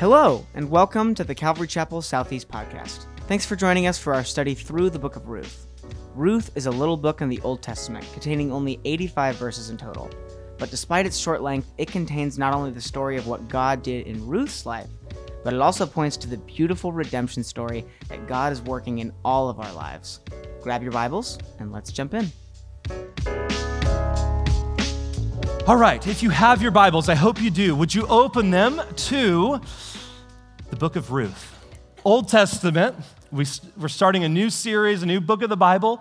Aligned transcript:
Hello, 0.00 0.46
and 0.54 0.70
welcome 0.70 1.14
to 1.14 1.24
the 1.24 1.34
Calvary 1.34 1.66
Chapel 1.66 2.00
Southeast 2.00 2.48
podcast. 2.48 3.04
Thanks 3.26 3.44
for 3.44 3.54
joining 3.54 3.86
us 3.86 3.98
for 3.98 4.14
our 4.14 4.24
study 4.24 4.54
through 4.54 4.88
the 4.88 4.98
book 4.98 5.14
of 5.14 5.28
Ruth. 5.28 5.66
Ruth 6.14 6.50
is 6.54 6.64
a 6.64 6.70
little 6.70 6.96
book 6.96 7.20
in 7.20 7.28
the 7.28 7.38
Old 7.42 7.60
Testament 7.60 8.06
containing 8.14 8.50
only 8.50 8.80
85 8.86 9.36
verses 9.36 9.68
in 9.68 9.76
total. 9.76 10.08
But 10.56 10.70
despite 10.70 11.04
its 11.04 11.18
short 11.18 11.42
length, 11.42 11.70
it 11.76 11.92
contains 11.92 12.38
not 12.38 12.54
only 12.54 12.70
the 12.70 12.80
story 12.80 13.18
of 13.18 13.26
what 13.26 13.46
God 13.50 13.82
did 13.82 14.06
in 14.06 14.26
Ruth's 14.26 14.64
life, 14.64 14.88
but 15.44 15.52
it 15.52 15.60
also 15.60 15.84
points 15.84 16.16
to 16.16 16.28
the 16.28 16.38
beautiful 16.38 16.92
redemption 16.92 17.44
story 17.44 17.84
that 18.08 18.26
God 18.26 18.54
is 18.54 18.62
working 18.62 19.00
in 19.00 19.12
all 19.22 19.50
of 19.50 19.60
our 19.60 19.72
lives. 19.74 20.20
Grab 20.62 20.82
your 20.82 20.92
Bibles 20.92 21.36
and 21.58 21.72
let's 21.72 21.92
jump 21.92 22.14
in. 22.14 22.32
All 25.66 25.76
right, 25.76 26.04
if 26.06 26.22
you 26.22 26.30
have 26.30 26.62
your 26.62 26.70
Bibles, 26.72 27.08
I 27.08 27.14
hope 27.14 27.40
you 27.40 27.50
do, 27.50 27.76
would 27.76 27.94
you 27.94 28.06
open 28.08 28.50
them 28.50 28.80
to 28.96 29.60
the 30.70 30.76
book 30.76 30.94
of 30.94 31.10
Ruth? 31.10 31.56
Old 32.04 32.28
Testament. 32.28 32.94
We, 33.32 33.44
we're 33.76 33.88
starting 33.88 34.24
a 34.24 34.28
new 34.28 34.50
series, 34.50 35.02
a 35.02 35.06
new 35.06 35.20
book 35.20 35.42
of 35.42 35.50
the 35.50 35.56
Bible, 35.56 36.00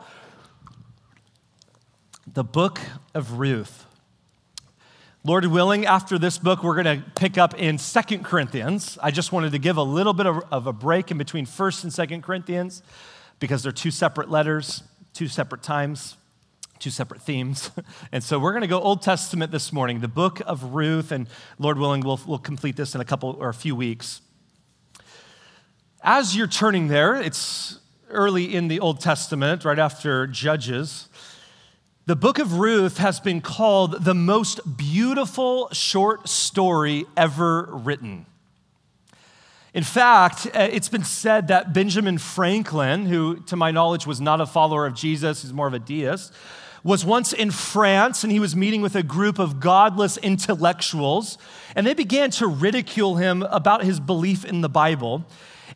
the 2.31 2.43
book 2.43 2.79
of 3.15 3.39
Ruth. 3.39 3.85
Lord 5.23 5.45
willing, 5.47 5.85
after 5.85 6.17
this 6.17 6.37
book, 6.37 6.63
we're 6.63 6.81
going 6.81 7.01
to 7.01 7.03
pick 7.15 7.37
up 7.37 7.59
in 7.59 7.77
Second 7.77 8.23
Corinthians. 8.23 8.97
I 9.01 9.11
just 9.11 9.31
wanted 9.31 9.51
to 9.51 9.59
give 9.59 9.77
a 9.77 9.83
little 9.83 10.13
bit 10.13 10.27
of, 10.27 10.43
of 10.51 10.67
a 10.67 10.73
break 10.73 11.11
in 11.11 11.17
between 11.17 11.45
1st 11.45 11.83
and 11.83 11.93
Second 11.93 12.21
Corinthians 12.23 12.83
because 13.39 13.63
they're 13.63 13.71
two 13.71 13.91
separate 13.91 14.29
letters, 14.29 14.83
two 15.13 15.27
separate 15.27 15.63
times 15.63 16.15
two 16.79 16.89
separate 16.89 17.21
themes. 17.21 17.71
And 18.13 18.23
so 18.23 18.39
we're 18.39 18.53
going 18.53 18.61
to 18.61 18.67
go 18.67 18.79
Old 18.79 19.01
Testament 19.01 19.51
this 19.51 19.73
morning, 19.73 19.99
the 19.99 20.07
book 20.07 20.41
of 20.45 20.73
Ruth, 20.73 21.11
and 21.11 21.27
Lord 21.57 21.77
willing, 21.77 21.99
we'll, 22.01 22.19
we'll 22.25 22.39
complete 22.39 22.77
this 22.77 22.95
in 22.95 23.01
a 23.01 23.05
couple 23.05 23.35
or 23.37 23.49
a 23.49 23.53
few 23.53 23.75
weeks. 23.75 24.21
As 26.01 26.33
you're 26.33 26.47
turning 26.47 26.87
there, 26.87 27.15
it's 27.15 27.77
early 28.09 28.55
in 28.55 28.69
the 28.69 28.79
Old 28.79 29.01
Testament, 29.01 29.65
right 29.65 29.77
after 29.77 30.27
Judges. 30.27 31.09
The 32.05 32.15
book 32.15 32.39
of 32.39 32.53
Ruth 32.53 32.99
has 32.99 33.19
been 33.19 33.41
called 33.41 34.05
the 34.05 34.15
most 34.15 34.61
beautiful 34.77 35.67
short 35.73 36.29
story 36.29 37.05
ever 37.17 37.67
written. 37.69 38.25
In 39.73 39.83
fact, 39.83 40.47
uh, 40.47 40.69
it's 40.71 40.87
been 40.87 41.03
said 41.03 41.49
that 41.49 41.73
Benjamin 41.73 42.17
Franklin, 42.17 43.05
who 43.05 43.41
to 43.47 43.57
my 43.57 43.69
knowledge 43.69 44.07
was 44.07 44.21
not 44.21 44.39
a 44.39 44.45
follower 44.45 44.85
of 44.85 44.93
Jesus, 44.93 45.41
he's 45.41 45.51
more 45.51 45.67
of 45.67 45.73
a 45.73 45.79
deist, 45.79 46.31
was 46.81 47.03
once 47.03 47.33
in 47.33 47.51
France 47.51 48.23
and 48.23 48.31
he 48.31 48.39
was 48.39 48.55
meeting 48.55 48.81
with 48.81 48.95
a 48.95 49.03
group 49.03 49.37
of 49.37 49.59
godless 49.59 50.15
intellectuals, 50.15 51.37
and 51.75 51.85
they 51.85 51.93
began 51.93 52.31
to 52.31 52.47
ridicule 52.47 53.17
him 53.17 53.43
about 53.43 53.83
his 53.83 53.99
belief 53.99 54.45
in 54.45 54.61
the 54.61 54.69
Bible. 54.69 55.25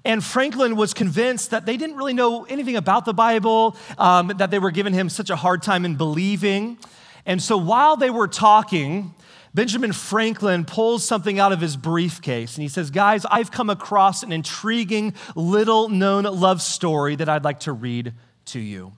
And 0.05 0.23
Franklin 0.23 0.75
was 0.75 0.93
convinced 0.93 1.51
that 1.51 1.65
they 1.65 1.77
didn't 1.77 1.95
really 1.95 2.13
know 2.13 2.43
anything 2.43 2.75
about 2.75 3.05
the 3.05 3.13
Bible, 3.13 3.77
um, 3.97 4.33
that 4.37 4.51
they 4.51 4.59
were 4.59 4.71
giving 4.71 4.93
him 4.93 5.09
such 5.09 5.29
a 5.29 5.35
hard 5.35 5.61
time 5.61 5.85
in 5.85 5.95
believing. 5.95 6.77
And 7.25 7.41
so 7.41 7.57
while 7.57 7.95
they 7.95 8.09
were 8.09 8.27
talking, 8.27 9.13
Benjamin 9.53 9.93
Franklin 9.93 10.65
pulls 10.65 11.05
something 11.05 11.39
out 11.39 11.53
of 11.53 11.61
his 11.61 11.77
briefcase 11.77 12.55
and 12.55 12.63
he 12.63 12.67
says, 12.67 12.89
Guys, 12.89 13.25
I've 13.29 13.51
come 13.51 13.69
across 13.69 14.23
an 14.23 14.31
intriguing, 14.31 15.13
little 15.35 15.89
known 15.89 16.23
love 16.23 16.61
story 16.61 17.15
that 17.15 17.29
I'd 17.29 17.43
like 17.43 17.61
to 17.61 17.71
read 17.71 18.13
to 18.45 18.59
you. 18.59 18.93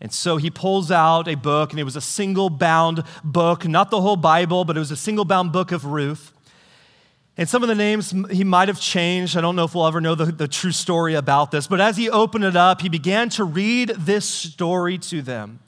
And 0.00 0.12
so 0.12 0.36
he 0.36 0.50
pulls 0.50 0.90
out 0.90 1.26
a 1.26 1.36
book, 1.36 1.70
and 1.70 1.80
it 1.80 1.84
was 1.84 1.96
a 1.96 2.02
single 2.02 2.50
bound 2.50 3.02
book, 3.24 3.66
not 3.66 3.90
the 3.90 4.02
whole 4.02 4.16
Bible, 4.16 4.66
but 4.66 4.76
it 4.76 4.80
was 4.80 4.90
a 4.90 4.96
single 4.96 5.24
bound 5.24 5.52
book 5.52 5.72
of 5.72 5.86
Ruth. 5.86 6.32
And 7.38 7.48
some 7.48 7.62
of 7.62 7.68
the 7.68 7.74
names 7.74 8.14
he 8.30 8.44
might 8.44 8.68
have 8.68 8.80
changed. 8.80 9.36
I 9.36 9.42
don't 9.42 9.56
know 9.56 9.64
if 9.64 9.74
we'll 9.74 9.86
ever 9.86 10.00
know 10.00 10.14
the, 10.14 10.26
the 10.26 10.48
true 10.48 10.72
story 10.72 11.14
about 11.14 11.50
this. 11.50 11.66
But 11.66 11.80
as 11.80 11.96
he 11.96 12.08
opened 12.08 12.44
it 12.44 12.56
up, 12.56 12.80
he 12.80 12.88
began 12.88 13.28
to 13.30 13.44
read 13.44 13.90
this 13.90 14.24
story 14.24 14.96
to 14.98 15.20
them. 15.20 15.60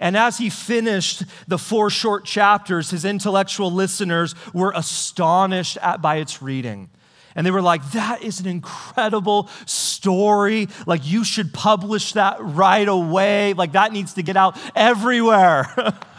And 0.00 0.16
as 0.16 0.38
he 0.38 0.50
finished 0.50 1.22
the 1.46 1.58
four 1.58 1.88
short 1.88 2.24
chapters, 2.24 2.90
his 2.90 3.04
intellectual 3.04 3.70
listeners 3.70 4.34
were 4.52 4.72
astonished 4.74 5.76
at, 5.76 6.02
by 6.02 6.16
its 6.16 6.42
reading. 6.42 6.90
And 7.36 7.46
they 7.46 7.52
were 7.52 7.62
like, 7.62 7.92
that 7.92 8.22
is 8.22 8.40
an 8.40 8.46
incredible 8.46 9.48
story. 9.64 10.68
Like, 10.86 11.06
you 11.06 11.22
should 11.22 11.54
publish 11.54 12.14
that 12.14 12.38
right 12.40 12.86
away. 12.86 13.52
Like, 13.52 13.72
that 13.72 13.92
needs 13.92 14.14
to 14.14 14.22
get 14.22 14.36
out 14.36 14.58
everywhere. 14.74 15.72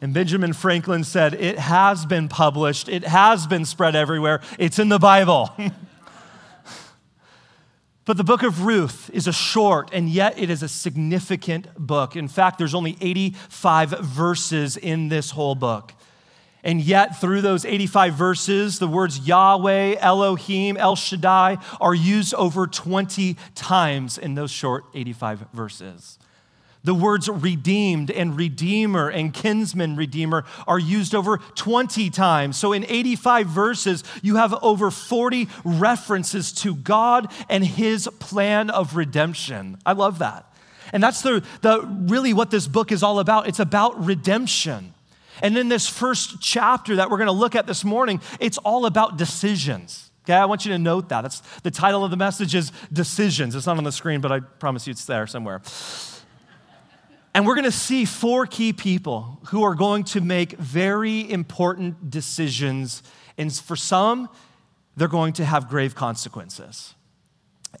and 0.00 0.14
Benjamin 0.14 0.54
Franklin 0.54 1.04
said, 1.04 1.34
It 1.34 1.58
has 1.58 2.06
been 2.06 2.28
published, 2.28 2.88
it 2.88 3.04
has 3.04 3.46
been 3.46 3.64
spread 3.64 3.94
everywhere. 3.94 4.40
It's 4.58 4.78
in 4.78 4.88
the 4.88 4.98
Bible. 4.98 5.50
but 8.06 8.16
the 8.16 8.24
book 8.24 8.42
of 8.42 8.64
Ruth 8.64 9.10
is 9.12 9.26
a 9.26 9.32
short, 9.32 9.90
and 9.92 10.08
yet 10.08 10.38
it 10.38 10.48
is 10.48 10.62
a 10.62 10.68
significant 10.68 11.74
book. 11.76 12.16
In 12.16 12.28
fact, 12.28 12.56
there's 12.56 12.74
only 12.74 12.96
85 13.00 13.90
verses 14.00 14.76
in 14.76 15.08
this 15.08 15.32
whole 15.32 15.54
book. 15.54 15.92
And 16.62 16.80
yet, 16.80 17.20
through 17.20 17.40
those 17.40 17.64
85 17.64 18.14
verses, 18.14 18.78
the 18.78 18.88
words 18.88 19.26
Yahweh, 19.26 19.96
Elohim, 19.98 20.76
El 20.76 20.94
Shaddai 20.94 21.56
are 21.80 21.94
used 21.94 22.34
over 22.34 22.66
20 22.66 23.36
times 23.54 24.18
in 24.18 24.34
those 24.34 24.50
short 24.50 24.84
85 24.94 25.46
verses. 25.54 26.18
The 26.82 26.94
words 26.94 27.28
redeemed 27.28 28.10
and 28.10 28.36
redeemer 28.36 29.08
and 29.10 29.34
kinsman 29.34 29.96
redeemer 29.96 30.44
are 30.66 30.78
used 30.78 31.14
over 31.14 31.38
20 31.54 32.08
times. 32.10 32.56
So, 32.56 32.72
in 32.72 32.86
85 32.88 33.46
verses, 33.48 34.04
you 34.22 34.36
have 34.36 34.54
over 34.62 34.90
40 34.90 35.48
references 35.64 36.52
to 36.52 36.74
God 36.74 37.30
and 37.50 37.64
his 37.64 38.08
plan 38.18 38.70
of 38.70 38.96
redemption. 38.96 39.78
I 39.84 39.92
love 39.92 40.20
that. 40.20 40.46
And 40.92 41.02
that's 41.02 41.22
the, 41.22 41.44
the, 41.60 41.82
really 41.82 42.32
what 42.32 42.50
this 42.50 42.66
book 42.66 42.92
is 42.92 43.02
all 43.02 43.20
about. 43.20 43.46
It's 43.46 43.60
about 43.60 44.04
redemption. 44.04 44.94
And 45.42 45.56
in 45.56 45.68
this 45.68 45.88
first 45.88 46.40
chapter 46.40 46.96
that 46.96 47.10
we're 47.10 47.18
going 47.18 47.26
to 47.26 47.32
look 47.32 47.54
at 47.54 47.66
this 47.66 47.84
morning, 47.84 48.20
it's 48.40 48.58
all 48.58 48.86
about 48.86 49.16
decisions. 49.16 50.10
Okay, 50.24 50.34
I 50.34 50.44
want 50.44 50.64
you 50.64 50.72
to 50.72 50.78
note 50.78 51.08
that. 51.08 51.22
That's 51.22 51.40
the 51.62 51.70
title 51.70 52.04
of 52.04 52.10
the 52.10 52.16
message 52.16 52.54
is 52.54 52.72
Decisions. 52.92 53.54
It's 53.54 53.66
not 53.66 53.78
on 53.78 53.84
the 53.84 53.92
screen, 53.92 54.20
but 54.20 54.32
I 54.32 54.40
promise 54.40 54.86
you 54.86 54.90
it's 54.90 55.04
there 55.04 55.26
somewhere. 55.26 55.62
And 57.34 57.46
we're 57.46 57.54
going 57.54 57.64
to 57.64 57.70
see 57.70 58.04
four 58.04 58.46
key 58.46 58.72
people 58.72 59.38
who 59.46 59.62
are 59.62 59.74
going 59.74 60.04
to 60.04 60.20
make 60.20 60.52
very 60.52 61.30
important 61.30 62.10
decisions. 62.10 63.02
And 63.38 63.52
for 63.54 63.76
some, 63.76 64.28
they're 64.96 65.08
going 65.08 65.34
to 65.34 65.44
have 65.44 65.68
grave 65.68 65.94
consequences. 65.94 66.94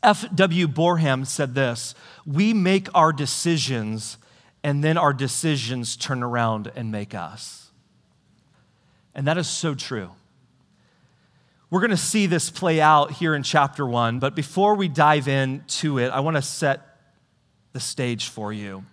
F.W. 0.02 0.68
Boreham 0.68 1.24
said 1.24 1.54
this 1.54 1.94
We 2.24 2.54
make 2.54 2.88
our 2.94 3.12
decisions 3.12 4.18
and 4.62 4.84
then 4.84 4.96
our 4.96 5.12
decisions 5.12 5.96
turn 5.96 6.22
around 6.22 6.70
and 6.76 6.92
make 6.92 7.14
us. 7.14 7.70
And 9.14 9.26
that 9.26 9.38
is 9.38 9.48
so 9.48 9.74
true. 9.74 10.10
We're 11.70 11.80
going 11.80 11.90
to 11.90 11.96
see 11.96 12.26
this 12.26 12.50
play 12.50 12.80
out 12.80 13.12
here 13.12 13.34
in 13.34 13.42
chapter 13.42 13.86
one, 13.86 14.18
but 14.18 14.34
before 14.34 14.74
we 14.74 14.88
dive 14.88 15.28
into 15.28 15.98
it, 15.98 16.08
I 16.08 16.20
want 16.20 16.36
to 16.36 16.42
set 16.42 16.80
the 17.72 17.80
stage 17.80 18.28
for 18.28 18.52
you. 18.52 18.84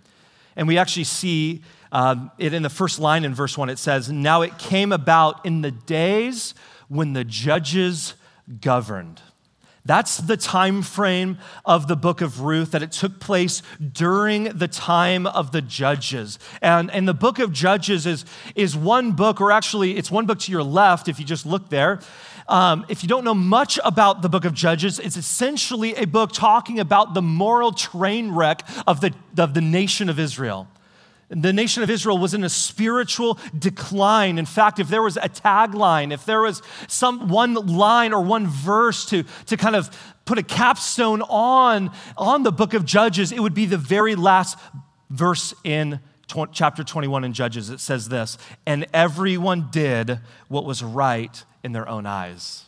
And 0.58 0.68
we 0.68 0.78
actually 0.78 1.06
see 1.06 1.62
um, 1.94 2.32
it 2.38 2.54
in 2.54 2.64
the 2.64 2.70
first 2.70 3.00
line 3.00 3.24
in 3.24 3.34
verse 3.34 3.58
one. 3.58 3.70
It 3.70 3.80
says, 3.80 4.12
Now 4.12 4.42
it 4.42 4.58
came 4.58 4.92
about 4.92 5.46
in 5.46 5.62
the 5.62 5.72
days 5.72 6.54
when 6.90 7.14
the 7.14 7.24
judges 7.24 8.16
governed. 8.60 9.22
That's 9.88 10.18
the 10.18 10.36
time 10.36 10.82
frame 10.82 11.38
of 11.64 11.88
the 11.88 11.96
book 11.96 12.20
of 12.20 12.42
Ruth, 12.42 12.72
that 12.72 12.84
it 12.84 12.92
took 12.92 13.22
place 13.22 13.62
during 13.80 14.44
the 14.46 14.68
time 14.68 15.26
of 15.26 15.54
the 15.54 15.62
judges. 15.62 16.40
And, 16.62 16.92
and 16.92 17.08
the 17.08 17.14
book 17.14 17.40
of 17.40 17.54
Judges 17.54 18.06
is, 18.06 18.26
is 18.54 18.76
one 18.76 19.14
book, 19.14 19.40
or 19.40 19.50
actually, 19.50 19.96
it's 19.96 20.12
one 20.12 20.26
book 20.26 20.40
to 20.40 20.52
your 20.52 20.64
left 20.64 21.08
if 21.08 21.20
you 21.20 21.26
just 21.26 21.46
look 21.46 21.70
there. 21.70 22.02
Um, 22.50 22.86
if 22.88 23.04
you 23.04 23.10
don't 23.10 23.26
know 23.26 23.34
much 23.34 23.78
about 23.84 24.22
the 24.22 24.30
book 24.30 24.46
of 24.46 24.54
Judges, 24.54 25.00
it's 25.00 25.18
essentially 25.18 25.96
a 25.96 26.06
book 26.06 26.32
talking 26.32 26.80
about 26.80 27.14
the 27.14 27.22
moral 27.22 27.74
train 27.74 28.32
wreck 28.32 28.68
of 28.86 29.02
the, 29.02 29.14
of 29.38 29.54
the 29.54 29.62
nation 29.62 30.08
of 30.08 30.18
Israel. 30.18 30.68
The 31.30 31.52
nation 31.52 31.84
of 31.84 31.90
Israel 31.90 32.18
was 32.18 32.34
in 32.34 32.46
a 32.46 32.50
spiritual 32.50 33.38
decline. 33.58 34.38
In 34.38 34.46
fact, 34.46 34.80
if 34.80 34.88
there 34.88 35.02
was 35.02 35.18
a 35.18 35.28
tagline, 35.28 36.14
if 36.14 36.24
there 36.24 36.42
was 36.42 36.62
some 36.88 37.28
one 37.28 37.54
line 37.54 38.14
or 38.14 38.22
one 38.22 38.48
verse 38.48 39.06
to, 39.08 39.26
to 39.48 39.58
kind 39.58 39.76
of 39.76 39.90
put 40.24 40.38
a 40.38 40.44
capstone 40.44 41.22
on, 41.24 41.92
on 42.18 42.44
the 42.44 42.52
book 42.54 42.74
of 42.74 42.86
Judges, 42.86 43.34
it 43.34 43.42
would 43.42 43.54
be 43.54 43.66
the 43.66 43.78
very 43.78 44.16
last 44.16 44.58
verse 45.10 45.54
in 45.66 46.00
chapter 46.52 46.84
21 46.84 47.24
in 47.24 47.34
Judges. 47.34 47.70
It 47.70 47.80
says 47.80 48.10
this, 48.10 48.38
and 48.66 48.86
everyone 48.94 49.70
did 49.72 50.20
what 50.48 50.66
was 50.66 50.84
right 50.84 51.44
in 51.64 51.72
their 51.72 51.88
own 51.88 52.06
eyes. 52.06 52.68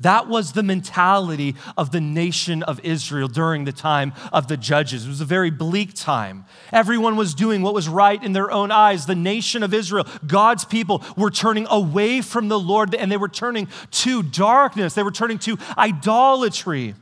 That 0.00 0.28
was 0.28 0.52
the 0.52 0.62
mentality 0.62 1.56
of 1.76 1.90
the 1.90 2.00
nation 2.00 2.62
of 2.62 2.78
Israel 2.84 3.26
during 3.26 3.64
the 3.64 3.72
time 3.72 4.12
of 4.32 4.46
the 4.46 4.56
judges. 4.56 5.04
It 5.04 5.08
was 5.08 5.20
a 5.20 5.24
very 5.24 5.50
bleak 5.50 5.92
time. 5.94 6.44
Everyone 6.72 7.16
was 7.16 7.34
doing 7.34 7.62
what 7.62 7.74
was 7.74 7.88
right 7.88 8.22
in 8.22 8.32
their 8.32 8.50
own 8.52 8.70
eyes. 8.70 9.06
The 9.06 9.16
nation 9.16 9.64
of 9.64 9.74
Israel, 9.74 10.06
God's 10.24 10.64
people, 10.64 11.02
were 11.16 11.32
turning 11.32 11.66
away 11.68 12.20
from 12.20 12.46
the 12.46 12.60
Lord 12.60 12.94
and 12.94 13.10
they 13.10 13.16
were 13.16 13.28
turning 13.28 13.66
to 13.90 14.22
darkness. 14.22 14.94
They 14.94 15.02
were 15.02 15.10
turning 15.10 15.40
to 15.40 15.58
idolatry. 15.76 16.94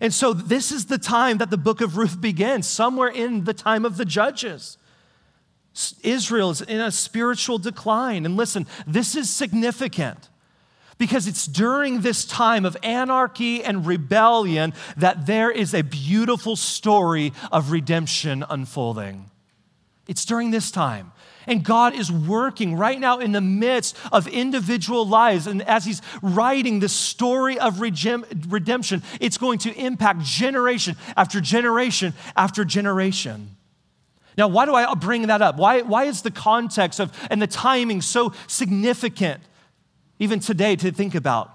And 0.00 0.14
so, 0.14 0.32
this 0.32 0.70
is 0.70 0.86
the 0.86 0.98
time 0.98 1.38
that 1.38 1.50
the 1.50 1.58
book 1.58 1.80
of 1.80 1.96
Ruth 1.96 2.20
begins, 2.20 2.68
somewhere 2.68 3.08
in 3.08 3.44
the 3.44 3.54
time 3.54 3.84
of 3.84 3.96
the 3.96 4.04
judges. 4.04 4.78
Israel 6.02 6.50
is 6.50 6.60
in 6.60 6.80
a 6.80 6.90
spiritual 6.90 7.58
decline. 7.58 8.26
And 8.26 8.36
listen, 8.36 8.66
this 8.86 9.14
is 9.14 9.30
significant 9.30 10.28
because 10.98 11.26
it's 11.26 11.46
during 11.46 12.00
this 12.00 12.24
time 12.24 12.64
of 12.64 12.76
anarchy 12.82 13.62
and 13.62 13.86
rebellion 13.86 14.74
that 14.96 15.26
there 15.26 15.50
is 15.50 15.72
a 15.72 15.82
beautiful 15.82 16.56
story 16.56 17.32
of 17.52 17.70
redemption 17.70 18.44
unfolding. 18.48 19.30
It's 20.08 20.24
during 20.24 20.50
this 20.50 20.70
time. 20.70 21.12
And 21.46 21.64
God 21.64 21.94
is 21.94 22.12
working 22.12 22.76
right 22.76 22.98
now 22.98 23.20
in 23.20 23.32
the 23.32 23.40
midst 23.40 23.96
of 24.12 24.26
individual 24.26 25.06
lives. 25.06 25.46
And 25.46 25.62
as 25.62 25.84
He's 25.84 26.02
writing 26.20 26.80
the 26.80 26.88
story 26.88 27.58
of 27.58 27.80
redemption, 27.80 29.02
it's 29.20 29.38
going 29.38 29.58
to 29.60 29.74
impact 29.74 30.20
generation 30.20 30.96
after 31.16 31.40
generation 31.40 32.12
after 32.36 32.64
generation. 32.64 33.56
Now, 34.38 34.48
why 34.48 34.64
do 34.64 34.74
I 34.74 34.94
bring 34.94 35.26
that 35.26 35.42
up? 35.42 35.58
Why, 35.58 35.82
why 35.82 36.04
is 36.04 36.22
the 36.22 36.30
context 36.30 37.00
of 37.00 37.12
and 37.30 37.42
the 37.42 37.46
timing 37.46 38.00
so 38.00 38.32
significant? 38.46 39.42
even 40.18 40.40
today, 40.40 40.76
to 40.76 40.90
think 40.90 41.14
about. 41.14 41.50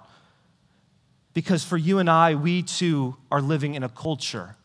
Because 1.34 1.64
for 1.64 1.78
you 1.78 2.00
and 2.00 2.10
I, 2.10 2.36
we 2.36 2.64
too 2.64 3.16
are 3.32 3.42
living 3.42 3.76
in 3.76 3.84
a 3.84 3.90
culture, 3.90 4.56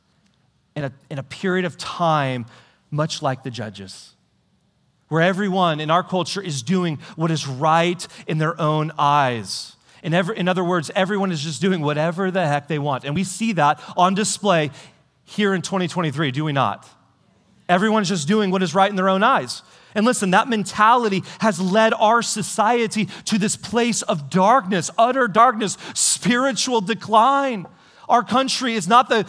in 0.77 0.85
a, 0.85 0.93
in 1.11 1.19
a 1.19 1.23
period 1.23 1.65
of 1.65 1.77
time, 1.79 2.47
much 2.91 3.23
like 3.23 3.43
the 3.43 3.51
judges, 3.51 4.15
where 5.09 5.23
everyone 5.23 5.81
in 5.81 5.91
our 5.91 6.03
culture 6.03 6.43
is 6.43 6.63
doing 6.63 6.99
what 7.17 7.31
is 7.31 7.47
right 7.47 8.07
in 8.27 8.39
their 8.39 8.61
own 8.61 8.93
eyes. 8.99 9.77
In, 10.03 10.15
every, 10.15 10.37
in 10.37 10.47
other 10.47 10.63
words, 10.63 10.91
everyone 10.95 11.33
is 11.33 11.43
just 11.43 11.61
doing 11.61 11.81
whatever 11.81 12.31
the 12.31 12.47
heck 12.47 12.69
they 12.69 12.79
want. 12.79 13.05
And 13.05 13.15
we 13.15 13.25
see 13.25 13.55
that 13.55 13.81
on 13.97 14.15
display 14.15 14.71
here 15.25 15.55
in 15.55 15.63
2023, 15.63 16.31
do 16.31 16.45
we 16.45 16.53
not? 16.53 16.89
Everyone's 17.69 18.09
just 18.09 18.27
doing 18.27 18.51
what 18.51 18.63
is 18.63 18.75
right 18.75 18.89
in 18.89 18.97
their 18.97 19.09
own 19.09 19.23
eyes. 19.23 19.63
And 19.95 20.07
listen, 20.07 20.31
that 20.31 20.49
mentality 20.49 21.23
has 21.41 21.61
led 21.61 21.93
our 21.95 22.23
society 22.23 23.07
to 23.27 23.39
this 23.39 23.57
place 23.57 24.03
of 24.03 24.31
darkness, 24.31 24.91
utter 24.97 25.29
darkness, 25.29 25.77
spiritual 25.95 26.81
decline. 26.81 27.67
Our 28.09 28.23
country 28.23 28.75
is 28.75 28.89
not 28.89 29.09
the, 29.09 29.27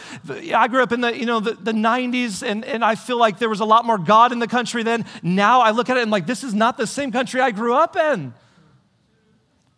I 0.55 0.67
grew 0.69 0.81
up 0.81 0.91
in 0.93 1.01
the, 1.01 1.17
you 1.17 1.25
know, 1.25 1.41
the, 1.41 1.53
the 1.53 1.73
90s 1.73 2.47
and, 2.47 2.63
and 2.63 2.83
I 2.83 2.95
feel 2.95 3.17
like 3.17 3.37
there 3.37 3.49
was 3.49 3.59
a 3.59 3.65
lot 3.65 3.83
more 3.83 3.97
God 3.97 4.31
in 4.31 4.39
the 4.39 4.47
country 4.47 4.83
then. 4.83 5.05
Now 5.21 5.61
I 5.61 5.71
look 5.71 5.89
at 5.89 5.97
it 5.97 6.03
and 6.03 6.11
like, 6.11 6.25
this 6.25 6.43
is 6.43 6.53
not 6.53 6.77
the 6.77 6.87
same 6.87 7.11
country 7.11 7.41
I 7.41 7.51
grew 7.51 7.73
up 7.73 7.97
in. 7.97 8.33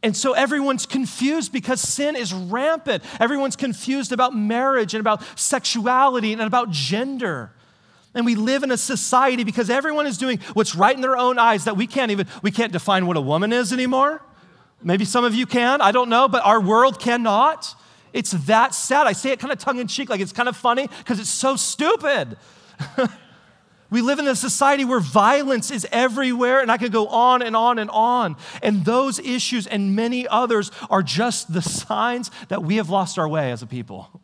And 0.04 0.18
so 0.18 0.34
everyone's 0.34 0.86
confused 0.86 1.52
because 1.52 1.80
sin 1.80 2.16
is 2.16 2.34
rampant. 2.34 3.04
Everyone's 3.20 3.56
confused 3.56 4.12
about 4.12 4.36
marriage 4.36 4.94
and 4.94 5.02
about 5.02 5.24
sexuality 5.40 6.34
and 6.34 6.42
about 6.42 6.72
gender. 6.72 7.54
And 8.14 8.26
we 8.26 8.36
live 8.36 8.64
in 8.64 8.72
a 8.72 8.78
society 8.78 9.44
because 9.44 9.70
everyone 9.70 10.06
is 10.06 10.18
doing 10.18 10.40
what's 10.54 10.76
right 10.76 10.96
in 10.96 11.02
their 11.02 11.16
own 11.16 11.40
eyes 11.40 11.64
that 11.66 11.78
we 11.78 11.88
can't 11.88 12.12
even, 12.12 12.28
we 12.42 12.52
can't 12.52 12.74
define 12.74 13.08
what 13.08 13.16
a 13.16 13.22
woman 13.22 13.54
is 13.54 13.72
anymore. 13.72 14.22
Maybe 14.84 15.06
some 15.06 15.24
of 15.24 15.34
you 15.34 15.46
can, 15.46 15.80
I 15.80 15.92
don't 15.92 16.10
know, 16.10 16.28
but 16.28 16.44
our 16.46 16.60
world 16.60 17.00
cannot. 17.00 17.74
It's 18.14 18.32
that 18.32 18.74
sad. 18.74 19.08
I 19.08 19.14
say 19.14 19.32
it 19.32 19.40
kind 19.40 19.54
of 19.54 19.60
tongue 19.60 19.80
in 19.80 19.88
cheek, 19.88 20.10
like 20.10 20.20
it's 20.20 20.34
kind 20.34 20.50
of 20.50 20.58
funny 20.58 20.88
because 21.00 21.20
it's 21.20 21.30
so 21.30 21.56
stupid. 21.56 22.36
we 23.90 24.02
live 24.02 24.20
in 24.20 24.28
a 24.28 24.36
society 24.36 24.84
where 24.84 25.00
violence 25.00 25.72
is 25.72 25.88
everywhere, 25.92 26.60
and 26.60 26.70
I 26.70 26.78
could 26.78 26.92
go 26.92 27.08
on 27.08 27.42
and 27.42 27.56
on 27.56 27.80
and 27.80 27.90
on. 27.92 28.36
And 28.62 28.84
those 28.84 29.20
issues 29.20 29.68
and 29.68 29.96
many 29.96 30.28
others 30.28 30.72
are 30.90 31.04
just 31.04 31.54
the 31.54 31.62
signs 31.62 32.30
that 32.50 32.64
we 32.64 32.76
have 32.76 32.90
lost 32.90 33.18
our 33.18 33.28
way 33.30 33.52
as 33.52 33.62
a 33.62 33.68
people 33.68 34.21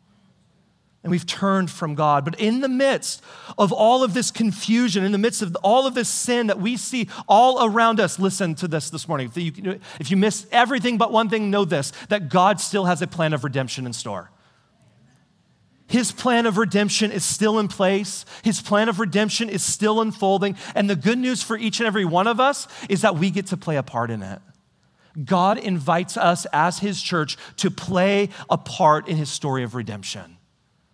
and 1.02 1.10
we've 1.10 1.26
turned 1.26 1.70
from 1.70 1.94
God. 1.94 2.24
But 2.24 2.38
in 2.40 2.60
the 2.60 2.68
midst 2.68 3.22
of 3.56 3.72
all 3.72 4.02
of 4.02 4.14
this 4.14 4.30
confusion, 4.30 5.04
in 5.04 5.12
the 5.12 5.18
midst 5.18 5.42
of 5.42 5.56
all 5.62 5.86
of 5.86 5.94
this 5.94 6.08
sin 6.08 6.48
that 6.48 6.60
we 6.60 6.76
see 6.76 7.08
all 7.28 7.64
around 7.64 8.00
us, 8.00 8.18
listen 8.18 8.54
to 8.56 8.68
this 8.68 8.90
this 8.90 9.06
morning. 9.06 9.30
If 9.34 9.36
you, 9.36 9.80
if 10.00 10.10
you 10.10 10.16
miss 10.16 10.46
everything 10.50 10.98
but 10.98 11.12
one 11.12 11.28
thing, 11.28 11.50
know 11.50 11.64
this 11.64 11.92
that 12.08 12.28
God 12.28 12.60
still 12.60 12.86
has 12.86 13.00
a 13.00 13.06
plan 13.06 13.32
of 13.32 13.44
redemption 13.44 13.86
in 13.86 13.92
store. 13.92 14.30
His 15.86 16.12
plan 16.12 16.44
of 16.44 16.58
redemption 16.58 17.10
is 17.10 17.24
still 17.24 17.58
in 17.58 17.68
place. 17.68 18.26
His 18.42 18.60
plan 18.60 18.90
of 18.90 19.00
redemption 19.00 19.48
is 19.48 19.62
still 19.62 20.02
unfolding. 20.02 20.56
And 20.74 20.90
the 20.90 20.96
good 20.96 21.16
news 21.16 21.42
for 21.42 21.56
each 21.56 21.80
and 21.80 21.86
every 21.86 22.04
one 22.04 22.26
of 22.26 22.40
us 22.40 22.68
is 22.90 23.00
that 23.00 23.16
we 23.16 23.30
get 23.30 23.46
to 23.46 23.56
play 23.56 23.76
a 23.76 23.82
part 23.82 24.10
in 24.10 24.22
it. 24.22 24.40
God 25.24 25.56
invites 25.56 26.18
us 26.18 26.46
as 26.52 26.80
His 26.80 27.00
church 27.00 27.38
to 27.56 27.70
play 27.70 28.28
a 28.50 28.58
part 28.58 29.08
in 29.08 29.16
His 29.16 29.30
story 29.30 29.62
of 29.62 29.74
redemption. 29.74 30.37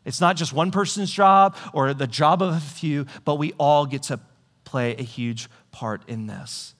It's 0.04 0.20
not 0.20 0.36
just 0.36 0.52
one 0.52 0.70
person's 0.70 1.10
job 1.10 1.56
or 1.72 1.94
the 1.94 2.06
job 2.06 2.42
of 2.42 2.54
a 2.54 2.60
few, 2.60 3.06
but 3.24 3.36
we 3.36 3.52
all 3.58 3.86
get 3.86 4.04
to 4.04 4.20
play 4.64 4.94
a 4.96 5.02
huge 5.02 5.48
part 5.72 6.02
in 6.08 6.26
this. 6.26 6.74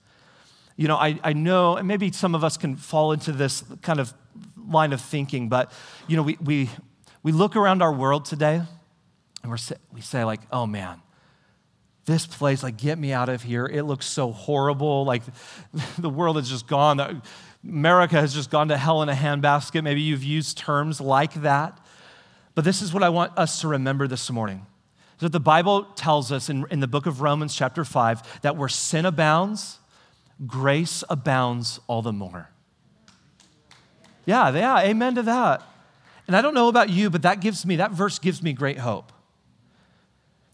You 0.75 0.87
know, 0.87 0.97
I, 0.97 1.19
I 1.23 1.33
know, 1.33 1.77
and 1.77 1.87
maybe 1.87 2.11
some 2.11 2.35
of 2.35 2.43
us 2.43 2.57
can 2.57 2.75
fall 2.75 3.13
into 3.13 3.31
this 3.31 3.63
kind 3.81 3.99
of 3.99 4.13
line 4.67 4.93
of 4.93 5.01
thinking, 5.01 5.47
but, 5.49 5.71
you 6.07 6.17
know, 6.17 6.23
we, 6.23 6.37
we, 6.43 6.69
we 7.23 7.31
look 7.31 7.55
around 7.55 7.81
our 7.81 7.93
world 7.93 8.25
today 8.25 8.61
and 9.41 9.51
we're, 9.51 9.57
we 9.93 10.01
say, 10.01 10.23
like, 10.23 10.41
oh 10.51 10.65
man, 10.65 11.01
this 12.05 12.27
place, 12.27 12.61
like, 12.61 12.77
get 12.77 12.99
me 12.99 13.13
out 13.13 13.29
of 13.29 13.41
here. 13.41 13.65
It 13.65 13.83
looks 13.83 14.05
so 14.05 14.31
horrible. 14.31 15.05
Like, 15.05 15.23
the 15.97 16.09
world 16.09 16.35
has 16.35 16.49
just 16.49 16.67
gone. 16.67 17.21
America 17.63 18.15
has 18.15 18.33
just 18.33 18.51
gone 18.51 18.67
to 18.67 18.77
hell 18.77 19.01
in 19.01 19.09
a 19.09 19.13
handbasket. 19.13 19.83
Maybe 19.83 20.01
you've 20.01 20.23
used 20.23 20.57
terms 20.57 21.01
like 21.01 21.33
that. 21.35 21.79
But 22.55 22.63
this 22.63 22.81
is 22.81 22.93
what 22.93 23.03
I 23.03 23.09
want 23.09 23.37
us 23.37 23.61
to 23.61 23.67
remember 23.67 24.07
this 24.07 24.31
morning. 24.31 24.65
That 25.19 25.31
the 25.31 25.39
Bible 25.39 25.83
tells 25.95 26.31
us 26.31 26.49
in, 26.49 26.65
in 26.71 26.79
the 26.79 26.87
book 26.87 27.05
of 27.05 27.21
Romans, 27.21 27.55
chapter 27.55 27.85
5, 27.85 28.41
that 28.41 28.57
where 28.57 28.67
sin 28.67 29.05
abounds, 29.05 29.79
grace 30.45 31.03
abounds 31.09 31.79
all 31.87 32.01
the 32.01 32.11
more. 32.11 32.49
Yeah, 34.25 34.51
yeah, 34.53 34.79
amen 34.79 35.15
to 35.15 35.23
that. 35.23 35.61
And 36.27 36.35
I 36.35 36.41
don't 36.41 36.53
know 36.53 36.67
about 36.67 36.89
you, 36.89 37.09
but 37.09 37.21
that 37.21 37.39
gives 37.39 37.65
me, 37.65 37.75
that 37.75 37.91
verse 37.91 38.19
gives 38.19 38.41
me 38.41 38.51
great 38.51 38.79
hope. 38.79 39.11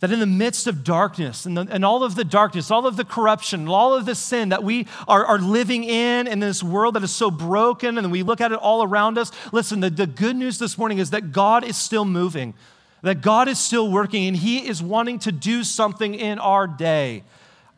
That 0.02 0.12
in 0.12 0.20
the 0.20 0.26
midst 0.26 0.66
of 0.66 0.84
darkness 0.84 1.46
and, 1.46 1.56
the, 1.56 1.68
and 1.70 1.86
all 1.86 2.04
of 2.04 2.16
the 2.16 2.24
darkness, 2.24 2.72
all 2.72 2.88
of 2.88 2.98
the 2.98 3.06
corruption, 3.06 3.68
all 3.68 3.94
of 3.94 4.08
the 4.08 4.16
sin 4.16 4.50
that 4.50 4.64
we 4.64 4.88
are, 5.08 5.24
are 5.24 5.38
living 5.38 5.84
in 5.84 6.28
in 6.28 6.40
this 6.40 6.64
world 6.64 6.96
that 6.96 7.04
is 7.04 7.12
so 7.12 7.30
broken, 7.30 8.00
and 8.00 8.12
we 8.12 8.24
look 8.24 8.42
at 8.42 8.52
it 8.52 8.58
all 8.58 8.82
around 8.82 9.20
us, 9.20 9.32
listen, 9.52 9.80
the, 9.80 9.92
the 9.92 10.08
good 10.08 10.36
news 10.36 10.58
this 10.58 10.76
morning 10.76 10.98
is 10.98 11.12
that 11.12 11.32
God 11.32 11.64
is 11.64 11.78
still 11.78 12.04
moving, 12.04 12.56
that 13.04 13.22
God 13.22 13.48
is 13.48 13.60
still 13.60 13.92
working, 13.92 14.28
and 14.28 14.36
He 14.36 14.68
is 14.68 14.82
wanting 14.82 15.20
to 15.20 15.32
do 15.32 15.64
something 15.64 16.16
in 16.16 16.40
our 16.40 16.66
day. 16.66 17.24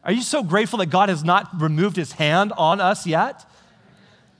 Are 0.06 0.14
you 0.14 0.22
so 0.22 0.44
grateful 0.44 0.80
that 0.80 0.90
God 0.90 1.10
has 1.10 1.26
not 1.26 1.50
removed 1.62 1.98
His 1.98 2.14
hand 2.14 2.54
on 2.58 2.80
us 2.80 3.06
yet? 3.06 3.46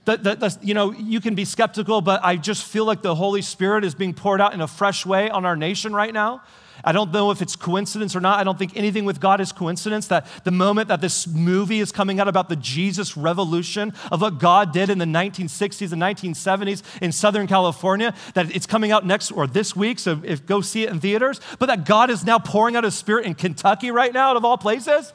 That, 0.06 0.22
that, 0.24 0.58
you 0.62 0.72
know, 0.72 0.92
you 0.92 1.20
can 1.20 1.34
be 1.34 1.44
skeptical, 1.44 2.00
but 2.00 2.24
I 2.24 2.36
just 2.36 2.64
feel 2.64 2.86
like 2.86 3.02
the 3.02 3.14
Holy 3.14 3.42
Spirit 3.42 3.84
is 3.84 3.94
being 3.94 4.14
poured 4.14 4.40
out 4.40 4.54
in 4.54 4.62
a 4.62 4.66
fresh 4.66 5.04
way 5.04 5.28
on 5.28 5.44
our 5.44 5.56
nation 5.56 5.92
right 5.94 6.12
now. 6.12 6.42
I 6.84 6.92
don't 6.92 7.12
know 7.12 7.30
if 7.30 7.42
it's 7.42 7.56
coincidence 7.56 8.14
or 8.14 8.20
not. 8.20 8.38
I 8.38 8.44
don't 8.44 8.58
think 8.58 8.76
anything 8.76 9.04
with 9.04 9.20
God 9.20 9.40
is 9.40 9.52
coincidence. 9.52 10.06
That 10.08 10.26
the 10.44 10.50
moment 10.50 10.88
that 10.88 11.00
this 11.00 11.26
movie 11.26 11.80
is 11.80 11.90
coming 11.90 12.20
out 12.20 12.28
about 12.28 12.48
the 12.48 12.56
Jesus 12.56 13.16
revolution 13.16 13.92
of 14.12 14.20
what 14.20 14.38
God 14.38 14.72
did 14.72 14.90
in 14.90 14.98
the 14.98 15.04
1960s 15.04 15.92
and 15.92 16.02
1970s 16.02 16.82
in 17.00 17.12
Southern 17.12 17.46
California, 17.46 18.14
that 18.34 18.54
it's 18.54 18.66
coming 18.66 18.92
out 18.92 19.06
next 19.06 19.32
or 19.32 19.46
this 19.46 19.74
week, 19.74 19.98
so 19.98 20.20
if 20.24 20.44
go 20.46 20.60
see 20.60 20.84
it 20.84 20.90
in 20.90 21.00
theaters, 21.00 21.40
but 21.58 21.66
that 21.66 21.86
God 21.86 22.10
is 22.10 22.24
now 22.24 22.38
pouring 22.38 22.76
out 22.76 22.84
his 22.84 22.94
spirit 22.94 23.26
in 23.26 23.34
Kentucky 23.34 23.90
right 23.90 24.12
now, 24.12 24.30
out 24.30 24.36
of 24.36 24.44
all 24.44 24.58
places. 24.58 25.12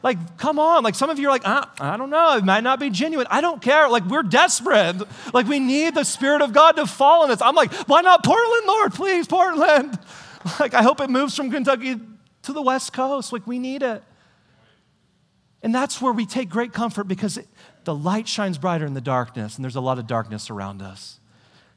Like, 0.00 0.38
come 0.38 0.60
on. 0.60 0.84
Like, 0.84 0.94
some 0.94 1.10
of 1.10 1.18
you 1.18 1.28
are 1.28 1.32
like, 1.32 1.42
I 1.44 1.96
don't 1.96 2.10
know. 2.10 2.36
It 2.36 2.44
might 2.44 2.62
not 2.62 2.78
be 2.78 2.88
genuine. 2.88 3.26
I 3.30 3.40
don't 3.40 3.60
care. 3.60 3.88
Like, 3.88 4.04
we're 4.04 4.22
desperate. 4.22 5.02
Like, 5.34 5.48
we 5.48 5.58
need 5.58 5.96
the 5.96 6.04
Spirit 6.04 6.40
of 6.40 6.52
God 6.52 6.76
to 6.76 6.86
fall 6.86 7.24
on 7.24 7.32
us. 7.32 7.42
I'm 7.42 7.56
like, 7.56 7.72
why 7.88 8.02
not 8.02 8.22
Portland, 8.22 8.66
Lord? 8.66 8.94
Please, 8.94 9.26
Portland. 9.26 9.98
Like, 10.60 10.74
I 10.74 10.82
hope 10.82 11.00
it 11.00 11.10
moves 11.10 11.34
from 11.34 11.50
Kentucky 11.50 11.96
to 12.42 12.52
the 12.52 12.62
West 12.62 12.92
Coast. 12.92 13.32
Like, 13.32 13.46
we 13.46 13.58
need 13.58 13.82
it. 13.82 14.02
And 15.62 15.74
that's 15.74 16.00
where 16.00 16.12
we 16.12 16.26
take 16.26 16.48
great 16.48 16.72
comfort 16.72 17.04
because 17.04 17.36
it, 17.36 17.48
the 17.84 17.94
light 17.94 18.28
shines 18.28 18.58
brighter 18.58 18.86
in 18.86 18.94
the 18.94 19.00
darkness, 19.00 19.56
and 19.56 19.64
there's 19.64 19.76
a 19.76 19.80
lot 19.80 19.98
of 19.98 20.06
darkness 20.06 20.50
around 20.50 20.82
us. 20.82 21.18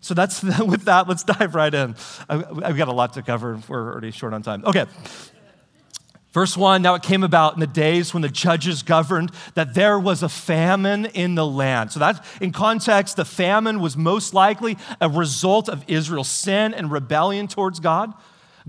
So 0.02 0.14
that's 0.14 0.44
with 0.44 0.86
that, 0.86 1.08
let's 1.08 1.24
dive 1.24 1.56
right 1.56 1.74
in. 1.74 1.96
I, 2.30 2.38
have 2.38 2.78
got 2.78 2.88
a 2.88 2.94
lot 2.94 3.14
to 3.14 3.22
cover. 3.22 3.60
We're 3.68 3.92
already 3.92 4.12
short 4.12 4.34
on 4.34 4.42
time. 4.42 4.64
Okay. 4.66 4.86
Verse 6.32 6.56
1 6.56 6.82
Now 6.82 6.96
it 6.96 7.04
came 7.04 7.24
about 7.24 7.56
in 7.56 7.60
the 7.60 7.68
days 7.68 8.14
when 8.14 8.22
the 8.22 8.30
judges 8.30 8.84
governed 8.84 9.32
that 9.54 9.74
there 9.74 10.00
was 10.00 10.24
a 10.24 10.30
famine 10.30 11.06
in 11.06 11.36
the 11.36 11.46
land. 11.46 11.92
So, 11.92 12.00
that 12.00 12.26
in 12.40 12.52
context, 12.52 13.16
the 13.16 13.26
famine 13.26 13.80
was 13.80 13.98
most 13.98 14.34
likely 14.34 14.78
a 15.00 15.10
result 15.10 15.70
of 15.70 15.84
Israel's 15.88 16.30
sin 16.30 16.74
and 16.74 16.92
rebellion 16.92 17.48
towards 17.48 17.80
God. 17.80 18.14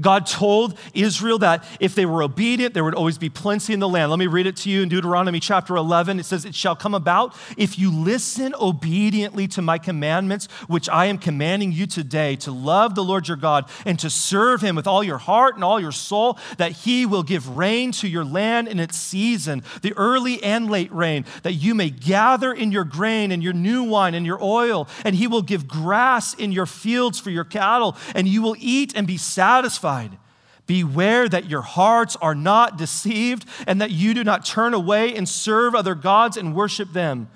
God 0.00 0.26
told 0.26 0.78
Israel 0.94 1.38
that 1.38 1.64
if 1.80 1.94
they 1.94 2.06
were 2.06 2.22
obedient, 2.22 2.74
there 2.74 2.84
would 2.84 2.94
always 2.94 3.18
be 3.18 3.28
plenty 3.28 3.74
in 3.74 3.80
the 3.80 3.88
land. 3.88 4.10
Let 4.10 4.18
me 4.18 4.26
read 4.26 4.46
it 4.46 4.56
to 4.58 4.70
you 4.70 4.82
in 4.82 4.88
Deuteronomy 4.88 5.38
chapter 5.38 5.76
11. 5.76 6.18
It 6.18 6.24
says, 6.24 6.44
It 6.44 6.54
shall 6.54 6.74
come 6.74 6.94
about 6.94 7.36
if 7.56 7.78
you 7.78 7.90
listen 7.90 8.54
obediently 8.58 9.46
to 9.48 9.62
my 9.62 9.78
commandments, 9.78 10.46
which 10.66 10.88
I 10.88 11.06
am 11.06 11.18
commanding 11.18 11.72
you 11.72 11.86
today, 11.86 12.36
to 12.36 12.52
love 12.52 12.94
the 12.94 13.04
Lord 13.04 13.28
your 13.28 13.36
God 13.36 13.68
and 13.84 13.98
to 13.98 14.08
serve 14.08 14.62
him 14.62 14.76
with 14.76 14.86
all 14.86 15.04
your 15.04 15.18
heart 15.18 15.56
and 15.56 15.64
all 15.64 15.80
your 15.80 15.92
soul, 15.92 16.38
that 16.56 16.72
he 16.72 17.04
will 17.04 17.22
give 17.22 17.56
rain 17.56 17.92
to 17.92 18.08
your 18.08 18.24
land 18.24 18.68
in 18.68 18.80
its 18.80 18.96
season, 18.96 19.62
the 19.82 19.92
early 19.94 20.42
and 20.42 20.70
late 20.70 20.92
rain, 20.92 21.24
that 21.42 21.54
you 21.54 21.74
may 21.74 21.90
gather 21.90 22.52
in 22.52 22.72
your 22.72 22.84
grain 22.84 23.30
and 23.30 23.42
your 23.42 23.52
new 23.52 23.82
wine 23.84 24.14
and 24.14 24.24
your 24.24 24.42
oil, 24.42 24.88
and 25.04 25.16
he 25.16 25.26
will 25.26 25.42
give 25.42 25.68
grass 25.68 26.32
in 26.34 26.50
your 26.50 26.66
fields 26.66 27.20
for 27.20 27.30
your 27.30 27.44
cattle, 27.44 27.96
and 28.14 28.26
you 28.26 28.40
will 28.40 28.56
eat 28.58 28.94
and 28.96 29.06
be 29.06 29.18
satisfied 29.18 29.81
satisfied. 29.82 30.18
Beware 30.66 31.28
that 31.28 31.50
your 31.50 31.62
hearts 31.62 32.16
are 32.22 32.34
not 32.34 32.78
deceived 32.78 33.44
and 33.66 33.80
that 33.80 33.90
you 33.90 34.14
do 34.14 34.22
not 34.22 34.44
turn 34.44 34.74
away 34.74 35.14
and 35.14 35.28
serve 35.28 35.74
other 35.74 35.94
gods 35.94 36.36
and 36.36 36.54
worship 36.54 36.92
them. 36.92 37.28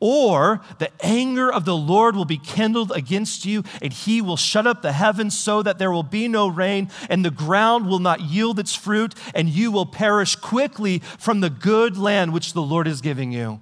Or 0.00 0.60
the 0.78 0.90
anger 1.04 1.52
of 1.52 1.64
the 1.64 1.74
Lord 1.74 2.14
will 2.14 2.24
be 2.24 2.38
kindled 2.38 2.92
against 2.92 3.44
you, 3.44 3.64
and 3.82 3.92
he 3.92 4.22
will 4.22 4.36
shut 4.36 4.64
up 4.64 4.80
the 4.80 4.92
heavens 4.92 5.36
so 5.36 5.60
that 5.60 5.78
there 5.78 5.90
will 5.90 6.04
be 6.04 6.28
no 6.28 6.46
rain, 6.46 6.88
and 7.10 7.24
the 7.24 7.32
ground 7.32 7.88
will 7.88 7.98
not 7.98 8.20
yield 8.20 8.60
its 8.60 8.76
fruit, 8.76 9.12
and 9.34 9.48
you 9.48 9.72
will 9.72 9.86
perish 9.86 10.36
quickly 10.36 11.00
from 11.18 11.40
the 11.40 11.50
good 11.50 11.98
land 11.98 12.32
which 12.32 12.52
the 12.52 12.62
Lord 12.62 12.86
is 12.86 13.00
giving 13.00 13.32
you. 13.32 13.58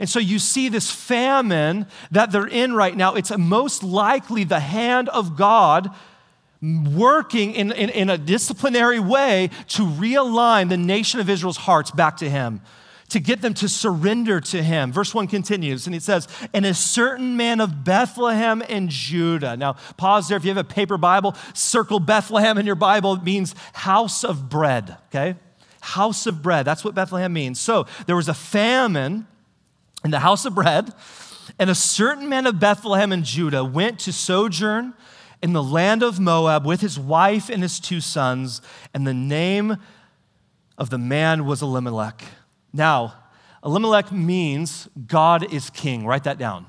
And 0.00 0.08
so 0.08 0.18
you 0.18 0.40
see 0.40 0.68
this 0.68 0.90
famine 0.90 1.86
that 2.10 2.32
they're 2.32 2.48
in 2.48 2.74
right 2.74 2.96
now. 2.96 3.14
It's 3.14 3.30
most 3.38 3.84
likely 3.84 4.42
the 4.42 4.58
hand 4.58 5.08
of 5.10 5.36
God 5.36 5.94
working 6.62 7.54
in, 7.54 7.72
in, 7.72 7.88
in, 7.90 8.10
a 8.10 8.18
disciplinary 8.18 9.00
way 9.00 9.50
to 9.68 9.82
realign 9.82 10.68
the 10.68 10.76
nation 10.76 11.18
of 11.18 11.30
Israel's 11.30 11.56
hearts 11.56 11.90
back 11.90 12.18
to 12.18 12.28
him, 12.28 12.60
to 13.08 13.18
get 13.18 13.40
them 13.40 13.54
to 13.54 13.68
surrender 13.68 14.40
to 14.40 14.62
him. 14.62 14.92
Verse 14.92 15.14
1 15.14 15.26
continues, 15.26 15.86
and 15.86 15.96
it 15.96 16.02
says, 16.02 16.28
And 16.52 16.66
a 16.66 16.74
certain 16.74 17.36
man 17.36 17.60
of 17.60 17.82
Bethlehem 17.82 18.60
in 18.62 18.88
Judah. 18.88 19.56
Now, 19.56 19.76
pause 19.96 20.28
there. 20.28 20.36
If 20.36 20.44
you 20.44 20.50
have 20.50 20.58
a 20.58 20.64
paper 20.64 20.98
Bible, 20.98 21.34
circle 21.54 21.98
Bethlehem 21.98 22.58
in 22.58 22.66
your 22.66 22.74
Bible. 22.74 23.14
It 23.14 23.22
means 23.22 23.54
house 23.72 24.22
of 24.22 24.50
bread, 24.50 24.96
okay? 25.08 25.36
House 25.80 26.26
of 26.26 26.42
bread. 26.42 26.66
That's 26.66 26.84
what 26.84 26.94
Bethlehem 26.94 27.32
means. 27.32 27.58
So 27.58 27.86
there 28.06 28.16
was 28.16 28.28
a 28.28 28.34
famine 28.34 29.26
in 30.04 30.10
the 30.10 30.20
house 30.20 30.44
of 30.44 30.54
bread, 30.54 30.92
and 31.58 31.70
a 31.70 31.74
certain 31.74 32.28
man 32.28 32.46
of 32.46 32.60
Bethlehem 32.60 33.12
in 33.12 33.24
Judah 33.24 33.64
went 33.64 33.98
to 34.00 34.12
sojourn 34.12 34.92
in 35.42 35.52
the 35.52 35.62
land 35.62 36.02
of 36.02 36.20
Moab 36.20 36.66
with 36.66 36.80
his 36.80 36.98
wife 36.98 37.48
and 37.48 37.62
his 37.62 37.80
two 37.80 38.00
sons, 38.00 38.60
and 38.92 39.06
the 39.06 39.14
name 39.14 39.76
of 40.76 40.90
the 40.90 40.98
man 40.98 41.46
was 41.46 41.62
Elimelech. 41.62 42.22
Now, 42.72 43.14
Elimelech 43.64 44.12
means 44.12 44.88
God 45.06 45.52
is 45.52 45.70
king. 45.70 46.06
Write 46.06 46.24
that 46.24 46.38
down. 46.38 46.66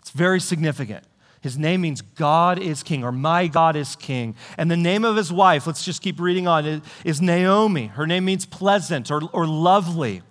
It's 0.00 0.10
very 0.10 0.40
significant. 0.40 1.04
His 1.40 1.56
name 1.56 1.80
means 1.80 2.02
God 2.02 2.58
is 2.58 2.82
king, 2.82 3.02
or 3.02 3.12
my 3.12 3.46
God 3.46 3.74
is 3.74 3.96
king. 3.96 4.34
And 4.58 4.70
the 4.70 4.76
name 4.76 5.04
of 5.04 5.16
his 5.16 5.32
wife, 5.32 5.66
let's 5.66 5.84
just 5.84 6.02
keep 6.02 6.20
reading 6.20 6.46
on, 6.46 6.82
is 7.04 7.22
Naomi. 7.22 7.86
Her 7.86 8.06
name 8.06 8.26
means 8.26 8.44
pleasant 8.44 9.10
or, 9.10 9.22
or 9.32 9.46
lovely. 9.46 10.22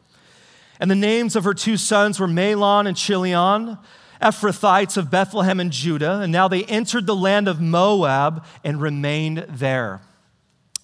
And 0.80 0.90
the 0.90 0.96
names 0.96 1.36
of 1.36 1.44
her 1.44 1.54
two 1.56 1.78
sons 1.78 2.20
were 2.20 2.28
Mahlon 2.28 2.88
and 2.88 2.96
Chilion. 2.96 3.78
Ephrathites 4.22 4.98
of 4.98 5.10
Bethlehem 5.10 5.60
and 5.60 5.72
Judah, 5.72 6.20
and 6.22 6.32
now 6.32 6.48
they 6.48 6.64
entered 6.66 7.06
the 7.06 7.16
land 7.16 7.48
of 7.48 7.62
Moab 7.62 8.44
and 8.64 8.82
remained 8.82 9.46
there. 9.48 10.02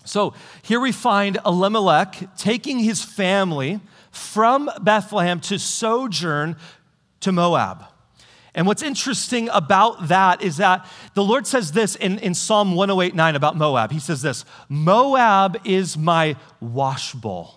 So 0.06 0.34
here 0.62 0.80
we 0.80 0.92
find 0.92 1.40
Elimelech 1.46 2.38
taking 2.38 2.80
his 2.80 3.04
family 3.04 3.80
from 4.12 4.70
Bethlehem 4.82 5.40
to 5.42 5.60
sojourn 5.60 6.56
to 7.22 7.32
Moab. 7.32 7.86
And 8.54 8.66
what's 8.66 8.82
interesting 8.82 9.50
about 9.50 10.08
that 10.08 10.42
is 10.42 10.58
that 10.58 10.88
the 11.14 11.24
Lord 11.24 11.46
says 11.46 11.74
this 11.74 11.96
in, 11.98 12.20
in 12.20 12.34
Psalm 12.34 12.74
108 12.74 13.14
9 13.14 13.36
about 13.36 13.58
Moab. 13.58 13.92
He 13.92 14.00
says 14.00 14.22
this 14.22 14.46
Moab 14.70 15.58
is 15.66 15.98
my 15.98 16.38
washbowl. 16.64 17.55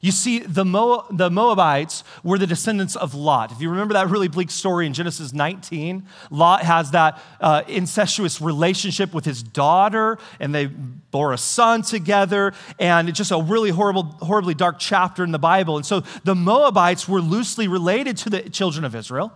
You 0.00 0.12
see, 0.12 0.40
the, 0.40 0.64
Mo- 0.64 1.06
the 1.10 1.30
Moabites 1.30 2.04
were 2.22 2.38
the 2.38 2.46
descendants 2.46 2.96
of 2.96 3.14
Lot. 3.14 3.50
If 3.50 3.60
you 3.60 3.70
remember 3.70 3.94
that 3.94 4.08
really 4.08 4.28
bleak 4.28 4.50
story 4.50 4.86
in 4.86 4.92
Genesis 4.92 5.32
19, 5.32 6.06
Lot 6.30 6.62
has 6.62 6.90
that 6.90 7.20
uh, 7.40 7.62
incestuous 7.66 8.40
relationship 8.40 9.14
with 9.14 9.24
his 9.24 9.42
daughter, 9.42 10.18
and 10.38 10.54
they 10.54 10.66
bore 10.66 11.32
a 11.32 11.38
son 11.38 11.80
together, 11.80 12.52
and 12.78 13.08
it's 13.08 13.16
just 13.16 13.32
a 13.32 13.40
really 13.40 13.70
horrible, 13.70 14.02
horribly 14.02 14.54
dark 14.54 14.78
chapter 14.78 15.24
in 15.24 15.32
the 15.32 15.38
Bible. 15.38 15.76
And 15.76 15.86
so 15.86 16.00
the 16.24 16.34
Moabites 16.34 17.08
were 17.08 17.22
loosely 17.22 17.66
related 17.66 18.18
to 18.18 18.30
the 18.30 18.42
children 18.50 18.84
of 18.84 18.94
Israel. 18.94 19.32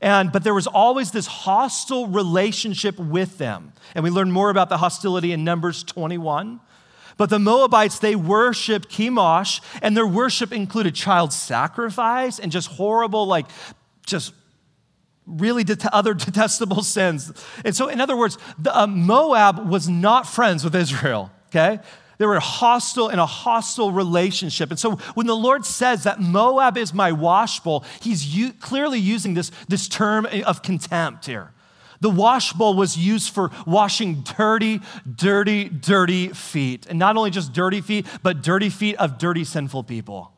And, 0.00 0.30
but 0.30 0.44
there 0.44 0.54
was 0.54 0.66
always 0.66 1.10
this 1.10 1.26
hostile 1.26 2.06
relationship 2.06 2.98
with 2.98 3.38
them. 3.38 3.72
And 3.94 4.04
we 4.04 4.10
learn 4.10 4.30
more 4.30 4.50
about 4.50 4.68
the 4.68 4.78
hostility 4.78 5.32
in 5.32 5.44
Numbers 5.44 5.82
21. 5.82 6.60
But 7.16 7.30
the 7.30 7.38
Moabites, 7.38 7.98
they 7.98 8.16
worshiped 8.16 8.88
Chemosh, 8.88 9.60
and 9.82 9.96
their 9.96 10.06
worship 10.06 10.52
included 10.52 10.94
child 10.94 11.32
sacrifice 11.32 12.38
and 12.38 12.50
just 12.50 12.68
horrible, 12.68 13.26
like, 13.26 13.46
just 14.06 14.32
really 15.26 15.64
det- 15.64 15.86
other 15.92 16.14
detestable 16.26 16.82
sins. 16.82 17.32
And 17.64 17.74
so, 17.74 17.88
in 17.88 18.00
other 18.00 18.16
words, 18.16 18.38
the, 18.58 18.76
uh, 18.76 18.86
Moab 18.86 19.68
was 19.68 19.88
not 19.88 20.26
friends 20.26 20.64
with 20.64 20.74
Israel, 20.74 21.30
okay? 21.48 21.80
They 22.18 22.26
were 22.26 22.38
hostile 22.38 23.08
in 23.08 23.18
a 23.18 23.26
hostile 23.26 23.90
relationship. 23.90 24.70
And 24.70 24.78
so 24.78 24.96
when 25.14 25.26
the 25.26 25.36
Lord 25.36 25.66
says 25.66 26.04
that 26.04 26.20
Moab 26.20 26.76
is 26.76 26.94
my 26.94 27.10
washbowl, 27.10 27.84
he's 28.00 28.36
u- 28.36 28.52
clearly 28.52 28.98
using 29.00 29.34
this, 29.34 29.50
this 29.68 29.88
term 29.88 30.26
of 30.46 30.62
contempt 30.62 31.26
here. 31.26 31.50
The 32.00 32.10
wash 32.10 32.52
bowl 32.52 32.74
was 32.74 32.96
used 32.96 33.32
for 33.32 33.50
washing 33.66 34.22
dirty, 34.36 34.80
dirty, 35.14 35.68
dirty 35.68 36.28
feet. 36.28 36.86
And 36.86 36.98
not 36.98 37.16
only 37.16 37.30
just 37.30 37.52
dirty 37.52 37.80
feet, 37.80 38.06
but 38.22 38.42
dirty 38.42 38.68
feet 38.68 38.96
of 38.96 39.18
dirty, 39.18 39.44
sinful 39.44 39.84
people. 39.84 40.32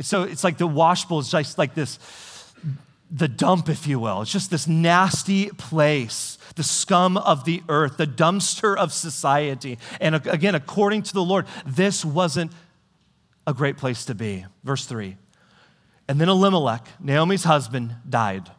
So 0.00 0.22
it's 0.22 0.44
like 0.44 0.58
the 0.58 0.66
wash 0.66 1.04
bowl 1.06 1.18
is 1.18 1.30
just 1.30 1.58
like 1.58 1.74
this, 1.74 1.98
the 3.10 3.28
dump, 3.28 3.68
if 3.68 3.86
you 3.86 3.98
will. 3.98 4.22
It's 4.22 4.30
just 4.30 4.50
this 4.50 4.68
nasty 4.68 5.48
place, 5.50 6.38
the 6.54 6.62
scum 6.62 7.16
of 7.16 7.44
the 7.44 7.62
earth, 7.68 7.96
the 7.96 8.06
dumpster 8.06 8.76
of 8.76 8.92
society. 8.92 9.78
And 10.00 10.14
again, 10.14 10.54
according 10.54 11.02
to 11.04 11.14
the 11.14 11.24
Lord, 11.24 11.46
this 11.66 12.04
wasn't 12.04 12.52
a 13.46 13.54
great 13.54 13.78
place 13.78 14.04
to 14.04 14.14
be. 14.14 14.44
Verse 14.62 14.84
three. 14.84 15.16
And 16.06 16.20
then 16.20 16.28
Elimelech, 16.28 16.86
Naomi's 17.00 17.44
husband, 17.44 17.96
died 18.08 18.50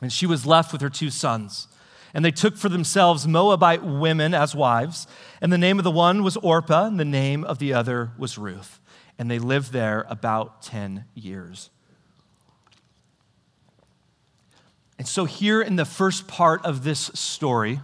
and 0.00 0.12
she 0.12 0.26
was 0.26 0.46
left 0.46 0.72
with 0.72 0.80
her 0.80 0.90
two 0.90 1.10
sons. 1.10 1.68
And 2.12 2.24
they 2.24 2.30
took 2.30 2.56
for 2.56 2.68
themselves 2.68 3.26
Moabite 3.26 3.84
women 3.84 4.34
as 4.34 4.54
wives. 4.54 5.06
And 5.40 5.52
the 5.52 5.58
name 5.58 5.78
of 5.78 5.84
the 5.84 5.90
one 5.90 6.22
was 6.22 6.36
Orpah, 6.38 6.86
and 6.86 6.98
the 6.98 7.04
name 7.04 7.44
of 7.44 7.58
the 7.58 7.72
other 7.72 8.10
was 8.18 8.36
Ruth. 8.36 8.80
And 9.18 9.30
they 9.30 9.38
lived 9.38 9.72
there 9.72 10.06
about 10.08 10.62
10 10.62 11.04
years. 11.14 11.70
And 14.98 15.06
so, 15.06 15.24
here 15.24 15.62
in 15.62 15.76
the 15.76 15.84
first 15.84 16.28
part 16.28 16.64
of 16.64 16.84
this 16.84 17.10
story, 17.14 17.80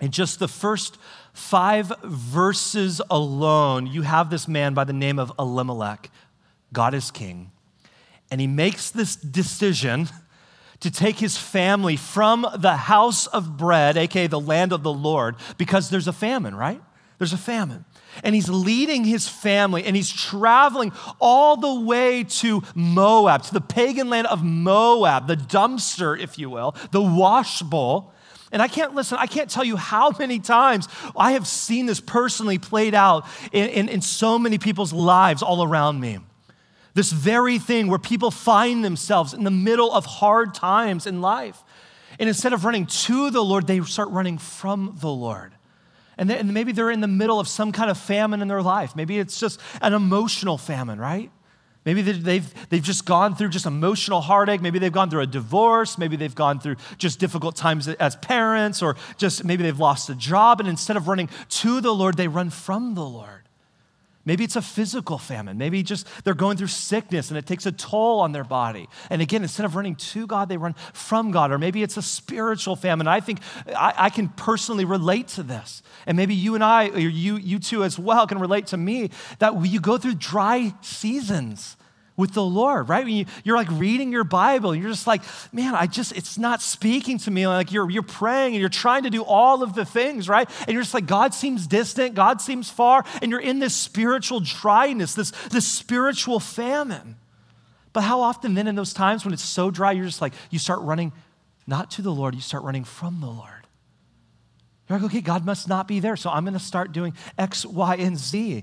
in 0.00 0.10
just 0.10 0.40
the 0.40 0.48
first 0.48 0.98
five 1.32 1.92
verses 2.02 3.00
alone, 3.10 3.86
you 3.86 4.02
have 4.02 4.30
this 4.30 4.48
man 4.48 4.74
by 4.74 4.82
the 4.82 4.92
name 4.92 5.20
of 5.20 5.32
Elimelech. 5.38 6.10
God 6.72 6.94
is 6.94 7.12
king. 7.12 7.52
And 8.30 8.40
he 8.40 8.48
makes 8.48 8.90
this 8.90 9.14
decision 9.14 10.08
to 10.82 10.90
take 10.90 11.18
his 11.18 11.36
family 11.36 11.96
from 11.96 12.46
the 12.58 12.76
house 12.76 13.26
of 13.28 13.56
bread, 13.56 13.96
aka 13.96 14.26
the 14.26 14.40
land 14.40 14.72
of 14.72 14.82
the 14.82 14.92
Lord, 14.92 15.36
because 15.56 15.90
there's 15.90 16.08
a 16.08 16.12
famine, 16.12 16.54
right? 16.54 16.80
There's 17.18 17.32
a 17.32 17.38
famine. 17.38 17.84
And 18.24 18.34
he's 18.34 18.48
leading 18.48 19.04
his 19.04 19.28
family 19.28 19.84
and 19.84 19.94
he's 19.94 20.10
traveling 20.10 20.92
all 21.20 21.56
the 21.56 21.80
way 21.80 22.24
to 22.24 22.62
Moab, 22.74 23.44
to 23.44 23.54
the 23.54 23.60
pagan 23.60 24.10
land 24.10 24.26
of 24.26 24.42
Moab, 24.42 25.28
the 25.28 25.36
dumpster, 25.36 26.18
if 26.18 26.36
you 26.36 26.50
will, 26.50 26.74
the 26.90 27.00
wash 27.00 27.62
bowl. 27.62 28.12
And 28.50 28.60
I 28.60 28.66
can't 28.66 28.94
listen, 28.94 29.18
I 29.20 29.26
can't 29.26 29.48
tell 29.48 29.64
you 29.64 29.76
how 29.76 30.10
many 30.18 30.40
times 30.40 30.88
I 31.16 31.32
have 31.32 31.46
seen 31.46 31.86
this 31.86 32.00
personally 32.00 32.58
played 32.58 32.94
out 32.94 33.24
in, 33.52 33.68
in, 33.68 33.88
in 33.88 34.02
so 34.02 34.36
many 34.36 34.58
people's 34.58 34.92
lives 34.92 35.42
all 35.42 35.62
around 35.62 36.00
me. 36.00 36.18
This 36.94 37.10
very 37.10 37.58
thing 37.58 37.88
where 37.88 37.98
people 37.98 38.30
find 38.30 38.84
themselves 38.84 39.32
in 39.32 39.44
the 39.44 39.50
middle 39.50 39.92
of 39.92 40.04
hard 40.04 40.54
times 40.54 41.06
in 41.06 41.20
life. 41.20 41.62
And 42.18 42.28
instead 42.28 42.52
of 42.52 42.64
running 42.64 42.86
to 42.86 43.30
the 43.30 43.42
Lord, 43.42 43.66
they 43.66 43.80
start 43.80 44.10
running 44.10 44.38
from 44.38 44.96
the 45.00 45.08
Lord. 45.08 45.52
And, 46.18 46.28
they, 46.28 46.38
and 46.38 46.52
maybe 46.52 46.72
they're 46.72 46.90
in 46.90 47.00
the 47.00 47.08
middle 47.08 47.40
of 47.40 47.48
some 47.48 47.72
kind 47.72 47.90
of 47.90 47.96
famine 47.96 48.42
in 48.42 48.48
their 48.48 48.62
life. 48.62 48.94
Maybe 48.94 49.18
it's 49.18 49.40
just 49.40 49.58
an 49.80 49.94
emotional 49.94 50.58
famine, 50.58 51.00
right? 51.00 51.30
Maybe 51.84 52.02
they've, 52.02 52.68
they've 52.68 52.82
just 52.82 53.06
gone 53.06 53.34
through 53.34 53.48
just 53.48 53.66
emotional 53.66 54.20
heartache. 54.20 54.60
Maybe 54.60 54.78
they've 54.78 54.92
gone 54.92 55.10
through 55.10 55.22
a 55.22 55.26
divorce. 55.26 55.98
Maybe 55.98 56.16
they've 56.16 56.34
gone 56.34 56.60
through 56.60 56.76
just 56.96 57.18
difficult 57.18 57.56
times 57.56 57.88
as 57.88 58.14
parents, 58.16 58.82
or 58.82 58.96
just 59.16 59.44
maybe 59.44 59.64
they've 59.64 59.78
lost 59.78 60.08
a 60.08 60.14
job. 60.14 60.60
And 60.60 60.68
instead 60.68 60.96
of 60.96 61.08
running 61.08 61.28
to 61.48 61.80
the 61.80 61.92
Lord, 61.92 62.16
they 62.16 62.28
run 62.28 62.50
from 62.50 62.94
the 62.94 63.04
Lord. 63.04 63.41
Maybe 64.24 64.44
it's 64.44 64.54
a 64.54 64.62
physical 64.62 65.18
famine. 65.18 65.58
Maybe 65.58 65.82
just 65.82 66.06
they're 66.22 66.34
going 66.34 66.56
through 66.56 66.68
sickness 66.68 67.30
and 67.30 67.38
it 67.38 67.44
takes 67.44 67.66
a 67.66 67.72
toll 67.72 68.20
on 68.20 68.32
their 68.32 68.44
body. 68.44 68.88
And 69.10 69.20
again, 69.20 69.42
instead 69.42 69.66
of 69.66 69.74
running 69.74 69.96
to 69.96 70.26
God, 70.26 70.48
they 70.48 70.56
run 70.56 70.74
from 70.92 71.32
God. 71.32 71.50
Or 71.50 71.58
maybe 71.58 71.82
it's 71.82 71.96
a 71.96 72.02
spiritual 72.02 72.76
famine. 72.76 73.08
I 73.08 73.20
think 73.20 73.40
I, 73.66 73.94
I 73.96 74.10
can 74.10 74.28
personally 74.28 74.84
relate 74.84 75.28
to 75.28 75.42
this. 75.42 75.82
And 76.06 76.16
maybe 76.16 76.34
you 76.34 76.54
and 76.54 76.62
I, 76.62 76.88
or 76.88 76.98
you, 76.98 77.36
you 77.36 77.58
two 77.58 77.82
as 77.82 77.98
well, 77.98 78.26
can 78.26 78.38
relate 78.38 78.68
to 78.68 78.76
me 78.76 79.10
that 79.40 79.66
you 79.66 79.80
go 79.80 79.98
through 79.98 80.14
dry 80.14 80.72
seasons 80.82 81.76
with 82.22 82.34
the 82.34 82.42
Lord, 82.44 82.88
right? 82.88 83.04
When 83.04 83.14
you, 83.14 83.26
you're 83.42 83.56
like 83.56 83.66
reading 83.72 84.12
your 84.12 84.22
Bible, 84.22 84.76
you're 84.76 84.88
just 84.88 85.08
like, 85.08 85.22
man, 85.52 85.74
I 85.74 85.88
just, 85.88 86.12
it's 86.12 86.38
not 86.38 86.62
speaking 86.62 87.18
to 87.18 87.32
me. 87.32 87.48
Like 87.48 87.72
you're, 87.72 87.90
you're 87.90 88.04
praying 88.04 88.54
and 88.54 88.60
you're 88.60 88.68
trying 88.68 89.02
to 89.02 89.10
do 89.10 89.24
all 89.24 89.64
of 89.64 89.74
the 89.74 89.84
things, 89.84 90.28
right? 90.28 90.48
And 90.60 90.68
you're 90.68 90.82
just 90.82 90.94
like, 90.94 91.06
God 91.06 91.34
seems 91.34 91.66
distant, 91.66 92.14
God 92.14 92.40
seems 92.40 92.70
far, 92.70 93.04
and 93.20 93.32
you're 93.32 93.40
in 93.40 93.58
this 93.58 93.74
spiritual 93.74 94.38
dryness, 94.38 95.14
this, 95.14 95.32
this 95.50 95.66
spiritual 95.66 96.38
famine. 96.38 97.16
But 97.92 98.02
how 98.02 98.20
often 98.20 98.54
then 98.54 98.68
in 98.68 98.76
those 98.76 98.92
times 98.94 99.24
when 99.24 99.34
it's 99.34 99.42
so 99.42 99.72
dry, 99.72 99.90
you're 99.90 100.06
just 100.06 100.22
like, 100.22 100.34
you 100.50 100.60
start 100.60 100.80
running 100.82 101.12
not 101.66 101.90
to 101.92 102.02
the 102.02 102.12
Lord, 102.12 102.36
you 102.36 102.40
start 102.40 102.62
running 102.62 102.84
from 102.84 103.20
the 103.20 103.26
Lord. 103.26 103.66
You're 104.88 105.00
like, 105.00 105.06
okay, 105.06 105.22
God 105.22 105.44
must 105.44 105.68
not 105.68 105.88
be 105.88 105.98
there, 105.98 106.14
so 106.14 106.30
I'm 106.30 106.44
gonna 106.44 106.60
start 106.60 106.92
doing 106.92 107.14
X, 107.36 107.66
Y, 107.66 107.96
and 107.96 108.16
Z 108.16 108.62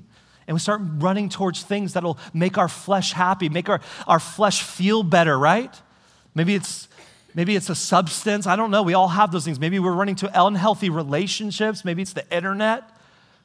and 0.50 0.56
we 0.56 0.60
start 0.60 0.82
running 0.98 1.29
towards 1.29 1.62
things 1.62 1.94
that'll 1.94 2.18
make 2.34 2.58
our 2.58 2.68
flesh 2.68 3.13
happy, 3.13 3.50
make 3.50 3.70
our, 3.70 3.79
our 4.08 4.20
flesh 4.20 4.63
feel 4.63 5.03
better, 5.03 5.38
right? 5.38 5.72
Maybe 6.34 6.56
it's 6.56 6.88
maybe 7.36 7.56
it's 7.56 7.70
a 7.70 7.75
substance. 7.75 8.48
I 8.48 8.56
don't 8.56 8.72
know. 8.72 8.82
We 8.82 8.96
all 8.96 9.10
have 9.10 9.32
those 9.32 9.46
things. 9.46 9.60
Maybe 9.60 9.77
we're 9.77 9.94
running 9.94 10.15
to 10.15 10.46
unhealthy 10.46 10.89
relationships. 10.89 11.86
Maybe 11.86 12.01
it's 12.01 12.13
the 12.13 12.27
internet. 12.36 12.89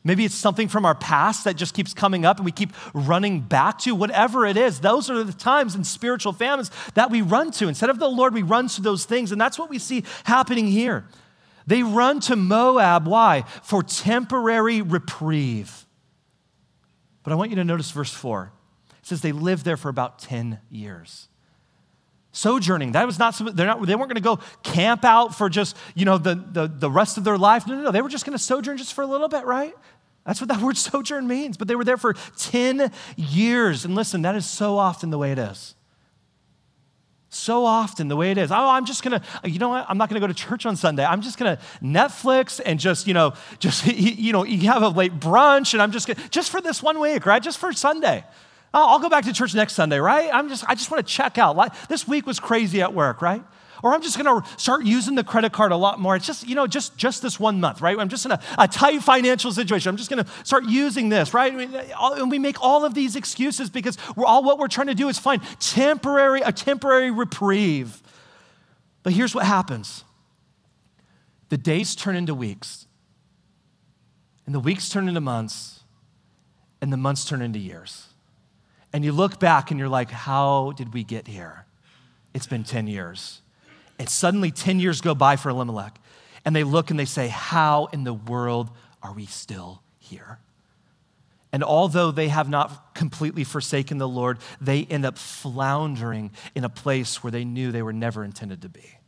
Maybe 0.03 0.25
it's 0.25 0.35
something 0.35 0.67
from 0.67 0.87
our 0.87 0.95
past 0.95 1.45
that 1.45 1.57
just 1.57 1.75
keeps 1.75 1.93
coming 1.93 2.25
up 2.25 2.39
and 2.39 2.47
we 2.47 2.53
keep 2.53 2.73
running 2.95 3.41
back 3.41 3.81
to. 3.81 3.95
Whatever 3.95 4.47
it 4.47 4.57
is, 4.57 4.81
those 4.81 5.11
are 5.11 5.23
the 5.23 5.35
times 5.35 5.75
in 5.75 5.85
spiritual 5.85 6.33
famines 6.33 6.71
that 6.95 7.11
we 7.11 7.21
run 7.21 7.51
to. 7.53 7.69
Instead 7.69 7.91
of 7.91 7.99
the 7.99 8.09
Lord, 8.09 8.33
we 8.33 8.43
run 8.43 8.69
to 8.69 8.81
those 8.81 9.05
things. 9.05 9.31
And 9.31 9.39
that's 9.39 9.59
what 9.59 9.69
we 9.69 9.79
see 9.79 10.05
happening 10.25 10.69
here. 10.69 11.05
They 11.67 11.83
run 11.83 12.21
to 12.21 12.35
Moab. 12.35 13.07
Why? 13.07 13.43
For 13.63 13.83
temporary 13.83 14.81
reprieve. 14.81 15.85
But 17.25 17.33
I 17.33 17.37
want 17.37 17.51
you 17.51 17.57
to 17.57 17.65
notice 17.65 17.91
verse 17.91 18.13
4. 18.13 18.53
It 18.91 19.07
says 19.07 19.23
they 19.23 19.33
lived 19.33 19.65
there 19.65 19.77
for 19.77 19.89
about 19.89 20.19
10 20.21 20.61
years. 20.71 21.29
Sojourning, 22.33 22.93
that 22.93 23.07
was 23.07 23.19
not, 23.19 23.39
they're 23.57 23.67
not 23.67 23.85
they 23.87 23.95
weren't 23.95 24.09
going 24.09 24.15
to 24.15 24.21
go 24.21 24.39
camp 24.63 25.05
out 25.05 25.35
for 25.35 25.49
just, 25.49 25.77
you 25.95 26.05
know, 26.05 26.19
the, 26.19 26.35
the, 26.35 26.67
the 26.67 26.91
rest 26.91 27.17
of 27.17 27.25
their 27.25 27.39
life. 27.39 27.67
No, 27.67 27.77
no, 27.77 27.83
no. 27.83 27.91
They 27.91 28.03
were 28.03 28.09
just 28.09 28.25
going 28.25 28.37
to 28.37 28.43
sojourn 28.43 28.77
just 28.77 28.93
for 28.93 29.03
a 29.03 29.07
little 29.07 29.29
bit, 29.29 29.45
right? 29.45 29.75
That's 30.27 30.41
what 30.41 30.49
that 30.49 30.61
word 30.63 30.77
sojourn 30.77 31.27
means. 31.27 31.57
But 31.57 31.69
they 31.69 31.77
were 31.77 31.85
there 31.85 31.97
for 31.97 32.15
10 32.39 32.91
years. 33.17 33.85
And 33.85 33.95
listen, 33.95 34.23
that 34.23 34.35
is 34.35 34.47
so 34.47 34.79
often 34.79 35.11
the 35.11 35.19
way 35.19 35.33
it 35.33 35.39
is. 35.39 35.75
So 37.35 37.65
often, 37.65 38.07
the 38.07 38.17
way 38.17 38.31
it 38.31 38.39
is. 38.39 38.53
Oh, 38.53 38.69
I'm 38.69 38.85
just 38.85 39.03
gonna, 39.03 39.21
you 39.43 39.59
know 39.59 39.71
what? 39.71 39.87
I'm 39.89 39.99
not 39.99 40.09
gonna 40.09 40.21
go 40.21 40.29
to 40.29 40.35
church 40.35 40.67
on 40.67 40.77
Sunday. 40.77 41.05
I'm 41.05 41.21
just 41.21 41.37
gonna 41.37 41.59
Netflix 41.83 42.61
and 42.65 42.79
just, 42.79 43.09
you 43.09 43.15
know, 43.15 43.35
just, 43.59 43.87
you 43.93 44.33
know, 44.33 44.45
you 44.45 44.71
have 44.71 44.83
a 44.83 44.89
late 44.89 45.19
brunch 45.19 45.73
and 45.73 45.83
I'm 45.83 45.91
just 45.91 46.07
gonna, 46.07 46.21
just 46.29 46.51
for 46.51 46.61
this 46.61 46.83
one 46.83 47.01
week, 47.01 47.27
right? 47.27 47.43
Just 47.43 47.59
for 47.59 47.73
Sunday. 47.73 48.25
Oh, 48.73 48.87
I'll 48.89 49.01
go 49.01 49.09
back 49.09 49.25
to 49.25 49.33
church 49.33 49.55
next 49.55 49.73
Sunday, 49.75 49.99
right? 49.99 50.31
I'm 50.33 50.49
just, 50.49 50.65
I 50.69 50.77
just 50.77 50.91
wanna 50.91 51.03
check 51.03 51.37
out. 51.37 51.57
Like 51.57 51.89
this 51.89 52.07
week 52.07 52.25
was 52.25 52.39
crazy 52.39 52.81
at 52.83 52.95
work, 52.95 53.21
right? 53.21 53.43
Or 53.83 53.95
I'm 53.95 54.03
just 54.03 54.19
going 54.19 54.43
to 54.43 54.49
start 54.59 54.85
using 54.85 55.15
the 55.15 55.25
credit 55.25 55.53
card 55.53 55.73
a 55.73 55.77
lot 55.77 56.01
more. 56.01 56.17
It's 56.17 56.27
just, 56.27 56.47
you 56.47 56.55
know, 56.55 56.67
just, 56.67 56.97
just 56.97 57.23
this 57.23 57.39
one 57.41 57.61
month, 57.61 57.81
right? 57.81 57.99
I'm 57.99 58.09
just 58.09 58.25
in 58.25 58.33
a, 58.33 58.41
a 58.59 58.69
tight 58.69 59.03
financial 59.03 59.53
situation. 59.53 59.91
I'm 59.91 59.97
just 59.97 60.11
going 60.11 60.25
to 60.25 60.31
start 60.45 60.65
using 60.65 61.09
this, 61.09 61.35
right? 61.35 61.53
And 61.53 62.31
we 62.31 62.39
make 62.39 62.61
all 62.63 62.85
of 62.85 62.95
these 62.95 63.17
excuses 63.17 63.71
because 63.71 63.99
we're 64.17 64.27
all 64.27 64.43
what 64.43 64.59
we're 64.59 64.69
trying 64.69 64.87
to 64.89 64.95
do 64.95 65.09
is 65.09 65.19
find 65.19 65.43
temporary, 65.61 66.41
a 66.41 66.53
temporary 66.53 67.11
reprieve. 67.11 68.03
But 69.03 69.13
here's 69.13 69.35
what 69.35 69.45
happens. 69.45 70.05
The 71.51 71.59
days 71.59 71.95
turn 71.95 72.17
into 72.17 72.35
weeks, 72.35 72.87
and 74.47 74.55
the 74.55 74.61
weeks 74.61 74.89
turn 74.89 75.09
into 75.09 75.21
months, 75.21 75.81
and 76.81 76.93
the 76.93 76.97
months 76.97 77.25
turn 77.25 77.43
into 77.43 77.59
years. 77.59 78.09
And 78.93 79.05
you 79.05 79.13
look 79.13 79.41
back 79.41 79.71
and 79.71 79.81
you're 79.81 79.89
like, 79.89 80.11
how 80.11 80.73
did 80.77 80.95
we 80.95 81.03
get 81.03 81.27
here? 81.27 81.67
It's 82.33 82.47
been 82.47 82.63
10 82.63 82.87
years. 82.87 83.41
And 83.99 84.09
suddenly 84.09 84.51
10 84.51 84.81
years 84.81 85.01
go 85.01 85.15
by 85.15 85.37
for 85.37 85.51
Elimelech. 85.51 85.99
And 86.45 86.55
they 86.55 86.65
look 86.65 86.91
and 86.91 86.99
they 86.99 87.05
say, 87.05 87.29
How 87.29 87.87
in 87.87 88.05
the 88.05 88.15
world 88.15 88.71
are 89.03 89.13
we 89.13 89.27
still 89.27 89.83
here? 89.99 90.39
And 91.53 91.63
although 91.63 92.11
they 92.11 92.29
have 92.29 92.49
not 92.49 92.97
completely 92.97 93.45
forsaken 93.45 93.99
the 93.99 94.09
Lord, 94.09 94.39
they 94.61 94.85
end 94.91 95.07
up 95.07 95.17
floundering 95.17 96.33
in 96.57 96.65
a 96.65 96.69
place 96.69 97.23
where 97.23 97.31
they 97.31 97.45
knew 97.45 97.71
they 97.71 97.83
were 97.83 97.93
never 97.93 98.25
intended 98.25 98.63
to 98.63 98.69
be. 98.69 98.99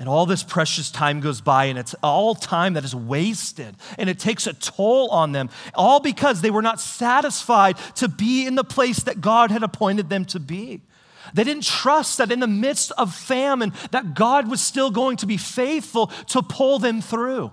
And 0.00 0.08
all 0.08 0.26
this 0.26 0.42
precious 0.42 0.90
time 0.90 1.20
goes 1.20 1.40
by, 1.40 1.66
and 1.66 1.78
it's 1.78 1.94
all 2.02 2.34
time 2.34 2.74
that 2.74 2.84
is 2.84 2.94
wasted, 2.94 3.76
and 3.98 4.08
it 4.08 4.18
takes 4.18 4.46
a 4.46 4.52
toll 4.52 5.08
on 5.10 5.32
them, 5.32 5.50
all 5.74 5.98
because 6.00 6.40
they 6.40 6.50
were 6.50 6.62
not 6.62 6.80
satisfied 6.80 7.76
to 7.96 8.08
be 8.08 8.46
in 8.46 8.54
the 8.54 8.64
place 8.64 9.00
that 9.04 9.20
God 9.20 9.50
had 9.50 9.62
appointed 9.64 10.08
them 10.08 10.24
to 10.26 10.40
be. 10.40 10.82
They 11.34 11.44
didn't 11.44 11.64
trust 11.64 12.18
that 12.18 12.32
in 12.32 12.40
the 12.40 12.46
midst 12.46 12.92
of 12.92 13.14
famine 13.14 13.72
that 13.90 14.14
God 14.14 14.50
was 14.50 14.60
still 14.60 14.90
going 14.90 15.16
to 15.18 15.26
be 15.26 15.36
faithful 15.36 16.08
to 16.28 16.42
pull 16.42 16.78
them 16.78 17.00
through. 17.00 17.50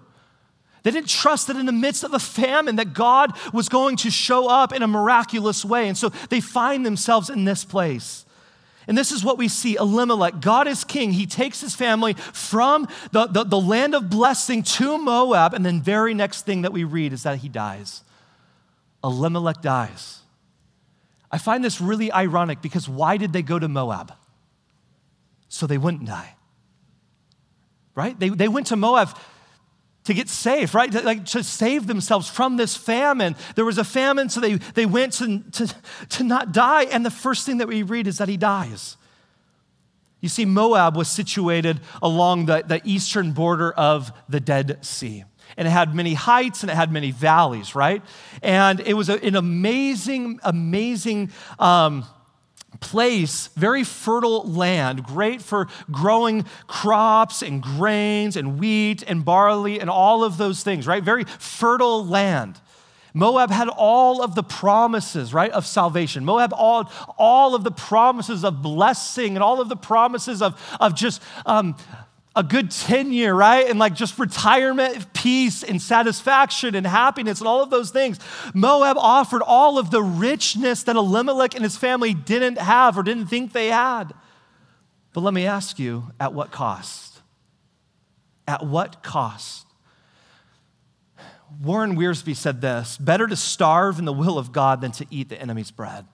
They 0.83 0.91
didn't 0.91 1.09
trust 1.09 1.47
that 1.47 1.57
in 1.57 1.65
the 1.65 1.71
midst 1.71 2.03
of 2.03 2.13
a 2.13 2.19
famine 2.19 2.75
that 2.75 2.93
God 2.93 3.31
was 3.51 3.69
going 3.69 3.97
to 3.97 4.11
show 4.11 4.47
up 4.47 4.71
in 4.71 4.83
a 4.83 4.87
miraculous 4.87 5.65
way. 5.65 5.87
And 5.87 5.97
so 5.97 6.09
they 6.29 6.39
find 6.39 6.85
themselves 6.85 7.29
in 7.31 7.43
this 7.43 7.65
place. 7.65 8.23
And 8.87 8.95
this 8.95 9.11
is 9.11 9.23
what 9.23 9.39
we 9.39 9.47
see 9.47 9.75
Elimelech, 9.75 10.41
God 10.41 10.67
is 10.67 10.83
king. 10.83 11.11
He 11.11 11.25
takes 11.25 11.59
his 11.59 11.75
family 11.75 12.13
from 12.13 12.87
the, 13.11 13.25
the, 13.25 13.43
the, 13.43 13.59
land 13.59 13.95
of 13.95 14.11
blessing 14.11 14.61
to 14.61 14.99
Moab. 14.99 15.55
And 15.55 15.65
then, 15.65 15.81
very 15.81 16.13
next 16.13 16.45
thing 16.45 16.61
that 16.61 16.71
we 16.71 16.83
read 16.83 17.13
is 17.13 17.23
that 17.23 17.39
he 17.39 17.49
dies. 17.49 18.03
Elimelech 19.03 19.61
dies. 19.61 20.19
I 21.35 21.37
find 21.37 21.61
this 21.61 21.81
really 21.81 22.13
ironic 22.13 22.61
because 22.61 22.87
why 22.87 23.17
did 23.17 23.33
they 23.33 23.41
go 23.41 23.59
to 23.59 23.67
Moab? 23.67 24.13
So 25.49 25.67
they 25.67 25.77
wouldn't 25.77 26.05
die. 26.05 26.33
Right? 27.93 28.17
They, 28.17 28.29
they 28.29 28.47
went 28.47 28.67
to 28.67 28.77
Moab 28.77 29.09
to 30.05 30.13
get 30.13 30.29
safe, 30.29 30.73
right? 30.73 30.89
To, 30.93 31.01
like 31.01 31.25
to 31.25 31.43
save 31.43 31.87
themselves 31.87 32.29
from 32.29 32.55
this 32.55 32.77
famine. 32.77 33.35
There 33.55 33.65
was 33.65 33.77
a 33.77 33.83
famine, 33.83 34.29
so 34.29 34.39
they, 34.39 34.53
they 34.53 34.85
went 34.85 35.11
to, 35.13 35.39
to, 35.39 35.75
to 36.11 36.23
not 36.23 36.53
die. 36.53 36.83
And 36.83 37.05
the 37.05 37.11
first 37.11 37.45
thing 37.45 37.57
that 37.57 37.67
we 37.67 37.83
read 37.83 38.07
is 38.07 38.19
that 38.19 38.29
he 38.29 38.37
dies. 38.37 38.95
You 40.21 40.29
see, 40.29 40.45
Moab 40.45 40.95
was 40.95 41.09
situated 41.09 41.81
along 42.01 42.45
the, 42.45 42.63
the 42.65 42.79
eastern 42.85 43.33
border 43.33 43.73
of 43.73 44.13
the 44.29 44.39
Dead 44.39 44.85
Sea 44.85 45.25
and 45.57 45.67
it 45.67 45.71
had 45.71 45.95
many 45.95 46.13
heights 46.13 46.63
and 46.63 46.69
it 46.69 46.75
had 46.75 46.91
many 46.91 47.11
valleys, 47.11 47.75
right? 47.75 48.01
And 48.41 48.79
it 48.81 48.93
was 48.93 49.09
a, 49.09 49.23
an 49.23 49.35
amazing, 49.35 50.39
amazing 50.43 51.31
um, 51.59 52.05
place, 52.79 53.47
very 53.55 53.83
fertile 53.83 54.43
land, 54.43 55.03
great 55.03 55.41
for 55.41 55.67
growing 55.91 56.45
crops 56.67 57.41
and 57.41 57.61
grains 57.61 58.35
and 58.35 58.59
wheat 58.59 59.03
and 59.07 59.23
barley 59.23 59.79
and 59.79 59.89
all 59.89 60.23
of 60.23 60.37
those 60.37 60.63
things, 60.63 60.87
right? 60.87 61.03
Very 61.03 61.23
fertile 61.23 62.05
land. 62.05 62.59
Moab 63.13 63.49
had 63.49 63.69
all 63.69 64.21
of 64.21 64.35
the 64.35 64.43
promises, 64.43 65.33
right, 65.33 65.51
of 65.51 65.65
salvation. 65.65 66.25
Moab 66.25 66.53
all, 66.53 66.91
all 67.17 67.55
of 67.55 67.63
the 67.63 67.71
promises 67.71 68.43
of 68.43 68.61
blessing 68.61 69.35
and 69.35 69.43
all 69.43 69.61
of 69.61 69.69
the 69.69 69.77
promises 69.77 70.41
of, 70.41 70.61
of 70.81 70.95
just 70.95 71.21
um, 71.45 71.77
a 72.35 72.43
good 72.43 72.69
tenure, 72.69 73.33
right? 73.33 73.69
And 73.69 73.79
like 73.79 73.95
just 73.95 74.19
retirement, 74.19 75.13
peace, 75.13 75.63
and 75.63 75.81
satisfaction 75.81 76.75
and 76.75 76.85
happiness 76.85 77.39
and 77.39 77.47
all 77.47 77.63
of 77.63 77.69
those 77.69 77.91
things. 77.91 78.19
Moab 78.53 78.97
offered 78.97 79.41
all 79.41 79.79
of 79.79 79.89
the 79.89 80.03
richness 80.03 80.83
that 80.83 80.95
Elimelech 80.95 81.55
and 81.55 81.63
his 81.63 81.77
family 81.77 82.13
didn't 82.13 82.57
have 82.57 82.97
or 82.97 83.03
didn't 83.03 83.27
think 83.27 83.53
they 83.53 83.67
had. 83.67 84.13
But 85.13 85.21
let 85.21 85.33
me 85.33 85.45
ask 85.45 85.79
you, 85.79 86.11
at 86.19 86.33
what 86.33 86.51
cost? 86.51 87.21
At 88.47 88.65
what 88.65 89.01
cost? 89.01 89.65
Warren 91.61 91.95
Wiersbe 91.95 92.35
said 92.35 92.59
this 92.59 92.97
better 92.97 93.27
to 93.27 93.35
starve 93.37 93.97
in 93.97 94.03
the 94.03 94.11
will 94.11 94.37
of 94.37 94.51
God 94.51 94.81
than 94.81 94.91
to 94.93 95.05
eat 95.09 95.29
the 95.29 95.41
enemy's 95.41 95.71
bread. 95.71 96.05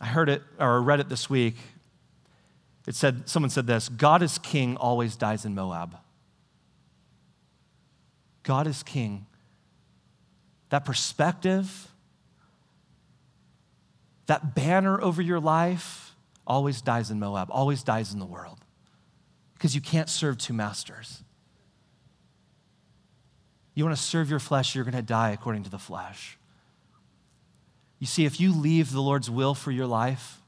I 0.00 0.06
heard 0.06 0.28
it 0.28 0.42
or 0.58 0.82
read 0.82 0.98
it 0.98 1.08
this 1.08 1.30
week 1.30 1.54
It 2.90 2.96
said, 2.96 3.28
someone 3.28 3.50
said 3.50 3.68
this 3.68 3.88
God 3.88 4.20
is 4.20 4.36
king, 4.38 4.76
always 4.76 5.14
dies 5.14 5.44
in 5.44 5.54
Moab. 5.54 5.96
God 8.42 8.66
is 8.66 8.82
king. 8.82 9.26
That 10.70 10.84
perspective, 10.84 11.86
that 14.26 14.56
banner 14.56 15.00
over 15.00 15.22
your 15.22 15.38
life 15.38 16.16
always 16.44 16.82
dies 16.82 17.12
in 17.12 17.20
Moab, 17.20 17.48
always 17.52 17.84
dies 17.84 18.12
in 18.12 18.18
the 18.18 18.26
world. 18.26 18.58
Because 19.54 19.72
you 19.72 19.80
can't 19.80 20.08
serve 20.08 20.36
two 20.36 20.52
masters. 20.52 21.22
You 23.76 23.84
want 23.84 23.96
to 23.96 24.02
serve 24.02 24.28
your 24.28 24.40
flesh, 24.40 24.74
you're 24.74 24.82
going 24.82 24.96
to 24.96 25.02
die 25.02 25.30
according 25.30 25.62
to 25.62 25.70
the 25.70 25.78
flesh. 25.78 26.36
You 28.00 28.08
see, 28.08 28.24
if 28.24 28.40
you 28.40 28.52
leave 28.52 28.90
the 28.90 29.00
Lord's 29.00 29.30
will 29.30 29.54
for 29.54 29.70
your 29.70 29.86
life 29.86 30.39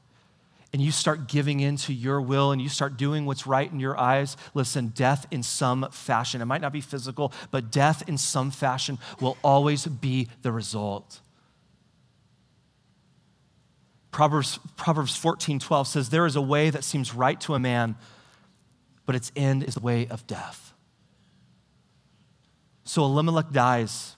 and 0.73 0.81
you 0.81 0.91
start 0.91 1.27
giving 1.27 1.59
in 1.59 1.77
to 1.77 1.93
your 1.93 2.19
will 2.19 2.51
and 2.51 2.59
you 2.59 2.67
start 2.67 2.97
doing 2.97 3.25
what's 3.25 3.45
right 3.45 3.71
in 3.71 3.79
your 3.79 3.97
eyes, 3.97 4.35
listen, 4.55 4.87
death 4.87 5.27
in 5.29 5.43
some 5.43 5.87
fashion, 5.91 6.41
it 6.41 6.45
might 6.45 6.61
not 6.61 6.73
be 6.73 6.81
physical, 6.81 7.31
but 7.51 7.71
death 7.71 8.07
in 8.09 8.17
some 8.17 8.49
fashion 8.49 8.97
will 9.21 9.37
always 9.43 9.85
be 9.85 10.27
the 10.41 10.51
result. 10.51 11.21
Proverbs, 14.09 14.59
Proverbs 14.75 15.15
14 15.15 15.59
12 15.59 15.87
says, 15.87 16.09
There 16.09 16.25
is 16.25 16.35
a 16.35 16.41
way 16.41 16.69
that 16.69 16.83
seems 16.83 17.13
right 17.13 17.39
to 17.41 17.53
a 17.53 17.59
man, 17.59 17.95
but 19.05 19.15
its 19.15 19.31
end 19.35 19.63
is 19.63 19.75
the 19.75 19.79
way 19.79 20.07
of 20.07 20.25
death. 20.27 20.73
So 22.83 23.03
Elimelech 23.03 23.51
dies. 23.51 24.15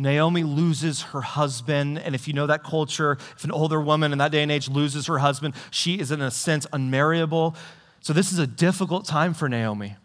Naomi 0.00 0.42
loses 0.42 1.02
her 1.02 1.20
husband. 1.20 1.98
And 1.98 2.14
if 2.14 2.26
you 2.26 2.34
know 2.34 2.46
that 2.46 2.64
culture, 2.64 3.18
if 3.36 3.44
an 3.44 3.50
older 3.50 3.80
woman 3.80 4.12
in 4.12 4.18
that 4.18 4.32
day 4.32 4.42
and 4.42 4.50
age 4.50 4.68
loses 4.68 5.06
her 5.06 5.18
husband, 5.18 5.54
she 5.70 5.98
is 5.98 6.10
in 6.10 6.22
a 6.22 6.30
sense 6.30 6.66
unmarriable. 6.72 7.54
So 8.00 8.12
this 8.12 8.32
is 8.32 8.38
a 8.38 8.46
difficult 8.46 9.04
time 9.04 9.34
for 9.34 9.48
Naomi. 9.48 9.96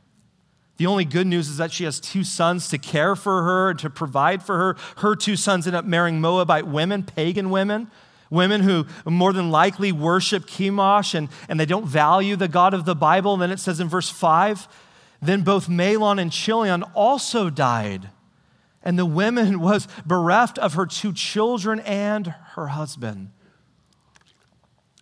The 0.77 0.87
only 0.87 1.05
good 1.05 1.25
news 1.25 1.47
is 1.47 1.57
that 1.57 1.71
she 1.71 1.85
has 1.85 2.01
two 2.01 2.25
sons 2.25 2.67
to 2.69 2.77
care 2.77 3.15
for 3.15 3.43
her 3.43 3.69
and 3.69 3.79
to 3.79 3.89
provide 3.89 4.43
for 4.43 4.57
her. 4.57 4.75
Her 4.97 5.15
two 5.15 5.37
sons 5.37 5.65
end 5.65 5.75
up 5.75 5.85
marrying 5.85 6.19
Moabite 6.19 6.67
women, 6.67 7.03
pagan 7.03 7.49
women, 7.49 7.89
women 8.29 8.61
who 8.61 8.85
more 9.05 9.31
than 9.31 9.49
likely 9.49 9.93
worship 9.93 10.45
Chemosh 10.45 11.15
and, 11.15 11.29
and 11.47 11.57
they 11.57 11.65
don't 11.65 11.85
value 11.87 12.35
the 12.35 12.49
God 12.49 12.73
of 12.73 12.83
the 12.83 12.95
Bible. 12.95 13.33
And 13.33 13.41
then 13.41 13.51
it 13.51 13.59
says 13.59 13.79
in 13.79 13.87
verse 13.87 14.09
5 14.09 14.67
then 15.21 15.41
both 15.41 15.67
Mahlon 15.67 16.21
and 16.21 16.31
Chilion 16.31 16.83
also 16.93 17.49
died 17.49 18.09
and 18.85 18.97
the 18.97 19.05
woman 19.05 19.59
was 19.69 19.87
bereft 20.05 20.57
of 20.59 20.75
her 20.75 20.85
two 20.85 21.11
children 21.11 21.79
and 21.81 22.27
her 22.53 22.67
husband. 22.67 23.31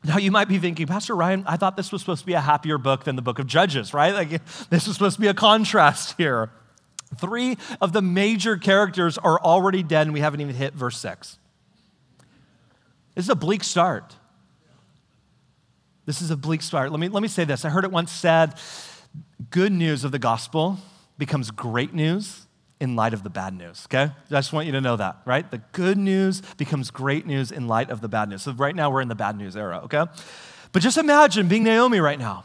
Now, 0.06 0.18
you 0.18 0.32
might 0.32 0.50
be 0.50 0.58
thinking, 0.58 0.88
Pastor 0.88 1.16
Ryan, 1.16 1.46
I 1.48 1.56
thought 1.56 1.78
this 1.78 1.92
was 1.92 2.02
supposed 2.02 2.22
to 2.22 2.26
be 2.26 2.34
a 2.34 2.42
happier 2.42 2.78
book 2.78 3.06
than 3.06 3.16
the 3.16 3.22
book 3.22 3.40
of 3.40 3.48
Judges, 3.48 3.94
right? 3.94 4.14
Like, 4.14 4.30
this 4.70 4.88
was 4.88 4.96
supposed 4.96 5.16
to 5.16 5.22
be 5.22 5.28
a 5.28 5.34
contrast 5.34 6.16
here. 6.18 6.50
Three 7.18 7.58
of 7.80 7.94
the 7.94 8.02
major 8.02 8.58
characters 8.58 9.18
are 9.18 9.40
already 9.40 9.84
dead, 9.84 10.08
and 10.08 10.14
we 10.14 10.20
haven't 10.20 10.42
even 10.42 10.56
hit 10.56 10.74
verse 10.74 10.98
six. 10.98 11.38
This 13.16 13.26
is 13.26 13.30
a 13.30 13.36
bleak 13.36 13.64
start. 13.64 14.16
This 16.06 16.22
is 16.22 16.32
a 16.32 16.38
bleak 16.38 16.62
start. 16.62 16.92
Let 16.92 17.00
me, 17.00 17.08
let 17.08 17.22
me 17.22 17.30
say 17.30 17.46
this. 17.46 17.64
I 17.64 17.70
heard 17.70 17.86
it 17.86 17.92
once 17.92 18.12
said 18.12 18.56
good 19.52 19.72
news 19.72 20.04
of 20.04 20.12
the 20.12 20.20
gospel 20.20 20.80
becomes 21.18 21.52
great 21.52 21.94
news 21.94 22.43
in 22.84 22.98
light 22.98 23.14
of 23.14 23.24
the 23.24 23.30
bad 23.30 23.58
news, 23.58 23.88
okay? 23.88 24.12
I 24.12 24.30
just 24.30 24.52
want 24.52 24.66
you 24.66 24.74
to 24.74 24.82
know 24.82 24.98
that, 24.98 25.22
right? 25.24 25.50
The 25.50 25.60
good 25.72 25.98
news 25.98 26.42
becomes 26.58 26.92
great 26.92 27.26
news 27.26 27.50
in 27.50 27.66
light 27.66 27.90
of 27.90 28.02
the 28.02 28.10
bad 28.10 28.28
news. 28.28 28.42
So 28.42 28.52
right 28.52 28.76
now 28.76 28.92
we're 28.92 29.00
in 29.00 29.08
the 29.08 29.16
bad 29.16 29.38
news 29.38 29.56
era, 29.56 29.80
okay? 29.86 30.04
But 30.74 30.82
just 30.82 30.98
imagine 30.98 31.48
being 31.48 31.64
Naomi 31.64 32.02
right 32.02 32.20
now. 32.20 32.44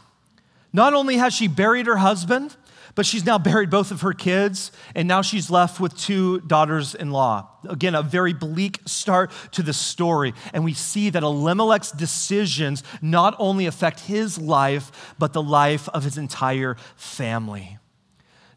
Not 0.73 0.95
only 0.95 1.17
has 1.17 1.35
she 1.35 1.49
buried 1.49 1.87
her 1.87 1.97
husband, 1.97 2.57
but 2.95 3.05
she's 3.05 3.25
now 3.25 3.37
buried 3.37 3.69
both 3.69 3.91
of 3.91 4.03
her 4.03 4.13
kids, 4.13 4.71
and 4.95 5.09
now 5.09 5.23
she's 5.23 5.51
left 5.51 5.81
with 5.81 5.97
two 5.99 6.41
daughters 6.43 6.95
in 6.95 7.11
law. 7.11 7.49
Again, 7.69 7.97
a 7.97 8.03
very 8.03 8.33
bleak 8.33 8.79
start 8.87 9.33
to 9.53 9.65
the 9.65 9.73
story. 9.73 10.35
And 10.53 10.63
we 10.63 10.73
see 10.73 11.11
that 11.11 11.25
Elimelech's 11.25 11.91
decisions 11.91 12.85
not 13.03 13.35
only 13.41 13.67
affect 13.67 14.01
his 14.01 14.39
life, 14.39 15.15
but 15.19 15.33
the 15.33 15.43
life 15.43 15.89
of 15.89 16.05
his 16.05 16.17
entire 16.17 16.77
family. 16.95 17.78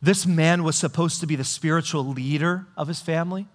This 0.02 0.26
man 0.26 0.64
was 0.64 0.76
supposed 0.76 1.20
to 1.20 1.28
be 1.28 1.36
the 1.36 1.44
spiritual 1.44 2.06
leader 2.06 2.66
of 2.76 2.88
his 2.88 3.02
family. 3.02 3.48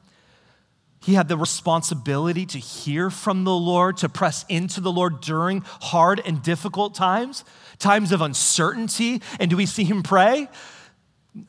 He 1.01 1.15
had 1.15 1.29
the 1.29 1.37
responsibility 1.37 2.47
to 2.47 2.59
hear 2.59 3.11
from 3.11 3.45
the 3.45 3.55
Lord, 3.55 3.99
to 3.99 4.09
press 4.09 4.45
into 4.49 4.81
the 4.81 4.91
Lord 4.91 5.21
during 5.21 5.61
hard 5.81 6.21
and 6.25 6.43
difficult 6.43 6.95
times, 6.95 7.45
times 7.79 8.13
of 8.13 8.23
uncertainty. 8.23 9.23
And 9.39 9.51
do 9.51 9.57
we 9.57 9.67
see 9.67 9.85
him 9.85 10.03
pray? 10.03 10.49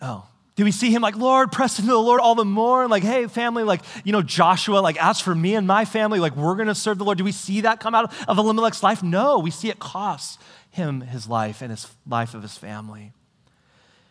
No. 0.02 0.26
Do 0.56 0.64
we 0.64 0.72
see 0.72 0.92
him 0.92 1.04
like, 1.04 1.16
Lord, 1.16 1.52
press 1.52 1.78
into 1.78 1.92
the 1.92 1.98
Lord 1.98 2.20
all 2.20 2.34
the 2.34 2.44
more? 2.44 2.82
And 2.82 2.90
like, 2.90 3.04
hey, 3.04 3.28
family, 3.28 3.64
like, 3.64 3.82
you 4.04 4.12
know, 4.12 4.24
Joshua, 4.24 4.80
like, 4.80 5.02
as 5.02 5.22
for 5.22 5.36
me 5.36 5.54
and 5.54 5.68
my 5.68 5.86
family, 5.86 6.20
like, 6.20 6.36
we're 6.36 6.56
going 6.56 6.68
to 6.68 6.76
serve 6.76 6.98
the 6.98 7.06
Lord. 7.06 7.20
Do 7.20 7.24
we 7.24 7.32
see 7.32 7.62
that 7.62 7.80
come 7.80 7.94
out 7.94 8.12
of 8.28 8.38
Elimelech's 8.38 8.82
life? 8.82 9.04
No. 9.04 9.38
We 9.38 9.52
see 9.52 9.70
it 9.70 9.78
cost 9.78 10.42
him 10.72 11.02
his 11.02 11.28
life 11.28 11.62
and 11.62 11.70
his 11.72 11.88
life 12.08 12.34
of 12.34 12.42
his 12.42 12.58
family. 12.58 13.14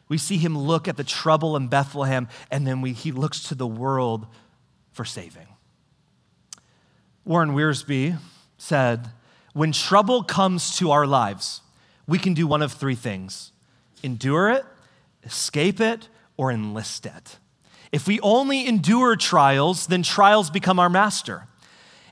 We 0.08 0.18
see 0.18 0.36
him 0.36 0.56
look 0.56 0.86
at 0.86 0.96
the 0.96 1.04
trouble 1.04 1.56
in 1.56 1.68
Bethlehem, 1.68 2.28
and 2.50 2.66
then 2.66 2.80
we, 2.80 2.92
he 2.92 3.12
looks 3.12 3.42
to 3.48 3.54
the 3.54 3.66
world 3.66 4.26
for 4.92 5.04
saving. 5.04 5.48
Warren 7.24 7.54
Wiersbe 7.54 8.18
said, 8.56 9.10
When 9.52 9.72
trouble 9.72 10.22
comes 10.22 10.76
to 10.78 10.92
our 10.92 11.06
lives, 11.06 11.60
we 12.06 12.18
can 12.18 12.34
do 12.34 12.46
one 12.46 12.62
of 12.62 12.72
three 12.72 12.94
things 12.94 13.52
endure 14.02 14.50
it, 14.50 14.64
escape 15.24 15.80
it, 15.80 16.08
or 16.36 16.52
enlist 16.52 17.06
it. 17.06 17.38
If 17.90 18.06
we 18.06 18.20
only 18.20 18.66
endure 18.66 19.16
trials, 19.16 19.88
then 19.88 20.02
trials 20.02 20.50
become 20.50 20.78
our 20.78 20.90
master, 20.90 21.48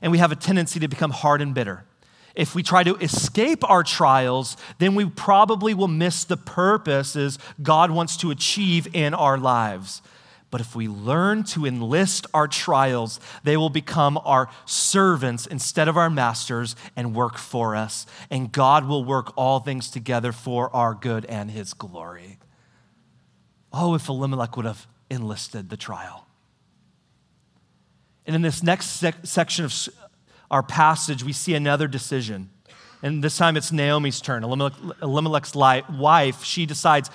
and 0.01 0.11
we 0.11 0.17
have 0.17 0.31
a 0.31 0.35
tendency 0.35 0.79
to 0.79 0.87
become 0.87 1.11
hard 1.11 1.41
and 1.41 1.53
bitter 1.53 1.85
if 2.35 2.53
we 2.53 2.63
try 2.63 2.83
to 2.83 2.95
escape 2.97 3.67
our 3.69 3.83
trials, 3.83 4.57
then 4.77 4.93
we 4.93 5.05
probably 5.05 5.73
will 5.73 5.87
miss 5.87 6.23
the 6.23 6.37
purposes 6.37 7.39
God 7.61 7.91
wants 7.91 8.17
to 8.17 8.31
achieve 8.31 8.87
in 8.93 9.13
our 9.13 9.37
lives. 9.37 10.01
But 10.51 10.61
if 10.61 10.75
we 10.75 10.87
learn 10.87 11.43
to 11.45 11.65
enlist 11.65 12.27
our 12.33 12.47
trials, 12.47 13.19
they 13.43 13.57
will 13.57 13.69
become 13.69 14.17
our 14.23 14.49
servants 14.65 15.47
instead 15.47 15.87
of 15.87 15.97
our 15.97 16.09
masters 16.09 16.75
and 16.95 17.15
work 17.15 17.37
for 17.37 17.75
us. 17.75 18.05
And 18.29 18.51
God 18.51 18.87
will 18.87 19.03
work 19.03 19.33
all 19.35 19.59
things 19.59 19.89
together 19.89 20.31
for 20.31 20.73
our 20.73 20.93
good 20.93 21.25
and 21.25 21.51
his 21.51 21.73
glory. 21.73 22.37
Oh, 23.73 23.95
if 23.95 24.07
Elimelech 24.07 24.55
would 24.55 24.65
have 24.65 24.87
enlisted 25.09 25.69
the 25.69 25.77
trial. 25.77 26.25
And 28.25 28.35
in 28.35 28.41
this 28.41 28.63
next 28.63 28.87
sec- 28.87 29.25
section 29.25 29.65
of 29.65 29.73
our 30.51 30.63
passage, 30.63 31.23
we 31.23 31.33
see 31.33 31.55
another 31.55 31.87
decision. 31.87 32.49
And 33.01 33.23
this 33.23 33.37
time 33.37 33.57
it's 33.57 33.71
Naomi's 33.71 34.21
turn. 34.21 34.43
Elimelech, 34.43 34.73
Elimelech's 35.01 35.55
wife, 35.55 36.43
she 36.43 36.65
decides, 36.65 37.09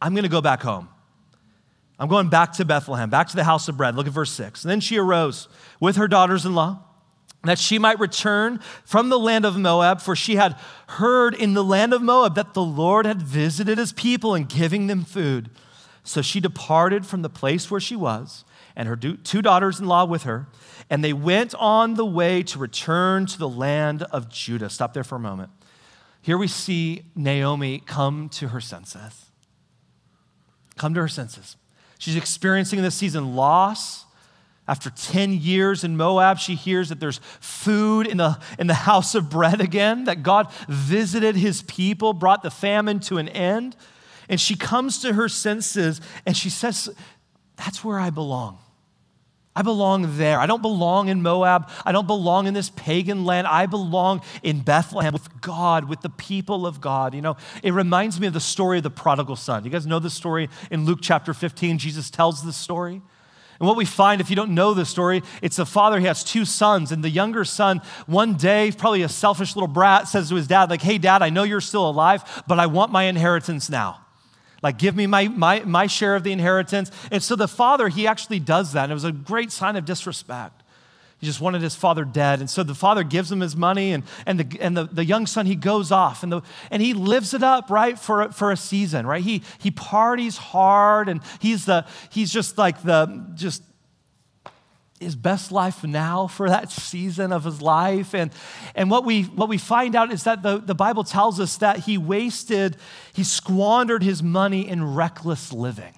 I'm 0.00 0.14
going 0.14 0.24
to 0.24 0.30
go 0.30 0.40
back 0.40 0.62
home. 0.62 0.88
I'm 1.98 2.08
going 2.08 2.28
back 2.28 2.54
to 2.54 2.64
Bethlehem, 2.64 3.10
back 3.10 3.28
to 3.28 3.36
the 3.36 3.44
house 3.44 3.68
of 3.68 3.76
bread. 3.76 3.94
Look 3.94 4.06
at 4.06 4.12
verse 4.12 4.32
6. 4.32 4.64
And 4.64 4.70
then 4.70 4.80
she 4.80 4.96
arose 4.96 5.48
with 5.78 5.96
her 5.96 6.08
daughters 6.08 6.46
in 6.46 6.54
law 6.54 6.82
that 7.44 7.58
she 7.58 7.78
might 7.78 7.98
return 7.98 8.60
from 8.84 9.08
the 9.08 9.18
land 9.18 9.44
of 9.44 9.56
Moab, 9.56 10.00
for 10.00 10.16
she 10.16 10.36
had 10.36 10.56
heard 10.88 11.34
in 11.34 11.54
the 11.54 11.64
land 11.64 11.92
of 11.92 12.02
Moab 12.02 12.34
that 12.34 12.54
the 12.54 12.62
Lord 12.62 13.06
had 13.06 13.22
visited 13.22 13.78
his 13.78 13.92
people 13.92 14.34
and 14.34 14.48
giving 14.48 14.86
them 14.86 15.04
food. 15.04 15.50
So 16.02 16.22
she 16.22 16.40
departed 16.40 17.06
from 17.06 17.22
the 17.22 17.30
place 17.30 17.70
where 17.70 17.80
she 17.80 17.96
was, 17.96 18.44
and 18.80 18.88
her 18.88 18.96
two 18.96 19.42
daughters 19.42 19.78
in 19.78 19.84
law 19.84 20.06
with 20.06 20.22
her 20.22 20.48
and 20.88 21.04
they 21.04 21.12
went 21.12 21.54
on 21.56 21.96
the 21.96 22.04
way 22.06 22.42
to 22.42 22.58
return 22.58 23.26
to 23.26 23.38
the 23.38 23.48
land 23.48 24.04
of 24.04 24.30
Judah. 24.30 24.70
Stop 24.70 24.94
there 24.94 25.04
for 25.04 25.16
a 25.16 25.20
moment. 25.20 25.50
Here 26.22 26.38
we 26.38 26.48
see 26.48 27.04
Naomi 27.14 27.82
come 27.84 28.30
to 28.30 28.48
her 28.48 28.60
senses. 28.60 29.26
Come 30.78 30.94
to 30.94 31.00
her 31.00 31.08
senses. 31.08 31.56
She's 31.98 32.16
experiencing 32.16 32.80
this 32.80 32.94
season 32.94 33.36
loss. 33.36 34.06
After 34.66 34.88
10 34.88 35.34
years 35.34 35.84
in 35.84 35.98
Moab, 35.98 36.38
she 36.38 36.54
hears 36.54 36.88
that 36.88 37.00
there's 37.00 37.20
food 37.40 38.06
in 38.06 38.16
the, 38.16 38.38
in 38.58 38.66
the 38.66 38.74
house 38.74 39.14
of 39.14 39.28
bread 39.28 39.60
again, 39.60 40.04
that 40.04 40.22
God 40.22 40.50
visited 40.68 41.36
his 41.36 41.60
people, 41.62 42.14
brought 42.14 42.42
the 42.42 42.50
famine 42.50 43.00
to 43.00 43.18
an 43.18 43.28
end. 43.28 43.76
And 44.26 44.40
she 44.40 44.56
comes 44.56 45.02
to 45.02 45.12
her 45.12 45.28
senses 45.28 46.00
and 46.24 46.34
she 46.34 46.48
says, 46.48 46.88
That's 47.56 47.84
where 47.84 47.98
I 47.98 48.08
belong. 48.08 48.58
I 49.54 49.62
belong 49.62 50.16
there. 50.16 50.38
I 50.38 50.46
don't 50.46 50.62
belong 50.62 51.08
in 51.08 51.22
Moab. 51.22 51.68
I 51.84 51.90
don't 51.90 52.06
belong 52.06 52.46
in 52.46 52.54
this 52.54 52.70
pagan 52.70 53.24
land. 53.24 53.48
I 53.48 53.66
belong 53.66 54.22
in 54.44 54.60
Bethlehem 54.60 55.12
with 55.12 55.40
God, 55.40 55.88
with 55.88 56.02
the 56.02 56.08
people 56.08 56.66
of 56.66 56.80
God. 56.80 57.14
You 57.14 57.20
know, 57.20 57.36
it 57.62 57.72
reminds 57.72 58.20
me 58.20 58.28
of 58.28 58.32
the 58.32 58.40
story 58.40 58.78
of 58.78 58.84
the 58.84 58.90
prodigal 58.90 59.36
son. 59.36 59.64
You 59.64 59.70
guys 59.70 59.86
know 59.86 59.98
the 59.98 60.08
story 60.08 60.48
in 60.70 60.84
Luke 60.84 61.00
chapter 61.02 61.34
15? 61.34 61.78
Jesus 61.78 62.10
tells 62.10 62.44
this 62.44 62.56
story. 62.56 63.02
And 63.58 63.68
what 63.68 63.76
we 63.76 63.84
find, 63.84 64.20
if 64.20 64.30
you 64.30 64.36
don't 64.36 64.54
know 64.54 64.72
the 64.72 64.86
story, 64.86 65.22
it's 65.42 65.58
a 65.58 65.66
father, 65.66 66.00
he 66.00 66.06
has 66.06 66.24
two 66.24 66.46
sons, 66.46 66.92
and 66.92 67.04
the 67.04 67.10
younger 67.10 67.44
son, 67.44 67.82
one 68.06 68.34
day, 68.34 68.72
probably 68.72 69.02
a 69.02 69.08
selfish 69.08 69.54
little 69.54 69.68
brat, 69.68 70.08
says 70.08 70.30
to 70.30 70.36
his 70.36 70.46
dad, 70.46 70.70
like, 70.70 70.80
hey, 70.80 70.96
dad, 70.96 71.20
I 71.20 71.28
know 71.28 71.42
you're 71.42 71.60
still 71.60 71.86
alive, 71.86 72.42
but 72.46 72.58
I 72.58 72.66
want 72.66 72.90
my 72.90 73.02
inheritance 73.02 73.68
now. 73.68 74.00
Like, 74.62 74.78
give 74.78 74.94
me 74.94 75.06
my, 75.06 75.28
my, 75.28 75.60
my 75.60 75.86
share 75.86 76.14
of 76.14 76.22
the 76.22 76.32
inheritance. 76.32 76.90
And 77.10 77.22
so 77.22 77.34
the 77.36 77.48
father, 77.48 77.88
he 77.88 78.06
actually 78.06 78.40
does 78.40 78.72
that. 78.72 78.84
And 78.84 78.92
it 78.92 78.94
was 78.94 79.04
a 79.04 79.12
great 79.12 79.50
sign 79.52 79.76
of 79.76 79.84
disrespect. 79.84 80.62
He 81.18 81.26
just 81.26 81.40
wanted 81.40 81.60
his 81.60 81.74
father 81.74 82.04
dead. 82.04 82.40
And 82.40 82.48
so 82.48 82.62
the 82.62 82.74
father 82.74 83.02
gives 83.02 83.30
him 83.30 83.40
his 83.40 83.54
money, 83.54 83.92
and, 83.92 84.04
and, 84.24 84.40
the, 84.40 84.60
and 84.60 84.74
the, 84.74 84.84
the 84.84 85.04
young 85.04 85.26
son, 85.26 85.44
he 85.44 85.54
goes 85.54 85.92
off 85.92 86.22
and, 86.22 86.32
the, 86.32 86.40
and 86.70 86.82
he 86.82 86.94
lives 86.94 87.34
it 87.34 87.42
up, 87.42 87.68
right, 87.70 87.98
for, 87.98 88.32
for 88.32 88.50
a 88.50 88.56
season, 88.56 89.06
right? 89.06 89.22
He, 89.22 89.42
he 89.58 89.70
parties 89.70 90.38
hard, 90.38 91.10
and 91.10 91.20
he's, 91.38 91.66
the, 91.66 91.84
he's 92.08 92.32
just 92.32 92.56
like 92.56 92.82
the, 92.82 93.26
just 93.34 93.62
his 95.00 95.16
best 95.16 95.50
life 95.50 95.82
now 95.82 96.26
for 96.26 96.48
that 96.48 96.70
season 96.70 97.32
of 97.32 97.44
his 97.44 97.62
life. 97.62 98.14
And, 98.14 98.30
and 98.74 98.90
what, 98.90 99.04
we, 99.04 99.22
what 99.24 99.48
we 99.48 99.56
find 99.56 99.96
out 99.96 100.12
is 100.12 100.24
that 100.24 100.42
the, 100.42 100.58
the 100.58 100.74
Bible 100.74 101.04
tells 101.04 101.40
us 101.40 101.56
that 101.56 101.80
he 101.80 101.96
wasted, 101.96 102.76
he 103.14 103.24
squandered 103.24 104.02
his 104.02 104.22
money 104.22 104.68
in 104.68 104.94
reckless 104.94 105.52
living. 105.52 105.94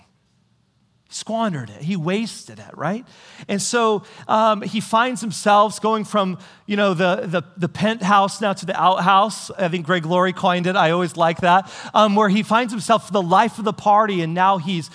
Squandered 1.08 1.68
it. 1.68 1.82
He 1.82 1.94
wasted 1.94 2.58
it 2.58 2.74
right? 2.74 3.04
And 3.46 3.60
so 3.60 4.04
um, 4.28 4.62
he 4.62 4.80
finds 4.80 5.20
himself 5.20 5.78
going 5.78 6.04
from 6.04 6.38
you 6.64 6.74
know 6.74 6.94
the, 6.94 7.26
the, 7.26 7.42
the, 7.54 7.68
penthouse 7.68 8.40
now 8.40 8.54
to 8.54 8.64
the 8.64 8.80
outhouse. 8.80 9.50
I 9.50 9.68
think 9.68 9.84
greg 9.84 10.06
laurie 10.06 10.32
coined 10.32 10.66
it. 10.66 10.74
I 10.74 10.90
always 10.90 11.14
like 11.18 11.42
that. 11.42 11.70
Um, 11.92 12.16
where 12.16 12.30
he 12.30 12.42
finds 12.42 12.72
himself 12.72 13.12
the 13.12 13.20
life 13.20 13.58
of 13.58 13.66
the 13.66 13.74
party 13.74 14.22
and 14.22 14.32
now 14.32 14.56
he's 14.56 14.88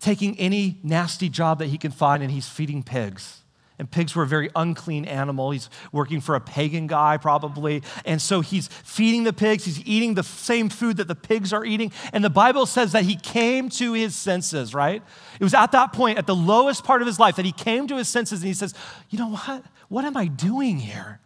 taking 0.00 0.38
any 0.38 0.78
nasty 0.82 1.28
job 1.28 1.58
that 1.58 1.66
he 1.66 1.78
can 1.78 1.90
find 1.90 2.22
and 2.22 2.32
he's 2.32 2.48
feeding 2.48 2.82
pigs 2.82 3.42
and 3.78 3.90
pigs 3.90 4.16
were 4.16 4.22
a 4.22 4.26
very 4.26 4.50
unclean 4.56 5.04
animal. 5.04 5.50
He's 5.50 5.68
working 5.92 6.20
for 6.20 6.34
a 6.34 6.40
pagan 6.40 6.86
guy, 6.86 7.18
probably. 7.18 7.82
And 8.04 8.20
so 8.22 8.40
he's 8.40 8.68
feeding 8.68 9.24
the 9.24 9.32
pigs. 9.32 9.64
He's 9.64 9.84
eating 9.86 10.14
the 10.14 10.22
same 10.22 10.68
food 10.68 10.96
that 10.96 11.08
the 11.08 11.14
pigs 11.14 11.52
are 11.52 11.64
eating. 11.64 11.92
And 12.12 12.24
the 12.24 12.30
Bible 12.30 12.64
says 12.66 12.92
that 12.92 13.04
he 13.04 13.16
came 13.16 13.68
to 13.70 13.92
his 13.92 14.16
senses, 14.16 14.74
right? 14.74 15.02
It 15.38 15.44
was 15.44 15.54
at 15.54 15.72
that 15.72 15.92
point, 15.92 16.18
at 16.18 16.26
the 16.26 16.34
lowest 16.34 16.84
part 16.84 17.02
of 17.02 17.06
his 17.06 17.20
life, 17.20 17.36
that 17.36 17.44
he 17.44 17.52
came 17.52 17.86
to 17.88 17.96
his 17.96 18.08
senses 18.08 18.40
and 18.40 18.48
he 18.48 18.54
says, 18.54 18.74
You 19.10 19.18
know 19.18 19.28
what? 19.28 19.62
What 19.88 20.04
am 20.04 20.16
I 20.16 20.26
doing 20.26 20.78
here? 20.78 21.20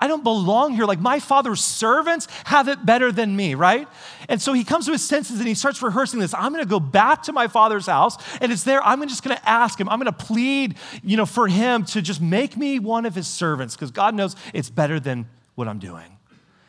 I 0.00 0.08
don't 0.08 0.24
belong 0.24 0.74
here. 0.74 0.86
Like 0.86 1.00
my 1.00 1.20
father's 1.20 1.60
servants 1.60 2.26
have 2.44 2.68
it 2.68 2.84
better 2.86 3.12
than 3.12 3.36
me, 3.36 3.54
right? 3.54 3.86
And 4.28 4.40
so 4.40 4.52
he 4.52 4.64
comes 4.64 4.86
to 4.86 4.92
his 4.92 5.04
senses 5.06 5.38
and 5.38 5.46
he 5.46 5.54
starts 5.54 5.82
rehearsing 5.82 6.20
this. 6.20 6.32
I'm 6.32 6.52
going 6.52 6.64
to 6.64 6.68
go 6.68 6.80
back 6.80 7.24
to 7.24 7.32
my 7.32 7.48
father's 7.48 7.86
house 7.86 8.16
and 8.40 8.50
it's 8.50 8.64
there. 8.64 8.82
I'm 8.82 9.06
just 9.08 9.22
going 9.22 9.36
to 9.36 9.48
ask 9.48 9.78
him. 9.78 9.88
I'm 9.88 10.00
going 10.00 10.12
to 10.12 10.24
plead, 10.24 10.76
you 11.02 11.16
know, 11.16 11.26
for 11.26 11.48
him 11.48 11.84
to 11.86 12.00
just 12.00 12.20
make 12.20 12.56
me 12.56 12.78
one 12.78 13.04
of 13.04 13.14
his 13.14 13.28
servants 13.28 13.76
because 13.76 13.90
God 13.90 14.14
knows 14.14 14.36
it's 14.54 14.70
better 14.70 14.98
than 14.98 15.28
what 15.54 15.68
I'm 15.68 15.78
doing. 15.78 16.16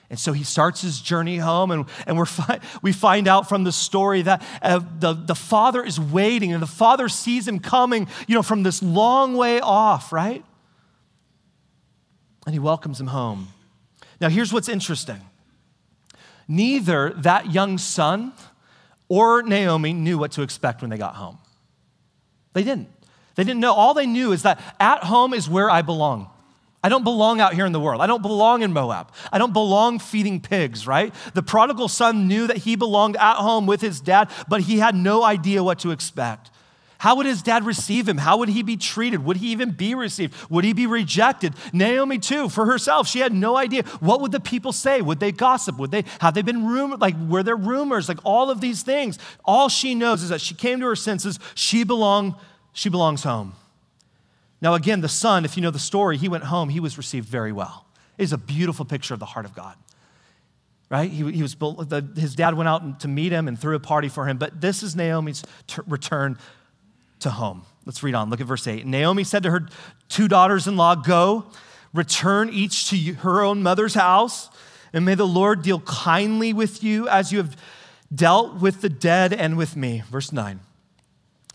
And 0.09 0.19
so 0.19 0.33
he 0.33 0.43
starts 0.43 0.81
his 0.81 0.99
journey 0.99 1.37
home, 1.37 1.71
and, 1.71 1.85
and 2.05 2.17
we're 2.17 2.25
fi- 2.25 2.59
we 2.81 2.91
find 2.91 3.29
out 3.29 3.47
from 3.47 3.63
the 3.63 3.71
story 3.71 4.21
that 4.23 4.43
uh, 4.61 4.81
the, 4.99 5.13
the 5.13 5.35
father 5.35 5.81
is 5.81 6.01
waiting, 6.01 6.51
and 6.51 6.61
the 6.61 6.67
father 6.67 7.07
sees 7.07 7.47
him 7.47 7.59
coming, 7.59 8.09
you 8.27 8.35
know, 8.35 8.43
from 8.43 8.63
this 8.63 8.83
long 8.83 9.37
way 9.37 9.61
off, 9.61 10.11
right? 10.11 10.43
And 12.45 12.53
he 12.53 12.59
welcomes 12.59 12.99
him 12.99 13.07
home. 13.07 13.49
Now, 14.19 14.29
here's 14.29 14.53
what's 14.53 14.69
interesting 14.69 15.21
neither 16.47 17.11
that 17.17 17.53
young 17.53 17.77
son 17.77 18.33
or 19.07 19.41
Naomi 19.41 19.93
knew 19.93 20.17
what 20.17 20.31
to 20.33 20.41
expect 20.41 20.81
when 20.81 20.89
they 20.89 20.97
got 20.97 21.15
home. 21.15 21.37
They 22.53 22.63
didn't. 22.63 22.89
They 23.35 23.43
didn't 23.43 23.59
know. 23.59 23.73
All 23.73 23.93
they 23.93 24.05
knew 24.05 24.31
is 24.31 24.43
that 24.43 24.59
at 24.79 25.03
home 25.03 25.33
is 25.33 25.49
where 25.49 25.69
I 25.69 25.81
belong. 25.81 26.29
I 26.83 26.89
don't 26.89 27.03
belong 27.03 27.39
out 27.39 27.53
here 27.53 27.65
in 27.65 27.71
the 27.71 27.79
world. 27.79 28.01
I 28.01 28.07
don't 28.07 28.23
belong 28.23 28.63
in 28.63 28.73
Moab. 28.73 29.11
I 29.31 29.37
don't 29.37 29.53
belong 29.53 29.99
feeding 29.99 30.39
pigs, 30.41 30.87
right? 30.87 31.13
The 31.33 31.43
prodigal 31.43 31.87
son 31.87 32.27
knew 32.27 32.47
that 32.47 32.57
he 32.57 32.75
belonged 32.75 33.17
at 33.17 33.35
home 33.35 33.67
with 33.67 33.81
his 33.81 34.01
dad, 34.01 34.31
but 34.49 34.61
he 34.61 34.79
had 34.79 34.95
no 34.95 35.23
idea 35.23 35.63
what 35.63 35.79
to 35.79 35.91
expect. 35.91 36.49
How 37.01 37.15
would 37.15 37.25
his 37.25 37.41
dad 37.41 37.65
receive 37.65 38.07
him? 38.07 38.19
How 38.19 38.37
would 38.37 38.49
he 38.49 38.61
be 38.61 38.77
treated? 38.77 39.25
Would 39.25 39.37
he 39.37 39.51
even 39.51 39.71
be 39.71 39.95
received? 39.95 40.35
Would 40.51 40.63
he 40.63 40.71
be 40.71 40.85
rejected? 40.85 41.55
Naomi, 41.73 42.19
too, 42.19 42.47
for 42.47 42.67
herself, 42.67 43.07
she 43.07 43.17
had 43.17 43.33
no 43.33 43.57
idea. 43.57 43.81
What 44.01 44.21
would 44.21 44.31
the 44.31 44.39
people 44.39 44.71
say? 44.71 45.01
Would 45.01 45.19
they 45.19 45.31
gossip? 45.31 45.79
Would 45.79 45.89
they 45.89 46.05
have 46.19 46.35
they 46.35 46.43
been 46.43 46.67
rumored? 46.67 47.01
Like, 47.01 47.15
were 47.27 47.41
there 47.41 47.55
rumors? 47.55 48.07
Like 48.07 48.19
all 48.23 48.51
of 48.51 48.61
these 48.61 48.83
things. 48.83 49.17
All 49.43 49.67
she 49.67 49.95
knows 49.95 50.21
is 50.21 50.29
that 50.29 50.41
she 50.41 50.53
came 50.53 50.79
to 50.79 50.85
her 50.85 50.95
senses. 50.95 51.39
She 51.55 51.83
belong, 51.83 52.35
she 52.71 52.87
belongs 52.87 53.23
home. 53.23 53.53
Now, 54.61 54.75
again, 54.75 55.01
the 55.01 55.09
son, 55.09 55.43
if 55.43 55.57
you 55.57 55.63
know 55.63 55.71
the 55.71 55.79
story, 55.79 56.17
he 56.17 56.29
went 56.29 56.43
home, 56.43 56.69
he 56.69 56.79
was 56.79 56.99
received 56.99 57.27
very 57.27 57.51
well. 57.51 57.87
It 58.19 58.25
is 58.25 58.31
a 58.31 58.37
beautiful 58.37 58.85
picture 58.85 59.15
of 59.15 59.19
the 59.19 59.25
heart 59.25 59.47
of 59.47 59.55
God 59.55 59.75
right? 60.91 61.09
He, 61.09 61.31
he 61.31 61.41
was, 61.41 61.55
his 62.17 62.35
dad 62.35 62.53
went 62.53 62.67
out 62.67 62.99
to 62.99 63.07
meet 63.07 63.31
him 63.31 63.47
and 63.47 63.57
threw 63.57 63.77
a 63.77 63.79
party 63.79 64.09
for 64.09 64.27
him. 64.27 64.37
But 64.37 64.59
this 64.59 64.83
is 64.83 64.93
Naomi's 64.93 65.41
t- 65.65 65.81
return 65.87 66.37
to 67.21 67.31
home. 67.31 67.63
Let's 67.85 68.03
read 68.03 68.15
on. 68.15 68.29
Look 68.29 68.41
at 68.41 68.47
verse 68.47 68.67
8. 68.67 68.85
Naomi 68.85 69.23
said 69.23 69.43
to 69.43 69.51
her 69.51 69.67
two 70.09 70.27
daughters 70.27 70.67
in 70.67 70.77
law, 70.77 70.95
Go, 70.95 71.45
return 71.93 72.49
each 72.49 72.89
to 72.89 72.97
her 73.15 73.41
own 73.41 73.63
mother's 73.63 73.95
house, 73.95 74.49
and 74.93 75.05
may 75.05 75.15
the 75.15 75.27
Lord 75.27 75.61
deal 75.61 75.79
kindly 75.81 76.53
with 76.53 76.83
you 76.83 77.07
as 77.07 77.31
you 77.31 77.39
have 77.39 77.55
dealt 78.13 78.55
with 78.55 78.81
the 78.81 78.89
dead 78.89 79.33
and 79.33 79.57
with 79.57 79.75
me. 79.75 80.03
Verse 80.09 80.31
9. 80.31 80.59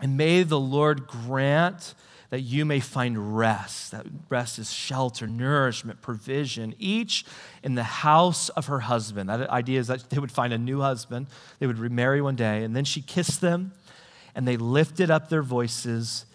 And 0.01 0.17
may 0.17 0.43
the 0.43 0.61
Lord 0.61 1.07
grant 1.07 1.95
that 2.31 2.41
you 2.41 2.65
may 2.65 2.81
find 2.81 3.37
rest. 3.37 3.93
That 3.93 4.07
rest 4.29 4.59
is 4.59 4.73
shelter, 4.73 5.27
nourishment, 5.27 6.03
provision, 6.03 6.75
each 6.79 7.25
in 7.63 7.77
the 7.77 7.85
house 7.85 8.49
of 8.51 8.67
her 8.67 8.81
husband. 8.81 9.29
That 9.29 9.49
idea 9.49 9.79
is 9.79 9.87
that 9.87 10.11
they 10.11 10.19
would 10.19 10.33
find 10.33 10.53
a 10.53 10.59
new 10.59 10.81
husband, 10.81 11.29
they 11.61 11.67
would 11.67 11.79
remarry 11.79 12.21
one 12.21 12.37
day, 12.37 12.65
and 12.65 12.75
then 12.75 12.85
she 12.85 13.01
kissed 13.01 13.41
them 13.41 13.73
and 14.37 14.47
they 14.47 14.59
lifted 14.59 15.11
up 15.11 15.29
their 15.29 15.43
voices 15.43 16.27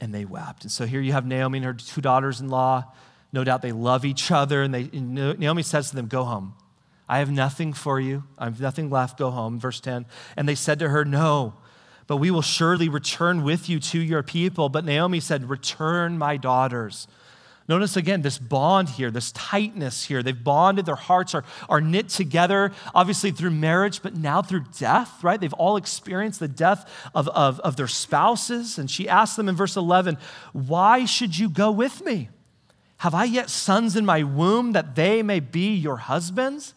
and 0.00 0.12
they 0.12 0.26
wept. 0.26 0.64
And 0.64 0.70
so 0.70 0.84
here 0.84 1.00
you 1.00 1.12
have 1.12 1.24
Naomi 1.24 1.58
and 1.58 1.64
her 1.64 1.72
two 1.72 2.02
daughters 2.02 2.40
in 2.40 2.48
law. 2.48 2.92
No 3.32 3.44
doubt 3.44 3.62
they 3.62 3.72
love 3.72 4.04
each 4.04 4.30
other. 4.30 4.62
And, 4.62 4.74
they, 4.74 4.90
and 4.92 5.14
Naomi 5.14 5.62
says 5.62 5.90
to 5.90 5.96
them, 5.96 6.08
Go 6.08 6.24
home. 6.24 6.54
I 7.08 7.20
have 7.20 7.30
nothing 7.30 7.72
for 7.72 8.00
you. 8.00 8.24
I 8.36 8.44
have 8.44 8.60
nothing 8.60 8.90
left. 8.90 9.16
Go 9.16 9.30
home. 9.30 9.60
Verse 9.60 9.80
10. 9.80 10.06
And 10.36 10.48
they 10.48 10.56
said 10.56 10.80
to 10.80 10.88
her, 10.88 11.04
No, 11.04 11.54
but 12.08 12.16
we 12.16 12.32
will 12.32 12.42
surely 12.42 12.88
return 12.88 13.44
with 13.44 13.68
you 13.68 13.78
to 13.78 14.00
your 14.00 14.24
people. 14.24 14.68
But 14.68 14.84
Naomi 14.84 15.20
said, 15.20 15.48
Return, 15.48 16.18
my 16.18 16.36
daughters. 16.36 17.06
Notice 17.68 17.96
again 17.96 18.22
this 18.22 18.38
bond 18.38 18.90
here, 18.90 19.10
this 19.10 19.32
tightness 19.32 20.04
here. 20.04 20.22
They've 20.22 20.44
bonded, 20.44 20.86
their 20.86 20.94
hearts 20.94 21.34
are, 21.34 21.44
are 21.68 21.80
knit 21.80 22.08
together, 22.08 22.72
obviously 22.94 23.32
through 23.32 23.50
marriage, 23.50 24.02
but 24.02 24.16
now 24.16 24.40
through 24.40 24.64
death, 24.78 25.24
right? 25.24 25.40
They've 25.40 25.52
all 25.54 25.76
experienced 25.76 26.38
the 26.38 26.48
death 26.48 26.88
of, 27.12 27.28
of, 27.28 27.58
of 27.60 27.76
their 27.76 27.88
spouses. 27.88 28.78
And 28.78 28.88
she 28.88 29.08
asks 29.08 29.36
them 29.36 29.48
in 29.48 29.56
verse 29.56 29.76
11, 29.76 30.16
Why 30.52 31.06
should 31.06 31.36
you 31.36 31.48
go 31.48 31.72
with 31.72 32.04
me? 32.04 32.28
Have 32.98 33.14
I 33.14 33.24
yet 33.24 33.50
sons 33.50 33.96
in 33.96 34.06
my 34.06 34.22
womb 34.22 34.72
that 34.72 34.94
they 34.94 35.22
may 35.22 35.40
be 35.40 35.74
your 35.74 35.96
husbands? 35.96 36.72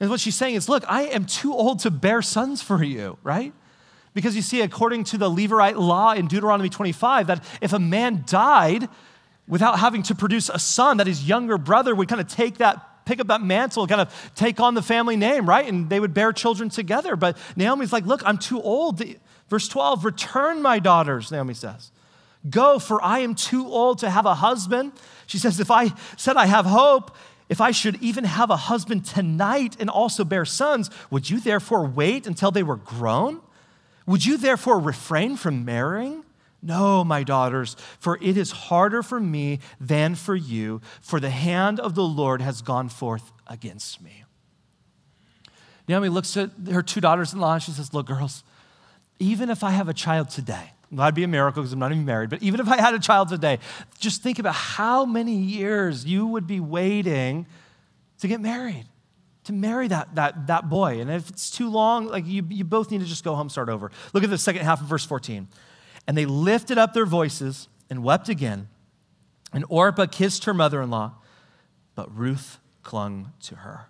And 0.00 0.10
what 0.10 0.18
she's 0.18 0.34
saying 0.34 0.56
is, 0.56 0.68
Look, 0.68 0.82
I 0.88 1.02
am 1.02 1.24
too 1.24 1.54
old 1.54 1.78
to 1.80 1.90
bear 1.90 2.20
sons 2.20 2.62
for 2.62 2.82
you, 2.82 3.16
right? 3.22 3.52
Because 4.12 4.34
you 4.34 4.42
see, 4.42 4.62
according 4.62 5.04
to 5.04 5.18
the 5.18 5.30
Levirate 5.30 5.76
law 5.76 6.12
in 6.14 6.26
Deuteronomy 6.26 6.70
25, 6.70 7.28
that 7.28 7.44
if 7.60 7.72
a 7.72 7.78
man 7.78 8.24
died, 8.26 8.88
without 9.48 9.78
having 9.78 10.02
to 10.04 10.14
produce 10.14 10.48
a 10.48 10.58
son, 10.58 10.96
that 10.96 11.06
his 11.06 11.28
younger 11.28 11.58
brother 11.58 11.94
would 11.94 12.08
kind 12.08 12.20
of 12.20 12.28
take 12.28 12.58
that, 12.58 13.04
pick 13.04 13.20
up 13.20 13.28
that 13.28 13.42
mantle 13.42 13.82
and 13.82 13.90
kind 13.90 14.00
of 14.00 14.32
take 14.34 14.60
on 14.60 14.74
the 14.74 14.82
family 14.82 15.16
name, 15.16 15.48
right? 15.48 15.66
And 15.66 15.88
they 15.88 16.00
would 16.00 16.14
bear 16.14 16.32
children 16.32 16.68
together. 16.68 17.16
But 17.16 17.36
Naomi's 17.56 17.92
like, 17.92 18.06
look, 18.06 18.22
I'm 18.24 18.38
too 18.38 18.60
old. 18.60 19.02
Verse 19.48 19.68
12, 19.68 20.04
return 20.04 20.62
my 20.62 20.78
daughters, 20.78 21.30
Naomi 21.30 21.54
says. 21.54 21.90
Go, 22.48 22.78
for 22.78 23.02
I 23.02 23.20
am 23.20 23.34
too 23.34 23.66
old 23.66 23.98
to 24.00 24.10
have 24.10 24.26
a 24.26 24.34
husband. 24.34 24.92
She 25.26 25.38
says, 25.38 25.58
if 25.58 25.70
I 25.70 25.92
said 26.16 26.36
I 26.36 26.46
have 26.46 26.66
hope, 26.66 27.16
if 27.48 27.60
I 27.60 27.70
should 27.70 28.02
even 28.02 28.24
have 28.24 28.50
a 28.50 28.56
husband 28.56 29.04
tonight 29.04 29.76
and 29.78 29.88
also 29.88 30.24
bear 30.24 30.44
sons, 30.44 30.90
would 31.10 31.30
you 31.30 31.40
therefore 31.40 31.86
wait 31.86 32.26
until 32.26 32.50
they 32.50 32.62
were 32.62 32.76
grown? 32.76 33.40
Would 34.06 34.24
you 34.24 34.36
therefore 34.36 34.78
refrain 34.78 35.36
from 35.36 35.64
marrying? 35.64 36.24
No, 36.62 37.04
my 37.04 37.22
daughters, 37.22 37.76
for 38.00 38.18
it 38.20 38.36
is 38.36 38.50
harder 38.50 39.02
for 39.02 39.20
me 39.20 39.60
than 39.80 40.14
for 40.14 40.34
you, 40.34 40.80
for 41.00 41.20
the 41.20 41.30
hand 41.30 41.78
of 41.78 41.94
the 41.94 42.02
Lord 42.02 42.40
has 42.40 42.62
gone 42.62 42.88
forth 42.88 43.30
against 43.46 44.00
me. 44.00 44.24
Naomi 45.88 46.08
looks 46.08 46.36
at 46.36 46.50
her 46.70 46.82
two 46.82 47.00
daughters 47.00 47.32
in 47.32 47.38
law 47.38 47.54
and 47.54 47.62
she 47.62 47.70
says, 47.70 47.94
Look, 47.94 48.06
girls, 48.06 48.42
even 49.18 49.50
if 49.50 49.62
I 49.62 49.70
have 49.70 49.88
a 49.88 49.94
child 49.94 50.30
today, 50.30 50.72
that'd 50.90 51.14
be 51.14 51.24
a 51.24 51.28
miracle 51.28 51.62
because 51.62 51.72
I'm 51.72 51.78
not 51.78 51.92
even 51.92 52.04
married, 52.04 52.30
but 52.30 52.42
even 52.42 52.60
if 52.60 52.68
I 52.68 52.80
had 52.80 52.94
a 52.94 52.98
child 52.98 53.28
today, 53.28 53.58
just 53.98 54.22
think 54.22 54.38
about 54.38 54.54
how 54.54 55.04
many 55.04 55.36
years 55.36 56.04
you 56.04 56.26
would 56.26 56.46
be 56.46 56.60
waiting 56.60 57.46
to 58.20 58.28
get 58.28 58.40
married, 58.40 58.86
to 59.44 59.52
marry 59.52 59.88
that, 59.88 60.14
that, 60.16 60.48
that 60.48 60.68
boy. 60.68 61.00
And 61.00 61.10
if 61.10 61.28
it's 61.30 61.50
too 61.50 61.70
long, 61.70 62.06
like 62.06 62.26
you, 62.26 62.44
you 62.48 62.64
both 62.64 62.90
need 62.90 63.00
to 63.00 63.06
just 63.06 63.24
go 63.24 63.34
home, 63.34 63.48
start 63.48 63.68
over. 63.68 63.90
Look 64.12 64.24
at 64.24 64.30
the 64.30 64.38
second 64.38 64.64
half 64.64 64.80
of 64.80 64.86
verse 64.86 65.04
14. 65.04 65.48
And 66.06 66.16
they 66.16 66.26
lifted 66.26 66.78
up 66.78 66.94
their 66.94 67.06
voices 67.06 67.68
and 67.90 68.02
wept 68.02 68.28
again. 68.28 68.68
And 69.52 69.64
Orpah 69.68 70.06
kissed 70.06 70.44
her 70.44 70.54
mother 70.54 70.82
in 70.82 70.90
law, 70.90 71.14
but 71.94 72.14
Ruth 72.16 72.58
clung 72.82 73.32
to 73.42 73.56
her. 73.56 73.86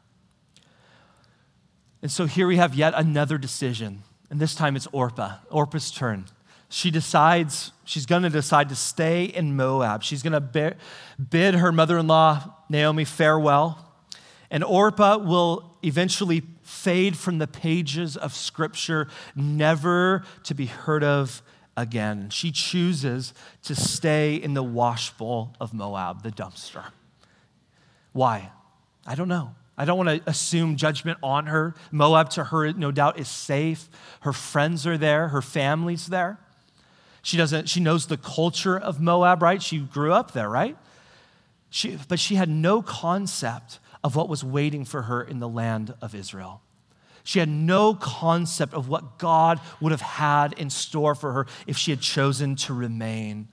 And 2.03 2.11
so 2.11 2.27
here 2.27 2.47
we 2.47 2.57
have 2.57 2.75
yet 2.75 2.95
another 2.97 3.37
decision. 3.37 4.03
And 4.31 4.39
this 4.39 4.55
time 4.55 4.77
it's 4.77 4.87
Orpah, 4.93 5.37
Orpah's 5.51 5.91
turn. 5.91 6.27
She 6.69 6.91
decides, 6.91 7.73
she's 7.85 8.07
going 8.07 8.23
to 8.23 8.31
decide 8.31 8.69
to 8.71 8.75
stay 8.75 9.25
in 9.25 9.57
Moab. 9.57 10.03
She's 10.03 10.23
going 10.23 10.33
to 10.33 10.77
bid 11.31 11.55
her 11.55 11.73
mother 11.73 11.99
in 11.99 12.07
law, 12.07 12.55
Naomi, 12.69 13.05
farewell. 13.05 13.93
And 14.51 14.65
Orpah 14.65 15.19
will 15.19 15.77
eventually 15.83 16.43
fade 16.63 17.17
from 17.17 17.39
the 17.39 17.47
pages 17.47 18.17
of 18.17 18.35
Scripture, 18.35 19.09
never 19.35 20.25
to 20.45 20.55
be 20.55 20.67
heard 20.67 21.05
of 21.05 21.43
again. 21.77 22.31
She 22.31 22.51
chooses 22.51 23.35
to 23.65 23.75
stay 23.75 24.35
in 24.35 24.55
the 24.55 24.65
washbowl 24.65 25.55
of 25.61 25.75
Moab, 25.75 26.23
the 26.23 26.31
dumpster. 26.31 26.85
Why? 28.13 28.51
I 29.07 29.15
don't 29.15 29.29
know. 29.29 29.55
I 29.79 29.85
don't 29.85 29.99
want 29.99 30.09
to 30.09 30.31
assume 30.31 30.77
judgment 30.77 31.19
on 31.23 31.47
her. 31.47 31.75
Moab, 31.93 32.31
to 32.31 32.45
her, 32.45 32.73
no 32.73 32.91
doubt, 32.91 33.19
is 33.19 33.29
safe. 33.29 33.89
Her 34.21 34.33
friends 34.33 34.87
are 34.87 34.97
there, 34.97 35.29
her 35.29 35.43
family's 35.43 36.07
there. 36.07 36.39
She 37.23 37.37
doesn't, 37.37 37.69
she 37.69 37.81
knows 37.81 38.07
the 38.07 38.17
culture 38.17 38.79
of 38.79 39.01
Moab, 39.01 39.43
right? 39.43 39.61
She 39.61 39.79
grew 39.79 40.13
up 40.13 40.33
there, 40.33 40.49
right? 40.49 40.77
She, 41.69 41.99
but 42.09 42.19
she 42.19 42.37
had 42.37 42.49
no 42.49 42.81
concept 42.81 43.81
of 44.03 44.17
what 44.17 44.29
was 44.29 44.45
waiting 44.45 44.85
for 44.85 45.03
her 45.03 45.23
in 45.23 45.41
the 45.41 45.49
land 45.49 45.93
of 46.01 46.15
Israel. 46.15 46.63
She 47.27 47.41
had 47.41 47.49
no 47.49 47.93
concept 47.93 48.73
of 48.73 48.89
what 48.89 49.19
God 49.19 49.59
would 49.81 49.91
have 49.91 50.01
had 50.01 50.53
in 50.53 50.71
store 50.71 51.17
for 51.17 51.33
her 51.33 51.47
if 51.67 51.77
she 51.77 51.91
had 51.91 52.01
chosen 52.01 52.55
to 52.55 52.73
remain. 52.73 53.49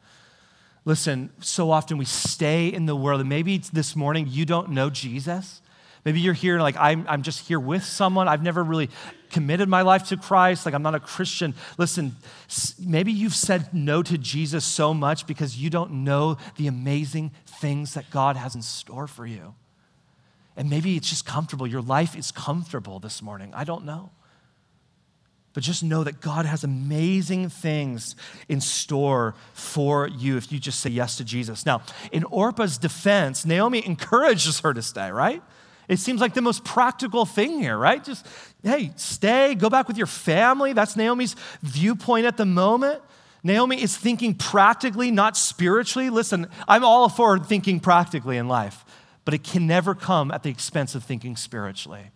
Listen, 0.85 1.31
so 1.39 1.71
often 1.71 1.97
we 1.97 2.05
stay 2.05 2.67
in 2.67 2.85
the 2.85 2.95
world, 2.95 3.19
and 3.19 3.27
maybe 3.27 3.57
this 3.57 3.95
morning 3.95 4.27
you 4.29 4.45
don't 4.45 4.69
know 4.69 4.91
Jesus. 4.91 5.59
Maybe 6.05 6.19
you're 6.19 6.35
here 6.35 6.59
like, 6.59 6.75
I'm, 6.77 7.03
I'm 7.09 7.23
just 7.23 7.47
here 7.47 7.59
with 7.59 7.83
someone. 7.83 8.27
I've 8.27 8.43
never 8.43 8.63
really 8.63 8.91
committed 9.31 9.67
my 9.67 9.81
life 9.81 10.09
to 10.09 10.17
Christ. 10.17 10.67
Like, 10.67 10.75
I'm 10.75 10.83
not 10.83 10.93
a 10.93 10.99
Christian. 10.99 11.55
Listen, 11.79 12.15
maybe 12.79 13.11
you've 13.11 13.33
said 13.33 13.73
no 13.73 14.03
to 14.03 14.19
Jesus 14.19 14.65
so 14.65 14.93
much 14.93 15.25
because 15.25 15.57
you 15.57 15.71
don't 15.71 16.03
know 16.03 16.37
the 16.57 16.67
amazing 16.67 17.31
things 17.47 17.95
that 17.95 18.11
God 18.11 18.35
has 18.35 18.53
in 18.53 18.61
store 18.61 19.07
for 19.07 19.25
you. 19.25 19.55
And 20.55 20.69
maybe 20.69 20.95
it's 20.95 21.09
just 21.09 21.25
comfortable. 21.25 21.65
Your 21.65 21.81
life 21.81 22.15
is 22.15 22.31
comfortable 22.31 22.99
this 22.99 23.21
morning. 23.21 23.53
I 23.53 23.63
don't 23.63 23.85
know. 23.85 24.11
But 25.53 25.61
just 25.61 25.83
know 25.83 26.03
that 26.03 26.19
God 26.19 26.45
has 26.45 26.63
amazing 26.63 27.49
things 27.49 28.15
in 28.49 28.59
store 28.59 29.35
for 29.53 30.07
you 30.07 30.37
if 30.37 30.51
you 30.51 30.59
just 30.59 30.79
say 30.79 30.89
yes 30.89 31.17
to 31.17 31.23
Jesus. 31.23 31.65
Now, 31.65 31.83
in 32.11 32.23
Orpah's 32.23 32.79
defense, 32.79 33.45
Naomi 33.45 33.85
encourages 33.85 34.59
her 34.61 34.73
to 34.73 34.81
stay, 34.81 35.11
right? 35.11 35.43
It 35.87 35.99
seems 35.99 36.21
like 36.21 36.33
the 36.33 36.41
most 36.41 36.63
practical 36.63 37.25
thing 37.25 37.59
here, 37.59 37.77
right? 37.77 38.03
Just, 38.03 38.25
hey, 38.63 38.93
stay, 38.95 39.53
go 39.53 39.69
back 39.69 39.87
with 39.87 39.97
your 39.97 40.07
family. 40.07 40.73
That's 40.73 40.95
Naomi's 40.95 41.35
viewpoint 41.61 42.25
at 42.25 42.37
the 42.37 42.45
moment. 42.45 43.01
Naomi 43.43 43.81
is 43.81 43.95
thinking 43.95 44.33
practically, 44.33 45.11
not 45.11 45.37
spiritually. 45.37 46.09
Listen, 46.09 46.47
I'm 46.67 46.83
all 46.83 47.09
for 47.09 47.37
thinking 47.37 47.79
practically 47.79 48.37
in 48.37 48.47
life 48.47 48.85
but 49.25 49.33
it 49.33 49.43
can 49.43 49.67
never 49.67 49.95
come 49.95 50.31
at 50.31 50.43
the 50.43 50.49
expense 50.49 50.95
of 50.95 51.03
thinking 51.03 51.35
spiritually. 51.35 52.11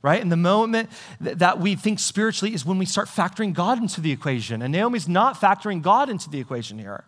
Right? 0.00 0.22
And 0.22 0.30
the 0.30 0.36
moment 0.36 0.90
that 1.20 1.58
we 1.58 1.74
think 1.74 1.98
spiritually 1.98 2.54
is 2.54 2.64
when 2.64 2.78
we 2.78 2.86
start 2.86 3.08
factoring 3.08 3.52
God 3.52 3.78
into 3.78 4.00
the 4.00 4.12
equation. 4.12 4.62
And 4.62 4.72
Naomi's 4.72 5.08
not 5.08 5.34
factoring 5.40 5.82
God 5.82 6.08
into 6.08 6.30
the 6.30 6.38
equation 6.38 6.78
here. 6.78 7.04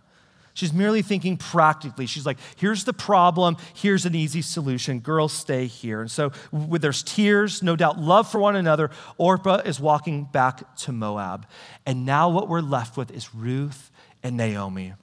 She's 0.55 0.73
merely 0.73 1.01
thinking 1.03 1.37
practically. 1.37 2.07
She's 2.07 2.27
like, 2.27 2.39
here's 2.57 2.85
the 2.85 2.93
problem, 2.93 3.57
here's 3.75 4.05
an 4.05 4.17
easy 4.17 4.43
solution. 4.43 4.99
Girls, 4.99 5.33
stay 5.33 5.67
here. 5.67 6.01
And 6.01 6.11
so, 6.11 6.33
with 6.51 6.83
there's 6.83 7.03
tears, 7.03 7.63
no 7.63 7.77
doubt 7.77 7.99
love 7.99 8.31
for 8.31 8.41
one 8.41 8.57
another, 8.57 8.91
Orpah 9.17 9.63
is 9.65 9.79
walking 9.79 10.25
back 10.25 10.77
to 10.79 10.93
Moab. 10.93 11.47
And 11.87 12.05
now, 12.05 12.29
what 12.29 12.49
we're 12.49 12.61
left 12.61 12.97
with 12.97 13.13
is 13.13 13.33
Ruth 13.35 13.93
and 14.23 14.37
Naomi 14.37 14.95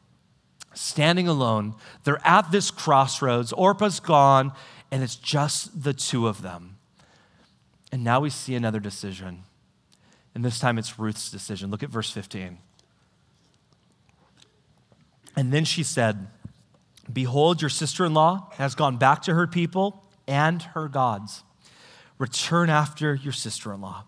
standing 0.77 1.27
alone. 1.27 1.75
They're 2.03 2.25
at 2.25 2.51
this 2.51 2.71
crossroads. 2.71 3.51
Orpah's 3.53 3.99
gone, 3.99 4.51
and 4.91 5.03
it's 5.03 5.15
just 5.15 5.83
the 5.83 5.93
two 5.93 6.27
of 6.27 6.41
them. 6.41 6.77
And 7.91 8.03
now 8.03 8.19
we 8.19 8.29
see 8.29 8.55
another 8.55 8.79
decision. 8.79 9.43
And 10.35 10.43
this 10.45 10.59
time 10.59 10.77
it's 10.77 10.99
Ruth's 10.99 11.31
decision. 11.31 11.71
Look 11.71 11.83
at 11.83 11.89
verse 11.89 12.11
15. 12.11 12.57
And 15.35 15.53
then 15.53 15.65
she 15.65 15.83
said, 15.83 16.27
Behold, 17.11 17.61
your 17.61 17.69
sister 17.69 18.05
in 18.05 18.13
law 18.13 18.49
has 18.55 18.75
gone 18.75 18.97
back 18.97 19.21
to 19.23 19.33
her 19.33 19.47
people 19.47 20.03
and 20.27 20.61
her 20.61 20.87
gods. 20.87 21.43
Return 22.17 22.69
after 22.69 23.15
your 23.15 23.31
sister 23.31 23.73
in 23.73 23.81
law. 23.81 24.05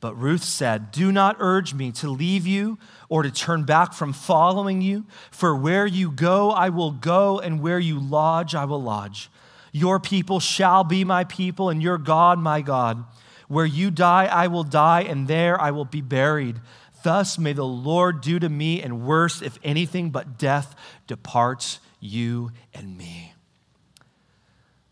But 0.00 0.14
Ruth 0.14 0.42
said, 0.42 0.90
Do 0.90 1.12
not 1.12 1.36
urge 1.38 1.74
me 1.74 1.92
to 1.92 2.08
leave 2.08 2.46
you 2.46 2.78
or 3.08 3.22
to 3.22 3.30
turn 3.30 3.64
back 3.64 3.92
from 3.92 4.12
following 4.12 4.80
you, 4.80 5.04
for 5.30 5.54
where 5.54 5.86
you 5.86 6.10
go, 6.10 6.50
I 6.50 6.70
will 6.70 6.90
go, 6.90 7.38
and 7.38 7.60
where 7.60 7.78
you 7.78 8.00
lodge, 8.00 8.54
I 8.54 8.64
will 8.64 8.82
lodge. 8.82 9.30
Your 9.72 10.00
people 10.00 10.40
shall 10.40 10.84
be 10.84 11.04
my 11.04 11.24
people, 11.24 11.68
and 11.68 11.82
your 11.82 11.98
God, 11.98 12.38
my 12.38 12.62
God. 12.62 13.04
Where 13.48 13.66
you 13.66 13.90
die, 13.90 14.24
I 14.24 14.46
will 14.46 14.64
die, 14.64 15.02
and 15.02 15.28
there 15.28 15.60
I 15.60 15.70
will 15.70 15.84
be 15.84 16.00
buried. 16.00 16.60
Thus 17.02 17.38
may 17.38 17.52
the 17.52 17.64
Lord 17.64 18.22
do 18.22 18.38
to 18.38 18.48
me, 18.48 18.82
and 18.82 19.04
worse, 19.04 19.42
if 19.42 19.58
anything 19.62 20.10
but 20.10 20.38
death 20.38 20.74
departs 21.06 21.78
you 22.00 22.52
and 22.72 22.96
me. 22.96 23.34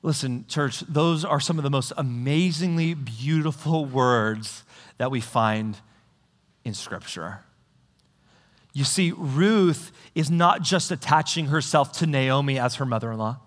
Listen, 0.03 0.45
church, 0.49 0.81
those 0.81 1.25
are 1.25 1.41
some 1.41 1.59
of 1.59 1.65
the 1.65 1.71
most 1.71 1.93
amazingly 1.97 2.95
beautiful 2.95 3.85
words 3.87 4.65
that 4.99 5.11
we 5.11 5.21
find 5.21 5.77
in 6.65 6.75
Scripture. 6.75 7.41
You 8.73 8.85
see, 8.85 9.13
Ruth 9.17 9.91
is 10.15 10.31
not 10.31 10.63
just 10.63 10.91
attaching 10.91 11.47
herself 11.47 11.93
to 11.95 12.07
Naomi 12.07 12.59
as 12.59 12.77
her 12.77 12.85
mother 12.85 13.11
in 13.11 13.19
law. 13.19 13.41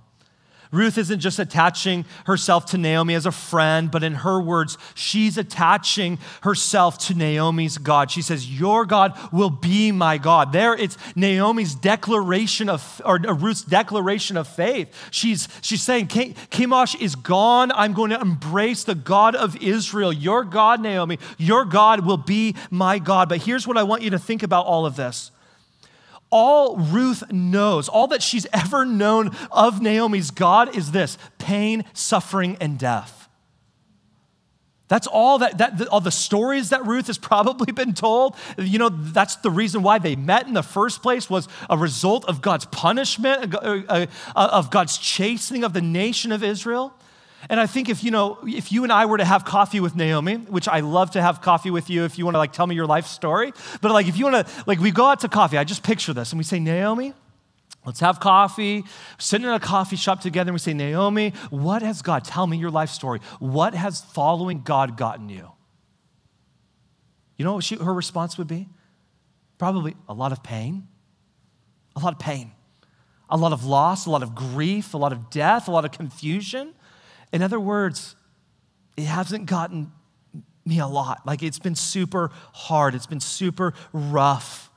Ruth 0.71 0.97
isn't 0.97 1.19
just 1.19 1.38
attaching 1.38 2.05
herself 2.25 2.65
to 2.67 2.77
Naomi 2.77 3.13
as 3.13 3.25
a 3.25 3.31
friend, 3.31 3.91
but 3.91 4.03
in 4.03 4.15
her 4.15 4.39
words, 4.41 4.77
she's 4.95 5.38
attaching 5.38 6.17
herself 6.43 6.97
to 6.99 7.13
Naomi's 7.13 7.77
God. 7.77 8.10
She 8.10 8.21
says, 8.21 8.49
Your 8.49 8.86
God 8.86 9.17
will 9.34 9.49
be 9.49 9.91
my 9.91 10.17
God. 10.17 10.53
There 10.53 10.73
it's 10.73 10.97
Naomi's 11.15 11.75
declaration 11.75 12.69
of, 12.69 13.01
or 13.05 13.17
Ruth's 13.17 13.63
declaration 13.63 14.38
of 14.38 14.47
faith. 14.47 14.95
She's, 15.12 15.49
she's 15.62 15.81
saying, 15.81 16.07
Chemosh 16.07 16.99
is 17.01 17.15
gone. 17.15 17.71
I'm 17.73 17.93
going 17.93 18.12
to 18.12 18.21
embrace 18.21 18.86
the 18.86 18.95
God 18.95 19.36
of 19.36 19.62
Israel. 19.62 20.13
Your 20.13 20.45
God, 20.45 20.81
Naomi, 20.81 21.19
your 21.38 21.65
God 21.65 22.05
will 22.05 22.17
be 22.17 22.55
my 22.69 22.97
God. 22.97 23.27
But 23.27 23.41
here's 23.41 23.67
what 23.67 23.77
I 23.77 23.84
want 23.84 24.03
you 24.03 24.12
to 24.12 24.19
think 24.19 24.41
about 24.41 24.65
all 24.65 24.86
of 24.86 24.95
this 24.95 25.31
all 26.32 26.78
Ruth 26.78 27.32
knows, 27.32 27.89
all 27.89 28.08
that 28.08 28.24
she's 28.24 28.48
ever 28.54 28.86
known 28.86 29.36
of 29.52 29.82
Naomi's 29.82 30.32
God 30.32 30.76
is 30.76 30.91
this 30.91 31.17
pain, 31.38 31.84
suffering, 31.94 32.58
and 32.60 32.80
death. 32.80 33.22
That's 34.91 35.08
all 35.08 35.39
that, 35.39 35.58
that 35.60 35.88
all 35.88 36.02
the 36.02 36.12
stories 36.12 36.70
that 36.70 36.86
Ruth 36.86 37.08
has 37.08 37.17
probably 37.32 37.72
been 37.72 37.94
told. 37.94 38.36
You 38.58 38.78
know, 38.78 38.89
that's 38.89 39.38
the 39.38 39.50
reason 39.50 39.84
why 39.84 40.00
they 40.00 40.17
met 40.17 40.48
in 40.48 40.54
the 40.54 40.63
first 40.63 41.02
place 41.02 41.30
was 41.30 41.48
a 41.70 41.78
result 41.78 42.26
of 42.26 42.41
God's 42.41 42.65
punishment, 42.65 43.56
uh, 43.56 43.82
uh, 43.88 44.06
uh, 44.36 44.50
of 44.52 44.70
God's 44.70 44.98
chastening 44.98 45.63
of 45.63 45.72
the 45.72 45.82
nation 45.82 46.34
of 46.34 46.44
Israel. 46.44 46.94
And 47.49 47.60
I 47.60 47.65
think 47.65 47.89
if 47.89 48.04
you 48.04 48.12
know, 48.12 48.38
if 48.45 48.71
you 48.71 48.84
and 48.84 48.91
I 48.91 49.06
were 49.06 49.17
to 49.17 49.25
have 49.25 49.45
coffee 49.45 49.80
with 49.80 49.95
Naomi, 49.95 50.36
which 50.36 50.67
I 50.67 50.82
love 50.82 51.12
to 51.12 51.21
have 51.21 51.41
coffee 51.41 51.71
with 51.71 51.89
you 51.89 52.06
if 52.06 52.17
you 52.17 52.25
want 52.25 52.36
to 52.36 52.39
like 52.39 52.54
tell 52.54 52.67
me 52.67 52.75
your 52.75 52.86
life 52.86 53.08
story, 53.08 53.54
but 53.82 53.91
like 53.91 54.08
if 54.08 54.17
you 54.17 54.25
want 54.25 54.47
to 54.47 54.63
like 54.67 54.80
we 54.80 54.91
go 54.91 55.06
out 55.06 55.21
to 55.21 55.30
coffee, 55.30 55.58
I 55.58 55.63
just 55.63 55.84
picture 55.84 56.13
this 56.13 56.32
and 56.32 56.38
we 56.38 56.43
say, 56.43 56.60
Naomi, 56.60 57.13
let's 57.86 57.99
have 57.99 58.19
coffee, 58.19 58.84
sitting 59.17 59.47
in 59.47 59.54
a 59.54 59.60
coffee 59.60 59.95
shop 59.95 60.21
together, 60.21 60.49
and 60.49 60.56
we 60.56 60.60
say, 60.60 60.73
Naomi, 60.73 61.34
what 61.49 61.82
has 61.82 62.01
God, 62.01 62.23
tell 62.23 62.45
me 62.45 62.58
your 62.58 62.71
life 62.71 62.89
story. 62.89 63.19
What 63.39 63.73
has 63.73 64.01
following 64.01 64.62
God 64.62 64.97
gotten 64.97 65.30
you? 65.30 65.51
You 67.38 67.45
know 67.45 67.56
what 67.56 67.63
she, 67.63 67.75
her 67.75 67.93
response 67.93 68.38
would 68.38 68.47
be? 68.47 68.69
Probably 69.58 69.95
a 70.08 70.13
lot 70.13 70.32
of 70.32 70.43
pain. 70.43 70.88
A 71.95 71.99
lot 71.99 72.13
of 72.13 72.19
pain. 72.19 72.51
A 73.30 73.38
lot 73.38 73.54
of 73.54 73.65
loss, 73.65 74.06
a 74.06 74.10
lot 74.10 74.21
of 74.23 74.36
grief, 74.36 74.93
a 74.93 74.97
lot 74.97 75.12
of 75.12 75.30
death, 75.30 75.67
a 75.67 75.71
lot 75.71 75.86
of 75.86 75.91
confusion. 75.91 76.73
In 77.32 77.41
other 77.41 77.60
words, 77.60 78.15
it 78.98 79.06
hasn't 79.06 79.46
gotten 79.46 79.91
me 80.65 80.80
a 80.80 80.88
lot. 80.88 81.22
Like 81.26 81.44
it's 81.44 81.60
been 81.60 81.76
super 81.76 82.32
hard, 82.54 82.96
it's 82.96 83.08
been 83.08 83.19
super 83.19 83.73
rough. 83.94 84.69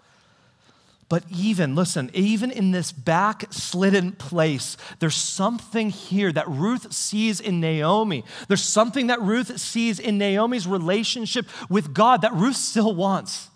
But 1.09 1.25
even, 1.31 1.75
listen, 1.75 2.11
even 2.15 2.51
in 2.51 2.71
this 2.71 2.91
backslidden 2.91 4.13
place, 4.13 4.77
there's 5.01 5.15
something 5.15 5.91
here 5.91 6.33
that 6.33 6.49
Ruth 6.49 6.93
sees 6.93 7.41
in 7.41 7.61
Naomi. 7.61 8.25
There's 8.49 8.65
something 8.65 9.09
that 9.09 9.21
Ruth 9.21 9.61
sees 9.61 10.01
in 10.01 10.17
Naomi's 10.17 10.67
relationship 10.67 11.47
with 11.69 11.93
God 11.93 12.23
that 12.23 12.33
Ruth 12.33 12.57
still 12.57 12.95
wants. 12.95 13.51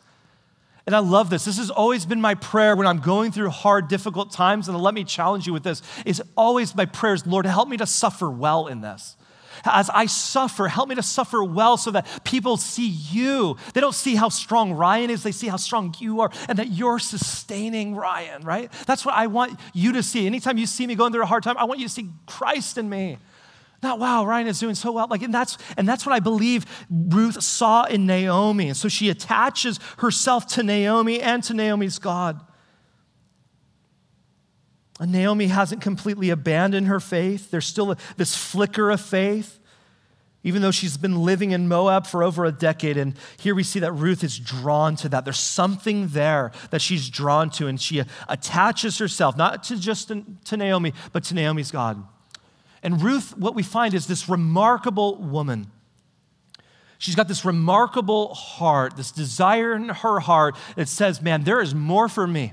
And 0.89 0.97
I 0.97 1.01
love 1.01 1.29
this. 1.29 1.45
This 1.45 1.59
has 1.59 1.69
always 1.69 2.07
been 2.07 2.19
my 2.19 2.35
prayer 2.35 2.75
when 2.75 2.87
I'm 2.87 3.01
going 3.01 3.31
through 3.31 3.51
hard, 3.51 3.89
difficult 3.89 4.33
times. 4.33 4.69
And 4.69 4.81
let 4.81 4.95
me 4.95 5.05
challenge 5.05 5.47
you 5.47 5.53
with 5.53 5.63
this. 5.63 5.83
Is 6.07 6.23
always 6.35 6.75
my 6.75 6.87
prayers, 6.87 7.27
Lord, 7.27 7.45
help 7.45 7.69
me 7.69 7.77
to 7.77 7.85
suffer 7.85 8.31
well 8.31 8.69
in 8.69 8.81
this. 8.81 9.15
As 9.67 9.91
I 9.91 10.07
suffer, 10.07 10.67
help 10.67 10.89
me 10.89 10.95
to 10.95 11.03
suffer 11.03 11.45
well 11.45 11.77
so 11.77 11.91
that 11.91 12.25
people 12.25 12.57
see 12.57 12.89
you. 12.89 13.59
They 13.75 13.83
don't 13.83 13.95
see 13.95 14.15
how 14.15 14.31
strong 14.31 14.73
Ryan 14.73 15.11
is, 15.11 15.23
they 15.23 15.31
see 15.31 15.49
how 15.49 15.59
strong 15.59 15.95
you 15.99 16.23
are 16.23 16.31
and 16.49 16.59
that 16.59 16.69
you're 16.69 16.99
sustaining 16.99 17.95
Ryan, 17.95 18.43
right? 18.43 18.73
That's 18.87 19.05
what 19.05 19.15
I 19.15 19.27
want 19.27 19.61
you 19.75 19.93
to 19.93 20.03
see. 20.03 20.25
Anytime 20.25 20.57
you 20.57 20.65
see 20.65 20.87
me 20.87 20.95
going 20.95 21.13
through 21.13 21.25
a 21.25 21.27
hard 21.27 21.43
time, 21.43 21.59
I 21.59 21.65
want 21.65 21.81
you 21.81 21.87
to 21.87 21.93
see 21.93 22.09
Christ 22.25 22.79
in 22.79 22.89
me. 22.89 23.19
Not 23.83 24.01
wow, 24.01 24.27
Ryan 24.27 24.49
is 24.49 24.59
doing 24.59 24.75
so 24.75 24.91
well. 24.91 25.07
Like, 25.09 25.23
and 25.23 25.33
that's 25.33 25.57
and 25.77 25.89
that's 25.89 26.05
what 26.05 26.13
I 26.13 26.19
believe 26.19 26.67
Ruth 26.91 27.43
saw 27.43 27.85
in 27.85 28.07
Naomi. 28.07 28.69
And 28.69 28.77
so 28.77 28.89
she 28.89 29.09
attaches 29.09 29.79
herself 29.99 30.47
to 30.49 30.63
Naomi 30.63 31.21
and 31.21 31.43
to 31.45 31.55
Naomi's 31.55 31.99
God. 31.99 32.41
And 34.99 35.13
Naomi 35.13 35.47
hasn't 35.47 35.81
completely 35.81 36.31
abandoned 36.31 36.89
her 36.89 36.99
faith. 36.99 37.53
There's 37.53 37.67
still 37.67 37.93
a, 37.93 37.97
this 38.17 38.37
flicker 38.37 38.91
of 38.91 39.01
faith, 39.01 39.61
even 40.43 40.61
though 40.61 40.73
she's 40.73 40.97
been 40.97 41.23
living 41.23 41.53
in 41.53 41.69
Moab 41.69 42.05
for 42.05 42.25
over 42.25 42.45
a 42.45 42.51
decade. 42.51 42.97
And 42.97 43.15
here 43.39 43.55
we 43.55 43.63
see 43.63 43.79
that 43.79 43.93
Ruth 43.93 44.25
is 44.25 44.37
drawn 44.37 44.97
to 44.97 45.09
that. 45.11 45.25
There's 45.25 45.39
something 45.39 46.09
there 46.09 46.51
that 46.71 46.83
she's 46.83 47.09
drawn 47.09 47.49
to, 47.51 47.69
and 47.69 47.81
she 47.81 48.03
attaches 48.29 48.99
herself, 48.99 49.37
not 49.37 49.63
to 49.65 49.79
just 49.79 50.11
to 50.47 50.57
Naomi, 50.57 50.95
but 51.13 51.23
to 51.25 51.35
Naomi's 51.35 51.71
God. 51.71 52.03
And 52.83 53.03
Ruth, 53.03 53.37
what 53.37 53.55
we 53.55 53.63
find 53.63 53.95
is 53.95 54.07
this 54.07 54.29
remarkable 54.29 55.17
woman. 55.17 55.71
She's 56.99 57.15
got 57.15 57.29
this 57.29 57.45
remarkable 57.45 58.35
heart, 58.35 58.97
this 58.97 59.13
desire 59.13 59.75
in 59.75 59.89
her 59.89 60.21
heart 60.21 60.57
that 60.77 60.89
says, 60.89 61.23
Man, 61.23 61.45
there 61.45 61.61
is 61.61 61.75
more 61.75 62.09
for 62.09 62.27
me 62.27 62.53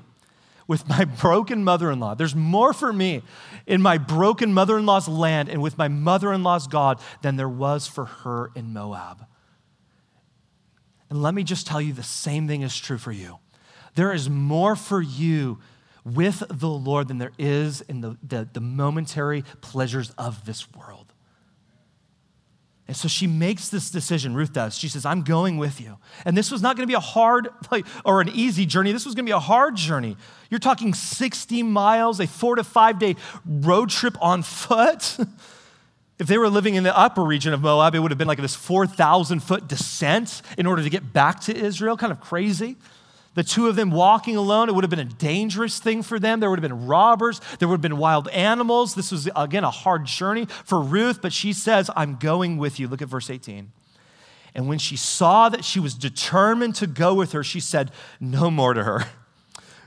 with 0.67 0.87
my 0.87 1.05
broken 1.21 1.63
mother 1.63 1.91
in 1.91 1.99
law. 1.99 2.13
There's 2.13 2.35
more 2.35 2.73
for 2.73 2.93
me 2.93 3.23
in 3.65 3.81
my 3.81 3.97
broken 3.97 4.53
mother 4.53 4.77
in 4.77 4.85
law's 4.85 5.07
land 5.07 5.49
and 5.49 5.61
with 5.61 5.77
my 5.77 5.87
mother 5.87 6.31
in 6.31 6.43
law's 6.43 6.67
God 6.67 6.99
than 7.21 7.35
there 7.35 7.49
was 7.49 7.87
for 7.87 8.05
her 8.05 8.51
in 8.55 8.73
Moab. 8.73 9.25
And 11.09 11.21
let 11.21 11.33
me 11.33 11.43
just 11.43 11.67
tell 11.67 11.81
you 11.81 11.93
the 11.93 12.03
same 12.03 12.47
thing 12.47 12.61
is 12.61 12.77
true 12.77 12.97
for 12.97 13.11
you. 13.11 13.39
There 13.95 14.11
is 14.11 14.29
more 14.29 14.75
for 14.75 15.01
you 15.01 15.59
with 16.05 16.43
the 16.49 16.69
Lord 16.69 17.07
than 17.07 17.17
there 17.17 17.33
is 17.37 17.81
in 17.81 18.01
the, 18.01 18.17
the, 18.21 18.47
the 18.53 18.61
momentary 18.61 19.43
pleasures 19.61 20.11
of 20.11 20.45
this 20.45 20.71
world. 20.73 21.11
And 22.87 22.95
so 22.95 23.07
she 23.07 23.25
makes 23.25 23.69
this 23.69 23.89
decision, 23.89 24.35
Ruth 24.35 24.53
does. 24.53 24.77
She 24.77 24.87
says, 24.87 25.07
I'm 25.07 25.23
going 25.23 25.57
with 25.57 25.81
you. 25.81 25.97
And 26.23 26.37
this 26.37 26.51
was 26.51 26.61
not 26.61 26.75
going 26.77 26.83
to 26.83 26.91
be 26.91 26.95
a 26.95 26.99
hard 26.99 27.49
like, 27.71 27.85
or 28.05 28.21
an 28.21 28.29
easy 28.29 28.67
journey. 28.67 28.91
This 28.91 29.05
was 29.05 29.15
going 29.15 29.25
to 29.25 29.29
be 29.29 29.33
a 29.33 29.39
hard 29.39 29.75
journey. 29.75 30.15
You're 30.51 30.59
talking 30.59 30.93
60 30.93 31.63
miles, 31.63 32.19
a 32.19 32.27
four 32.27 32.55
to 32.55 32.63
five 32.63 32.99
day 32.99 33.15
road 33.43 33.89
trip 33.89 34.15
on 34.21 34.43
foot. 34.43 35.17
if 36.19 36.27
they 36.27 36.37
were 36.37 36.49
living 36.49 36.75
in 36.75 36.83
the 36.83 36.95
upper 36.95 37.23
region 37.23 37.53
of 37.53 37.61
Moab, 37.61 37.95
it 37.95 37.99
would 37.99 38.11
have 38.11 38.19
been 38.19 38.27
like 38.27 38.39
this 38.39 38.55
4,000 38.55 39.39
foot 39.39 39.67
descent 39.67 40.43
in 40.55 40.67
order 40.67 40.83
to 40.83 40.89
get 40.89 41.11
back 41.11 41.39
to 41.41 41.57
Israel. 41.57 41.97
Kind 41.97 42.11
of 42.11 42.21
crazy. 42.21 42.75
The 43.35 43.43
two 43.43 43.67
of 43.67 43.75
them 43.75 43.91
walking 43.91 44.37
alone, 44.37 44.69
it 44.69 44.75
would 44.75 44.83
have 44.83 44.89
been 44.89 44.99
a 44.99 45.05
dangerous 45.05 45.77
thing 45.77 46.01
for 46.01 46.19
them. 46.19 46.39
There 46.39 46.49
would 46.49 46.57
have 46.57 46.69
been 46.69 46.87
robbers, 46.87 47.41
there 47.59 47.67
would 47.67 47.75
have 47.75 47.81
been 47.81 47.97
wild 47.97 48.27
animals. 48.29 48.95
This 48.95 49.11
was, 49.11 49.29
again, 49.35 49.63
a 49.63 49.71
hard 49.71 50.05
journey 50.05 50.47
for 50.63 50.81
Ruth, 50.81 51.21
but 51.21 51.33
she 51.33 51.53
says, 51.53 51.89
I'm 51.95 52.15
going 52.15 52.57
with 52.57 52.79
you. 52.79 52.87
Look 52.87 53.01
at 53.01 53.09
verse 53.09 53.29
18. 53.29 53.71
And 54.55 54.69
when 54.69 54.79
she 54.79 54.95
saw 54.95 55.49
that 55.49 55.65
she 55.65 55.81
was 55.81 55.93
determined 55.93 56.75
to 56.75 56.87
go 56.87 57.13
with 57.13 57.33
her, 57.33 57.43
she 57.43 57.59
said, 57.59 57.91
No 58.19 58.49
more 58.49 58.73
to 58.73 58.83
her. 58.83 59.03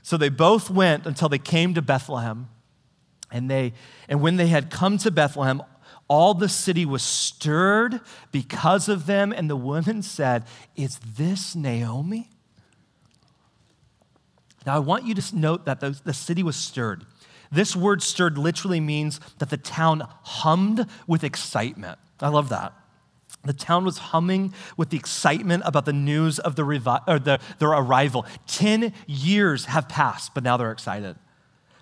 So 0.01 0.15
they 0.15 0.29
both 0.29 0.69
went 0.69 1.05
until 1.05 1.29
they 1.29 1.37
came 1.37 1.73
to 1.73 1.81
Bethlehem. 1.81 2.49
And, 3.31 3.49
they, 3.49 3.73
and 4.07 4.21
when 4.21 4.37
they 4.37 4.47
had 4.47 4.71
come 4.71 4.97
to 4.99 5.11
Bethlehem, 5.11 5.61
all 6.07 6.33
the 6.33 6.49
city 6.49 6.85
was 6.85 7.03
stirred 7.03 7.99
because 8.31 8.89
of 8.89 9.05
them. 9.05 9.31
And 9.31 9.49
the 9.49 9.55
woman 9.55 10.01
said, 10.01 10.45
Is 10.75 10.99
this 10.99 11.55
Naomi? 11.55 12.29
Now, 14.65 14.75
I 14.75 14.79
want 14.79 15.05
you 15.05 15.13
to 15.15 15.35
note 15.35 15.65
that 15.65 15.79
the, 15.79 15.99
the 16.03 16.13
city 16.13 16.43
was 16.43 16.55
stirred. 16.55 17.05
This 17.51 17.75
word 17.75 18.03
stirred 18.03 18.37
literally 18.37 18.79
means 18.79 19.19
that 19.39 19.49
the 19.49 19.57
town 19.57 20.07
hummed 20.23 20.85
with 21.07 21.23
excitement. 21.23 21.97
I 22.19 22.29
love 22.29 22.49
that. 22.49 22.73
The 23.45 23.53
town 23.53 23.85
was 23.85 23.97
humming 23.97 24.53
with 24.75 24.89
the 24.89 24.97
excitement 24.97 25.63
about 25.65 25.85
the 25.85 25.93
news 25.93 26.39
of 26.39 26.55
the 26.55 26.63
revi- 26.63 27.03
or 27.07 27.19
the, 27.19 27.39
their 27.59 27.69
arrival. 27.69 28.25
10 28.47 28.93
years 29.07 29.65
have 29.65 29.87
passed, 29.87 30.33
but 30.33 30.43
now 30.43 30.57
they're 30.57 30.71
excited. 30.71 31.15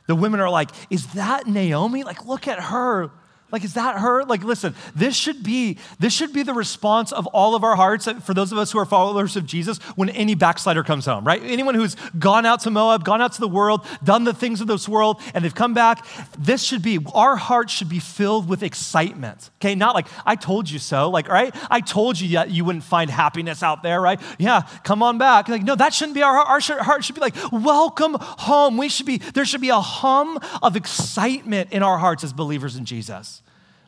The 0.07 0.15
women 0.15 0.39
are 0.39 0.49
like, 0.49 0.69
Is 0.89 1.13
that 1.13 1.47
Naomi? 1.47 2.03
Like, 2.03 2.25
look 2.25 2.47
at 2.47 2.59
her. 2.59 3.11
Like, 3.49 3.63
is 3.63 3.75
that 3.75 3.99
her? 3.99 4.25
Like, 4.25 4.43
listen, 4.43 4.75
this 4.93 5.15
should 5.15 5.41
be 5.41 5.77
this 5.99 6.11
should 6.11 6.33
be 6.33 6.43
the 6.43 6.53
response 6.53 7.13
of 7.13 7.27
all 7.27 7.55
of 7.55 7.63
our 7.63 7.77
hearts 7.77 8.05
for 8.23 8.33
those 8.33 8.51
of 8.51 8.57
us 8.57 8.73
who 8.73 8.79
are 8.79 8.85
followers 8.85 9.37
of 9.37 9.45
Jesus 9.45 9.77
when 9.95 10.09
any 10.09 10.35
backslider 10.35 10.83
comes 10.83 11.05
home, 11.05 11.25
right? 11.25 11.41
Anyone 11.41 11.73
who's 11.75 11.95
gone 12.19 12.45
out 12.45 12.59
to 12.61 12.69
Moab, 12.69 13.05
gone 13.05 13.21
out 13.21 13.31
to 13.33 13.39
the 13.39 13.47
world, 13.47 13.85
done 14.03 14.25
the 14.25 14.33
things 14.33 14.59
of 14.59 14.67
this 14.67 14.89
world, 14.89 15.21
and 15.33 15.45
they've 15.45 15.55
come 15.55 15.73
back, 15.73 16.05
this 16.37 16.61
should 16.61 16.81
be 16.81 16.99
our 17.13 17.37
hearts 17.37 17.71
should 17.71 17.87
be 17.87 17.99
filled 17.99 18.49
with 18.49 18.63
excitement. 18.63 19.49
Okay, 19.61 19.75
not 19.75 19.95
like 19.95 20.07
I 20.25 20.35
told 20.35 20.69
you 20.69 20.77
so, 20.77 21.09
like, 21.09 21.29
right? 21.29 21.55
I 21.71 21.79
told 21.79 22.19
you 22.19 22.29
that 22.35 22.51
you 22.51 22.65
wouldn't 22.65 22.83
find 22.83 23.09
happiness 23.09 23.63
out 23.63 23.81
there, 23.81 24.01
right? 24.01 24.19
Yeah, 24.37 24.63
come 24.83 25.01
on 25.01 25.17
back. 25.17 25.47
Like, 25.47 25.63
no, 25.63 25.75
that 25.75 25.93
shouldn't 25.93 26.15
be 26.15 26.23
our 26.23 26.35
heart. 26.35 26.69
Our 26.69 26.83
heart 26.83 27.05
should 27.05 27.15
be 27.15 27.21
like, 27.21 27.35
welcome 27.53 28.17
home. 28.19 28.75
We 28.75 28.89
should 28.89 29.05
be, 29.05 29.19
there 29.19 29.45
should 29.45 29.61
be 29.61 29.69
a 29.69 29.79
hum 29.79 30.37
of 30.61 30.75
excitement 30.75 31.71
in 31.71 31.81
our 31.81 31.97
hearts 31.97 32.25
as 32.25 32.33
believers 32.33 32.75
in 32.75 32.83
Jesus 32.83 33.36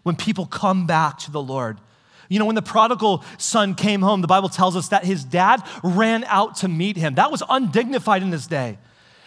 when 0.04 0.16
people 0.16 0.46
come 0.46 0.88
back 0.88 1.18
to 1.20 1.32
the 1.32 1.42
Lord. 1.42 1.80
You 2.30 2.38
know, 2.38 2.46
when 2.46 2.56
the 2.56 2.62
prodigal 2.62 3.24
son 3.38 3.74
came 3.74 4.02
home, 4.02 4.22
the 4.22 4.28
Bible 4.28 4.50
tells 4.50 4.76
us 4.76 4.90
that 4.90 5.04
his 5.04 5.24
dad 5.24 5.64
ran 5.84 6.24
out 6.26 6.58
to 6.58 6.68
meet 6.68 6.96
him. 6.96 7.16
That 7.16 7.32
was 7.32 7.42
undignified 7.50 8.22
in 8.22 8.32
his 8.32 8.46
day. 8.46 8.78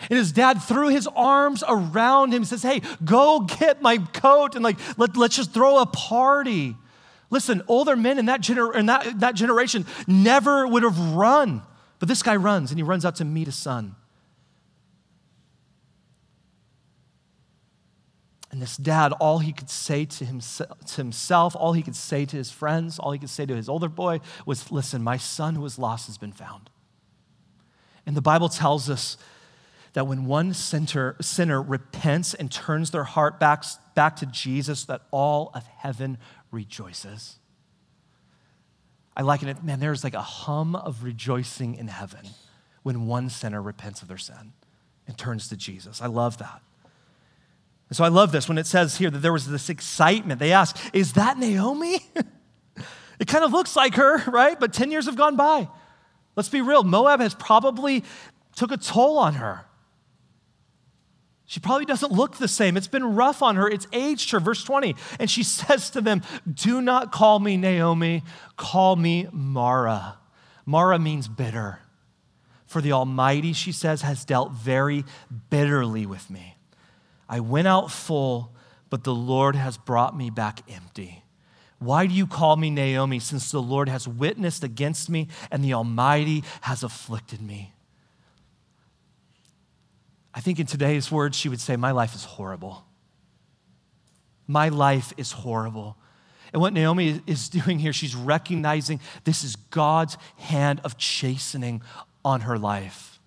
And 0.08 0.18
his 0.18 0.32
dad 0.32 0.62
threw 0.62 0.88
his 0.88 1.08
arms 1.08 1.62
around 1.66 2.32
him 2.32 2.44
says, 2.44 2.62
Hey, 2.62 2.82
go 3.04 3.40
get 3.40 3.82
my 3.82 3.98
coat 3.98 4.54
and 4.54 4.64
like 4.64 4.78
let, 4.98 5.16
let's 5.16 5.36
just 5.36 5.52
throw 5.52 5.78
a 5.78 5.86
party. 5.86 6.76
Listen, 7.30 7.62
older 7.66 7.96
men 7.96 8.18
in, 8.18 8.26
that, 8.26 8.40
gener- 8.40 8.74
in 8.74 8.86
that, 8.86 9.20
that 9.20 9.34
generation 9.34 9.86
never 10.06 10.66
would 10.66 10.82
have 10.82 10.98
run. 11.14 11.62
But 11.98 12.08
this 12.08 12.22
guy 12.22 12.36
runs 12.36 12.70
and 12.70 12.78
he 12.78 12.82
runs 12.82 13.04
out 13.04 13.16
to 13.16 13.24
meet 13.24 13.46
his 13.46 13.56
son. 13.56 13.94
And 18.52 18.60
this 18.60 18.76
dad, 18.76 19.12
all 19.12 19.38
he 19.38 19.50
could 19.50 19.70
say 19.70 20.04
to 20.04 20.24
himself, 20.26 21.56
all 21.56 21.72
he 21.72 21.82
could 21.82 21.96
say 21.96 22.26
to 22.26 22.36
his 22.36 22.50
friends, 22.50 22.98
all 22.98 23.10
he 23.12 23.18
could 23.18 23.30
say 23.30 23.46
to 23.46 23.56
his 23.56 23.66
older 23.66 23.88
boy 23.88 24.20
was, 24.44 24.70
Listen, 24.70 25.02
my 25.02 25.16
son 25.16 25.54
who 25.54 25.62
was 25.62 25.78
lost 25.78 26.06
has 26.06 26.18
been 26.18 26.32
found. 26.32 26.68
And 28.04 28.14
the 28.14 28.20
Bible 28.20 28.50
tells 28.50 28.90
us 28.90 29.16
that 29.94 30.06
when 30.06 30.26
one 30.26 30.52
sinner, 30.52 31.16
sinner 31.22 31.62
repents 31.62 32.34
and 32.34 32.52
turns 32.52 32.90
their 32.90 33.04
heart 33.04 33.40
back, 33.40 33.64
back 33.94 34.16
to 34.16 34.26
Jesus, 34.26 34.84
that 34.84 35.02
all 35.10 35.50
of 35.54 35.64
heaven 35.66 36.18
rejoices. 36.50 37.38
I 39.16 39.22
liken 39.22 39.48
it, 39.48 39.64
man, 39.64 39.80
there's 39.80 40.04
like 40.04 40.14
a 40.14 40.22
hum 40.22 40.76
of 40.76 41.04
rejoicing 41.04 41.74
in 41.74 41.88
heaven 41.88 42.28
when 42.82 43.06
one 43.06 43.30
sinner 43.30 43.62
repents 43.62 44.02
of 44.02 44.08
their 44.08 44.18
sin 44.18 44.52
and 45.06 45.16
turns 45.16 45.48
to 45.48 45.56
Jesus. 45.56 46.02
I 46.02 46.06
love 46.06 46.36
that. 46.38 46.60
And 47.92 47.96
so 47.98 48.04
I 48.04 48.08
love 48.08 48.32
this 48.32 48.48
when 48.48 48.56
it 48.56 48.66
says 48.66 48.96
here 48.96 49.10
that 49.10 49.18
there 49.18 49.34
was 49.34 49.46
this 49.46 49.68
excitement. 49.68 50.40
They 50.40 50.52
ask, 50.52 50.78
Is 50.94 51.12
that 51.12 51.36
Naomi? 51.36 51.98
it 53.20 53.26
kind 53.26 53.44
of 53.44 53.52
looks 53.52 53.76
like 53.76 53.96
her, 53.96 54.16
right? 54.30 54.58
But 54.58 54.72
10 54.72 54.90
years 54.90 55.04
have 55.04 55.16
gone 55.16 55.36
by. 55.36 55.68
Let's 56.34 56.48
be 56.48 56.62
real. 56.62 56.84
Moab 56.84 57.20
has 57.20 57.34
probably 57.34 58.02
took 58.56 58.72
a 58.72 58.78
toll 58.78 59.18
on 59.18 59.34
her. 59.34 59.66
She 61.44 61.60
probably 61.60 61.84
doesn't 61.84 62.10
look 62.10 62.38
the 62.38 62.48
same. 62.48 62.78
It's 62.78 62.88
been 62.88 63.14
rough 63.14 63.42
on 63.42 63.56
her. 63.56 63.68
It's 63.68 63.86
aged 63.92 64.30
her. 64.30 64.40
Verse 64.40 64.64
20. 64.64 64.96
And 65.20 65.30
she 65.30 65.42
says 65.42 65.90
to 65.90 66.00
them, 66.00 66.22
Do 66.50 66.80
not 66.80 67.12
call 67.12 67.40
me 67.40 67.58
Naomi, 67.58 68.22
call 68.56 68.96
me 68.96 69.28
Mara. 69.32 70.16
Mara 70.64 70.98
means 70.98 71.28
bitter. 71.28 71.80
For 72.64 72.80
the 72.80 72.92
Almighty, 72.92 73.52
she 73.52 73.70
says, 73.70 74.00
has 74.00 74.24
dealt 74.24 74.52
very 74.52 75.04
bitterly 75.50 76.06
with 76.06 76.30
me. 76.30 76.51
I 77.32 77.40
went 77.40 77.66
out 77.66 77.90
full, 77.90 78.52
but 78.90 79.04
the 79.04 79.14
Lord 79.14 79.56
has 79.56 79.78
brought 79.78 80.14
me 80.14 80.28
back 80.28 80.60
empty. 80.70 81.24
Why 81.78 82.06
do 82.06 82.12
you 82.12 82.26
call 82.26 82.56
me 82.56 82.68
Naomi, 82.68 83.20
since 83.20 83.50
the 83.50 83.62
Lord 83.62 83.88
has 83.88 84.06
witnessed 84.06 84.62
against 84.62 85.08
me 85.08 85.28
and 85.50 85.64
the 85.64 85.72
Almighty 85.72 86.44
has 86.60 86.82
afflicted 86.82 87.40
me? 87.40 87.72
I 90.34 90.40
think 90.40 90.60
in 90.60 90.66
today's 90.66 91.10
words, 91.10 91.34
she 91.38 91.48
would 91.48 91.60
say, 91.60 91.74
My 91.74 91.92
life 91.92 92.14
is 92.14 92.24
horrible. 92.24 92.84
My 94.46 94.68
life 94.68 95.14
is 95.16 95.32
horrible. 95.32 95.96
And 96.52 96.60
what 96.60 96.74
Naomi 96.74 97.22
is 97.26 97.48
doing 97.48 97.78
here, 97.78 97.94
she's 97.94 98.14
recognizing 98.14 99.00
this 99.24 99.42
is 99.42 99.56
God's 99.56 100.18
hand 100.36 100.82
of 100.84 100.98
chastening 100.98 101.80
on 102.26 102.42
her 102.42 102.58
life. 102.58 103.18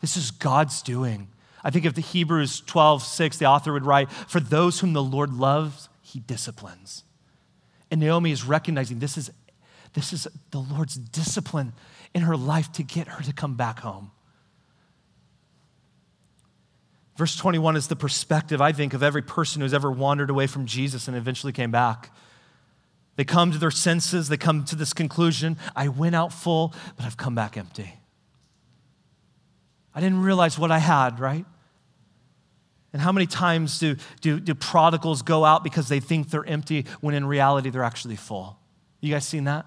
This 0.00 0.16
is 0.16 0.30
God's 0.30 0.80
doing. 0.80 1.28
I 1.64 1.70
think 1.70 1.84
of 1.84 1.94
the 1.94 2.00
Hebrews 2.00 2.60
12, 2.60 3.02
6, 3.02 3.38
the 3.38 3.46
author 3.46 3.72
would 3.72 3.86
write, 3.86 4.10
For 4.10 4.40
those 4.40 4.80
whom 4.80 4.92
the 4.92 5.02
Lord 5.02 5.32
loves, 5.32 5.88
he 6.00 6.20
disciplines. 6.20 7.04
And 7.90 8.00
Naomi 8.00 8.32
is 8.32 8.44
recognizing 8.44 8.98
this 8.98 9.16
is, 9.16 9.30
this 9.92 10.12
is 10.12 10.26
the 10.50 10.58
Lord's 10.58 10.96
discipline 10.96 11.72
in 12.14 12.22
her 12.22 12.36
life 12.36 12.72
to 12.72 12.82
get 12.82 13.08
her 13.08 13.22
to 13.22 13.32
come 13.32 13.54
back 13.54 13.80
home. 13.80 14.10
Verse 17.16 17.36
21 17.36 17.76
is 17.76 17.88
the 17.88 17.96
perspective, 17.96 18.60
I 18.60 18.72
think, 18.72 18.94
of 18.94 19.02
every 19.02 19.22
person 19.22 19.60
who's 19.60 19.74
ever 19.74 19.90
wandered 19.90 20.30
away 20.30 20.46
from 20.46 20.66
Jesus 20.66 21.08
and 21.08 21.16
eventually 21.16 21.52
came 21.52 21.70
back. 21.70 22.10
They 23.16 23.24
come 23.24 23.52
to 23.52 23.58
their 23.58 23.70
senses, 23.70 24.28
they 24.28 24.38
come 24.38 24.64
to 24.64 24.76
this 24.76 24.92
conclusion 24.94 25.58
I 25.76 25.88
went 25.88 26.14
out 26.14 26.32
full, 26.32 26.74
but 26.96 27.04
I've 27.04 27.18
come 27.18 27.34
back 27.34 27.56
empty. 27.56 27.98
I 29.94 30.00
didn't 30.00 30.22
realize 30.22 30.58
what 30.58 30.70
I 30.70 30.78
had, 30.78 31.20
right? 31.20 31.44
And 32.92 33.00
how 33.00 33.12
many 33.12 33.26
times 33.26 33.78
do, 33.78 33.96
do, 34.20 34.38
do 34.38 34.54
prodigals 34.54 35.22
go 35.22 35.44
out 35.44 35.64
because 35.64 35.88
they 35.88 36.00
think 36.00 36.30
they're 36.30 36.44
empty 36.44 36.86
when 37.00 37.14
in 37.14 37.24
reality 37.24 37.70
they're 37.70 37.84
actually 37.84 38.16
full? 38.16 38.58
You 39.00 39.12
guys 39.12 39.26
seen 39.26 39.44
that? 39.44 39.66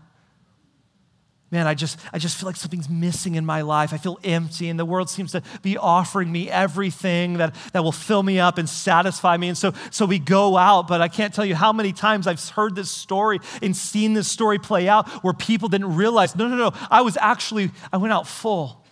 Man, 1.52 1.68
I 1.68 1.74
just, 1.74 2.00
I 2.12 2.18
just 2.18 2.38
feel 2.38 2.48
like 2.48 2.56
something's 2.56 2.90
missing 2.90 3.36
in 3.36 3.46
my 3.46 3.62
life. 3.62 3.94
I 3.94 3.98
feel 3.98 4.20
empty, 4.24 4.68
and 4.68 4.80
the 4.80 4.86
world 4.86 5.10
seems 5.10 5.32
to 5.34 5.44
be 5.62 5.78
offering 5.78 6.32
me 6.32 6.50
everything 6.50 7.38
that, 7.38 7.56
that 7.72 7.84
will 7.84 7.92
fill 7.92 8.24
me 8.24 8.40
up 8.40 8.58
and 8.58 8.68
satisfy 8.68 9.38
me. 9.38 9.50
And 9.50 9.58
so, 9.58 9.74
so 9.92 10.06
we 10.06 10.18
go 10.18 10.58
out, 10.58 10.88
but 10.88 11.02
I 11.02 11.08
can't 11.08 11.34
tell 11.34 11.46
you 11.46 11.56
how 11.56 11.72
many 11.72 11.94
times 11.94 12.26
I've 12.26 12.44
heard 12.50 12.76
this 12.76 12.90
story 12.90 13.40
and 13.62 13.76
seen 13.76 14.14
this 14.14 14.28
story 14.28 14.58
play 14.58 14.90
out 14.90 15.08
where 15.24 15.34
people 15.34 15.70
didn't 15.70 15.96
realize 15.96 16.36
no, 16.36 16.48
no, 16.48 16.56
no, 16.56 16.74
I 16.90 17.02
was 17.02 17.16
actually, 17.22 17.72
I 17.94 17.98
went 17.98 18.12
out 18.12 18.28
full, 18.28 18.84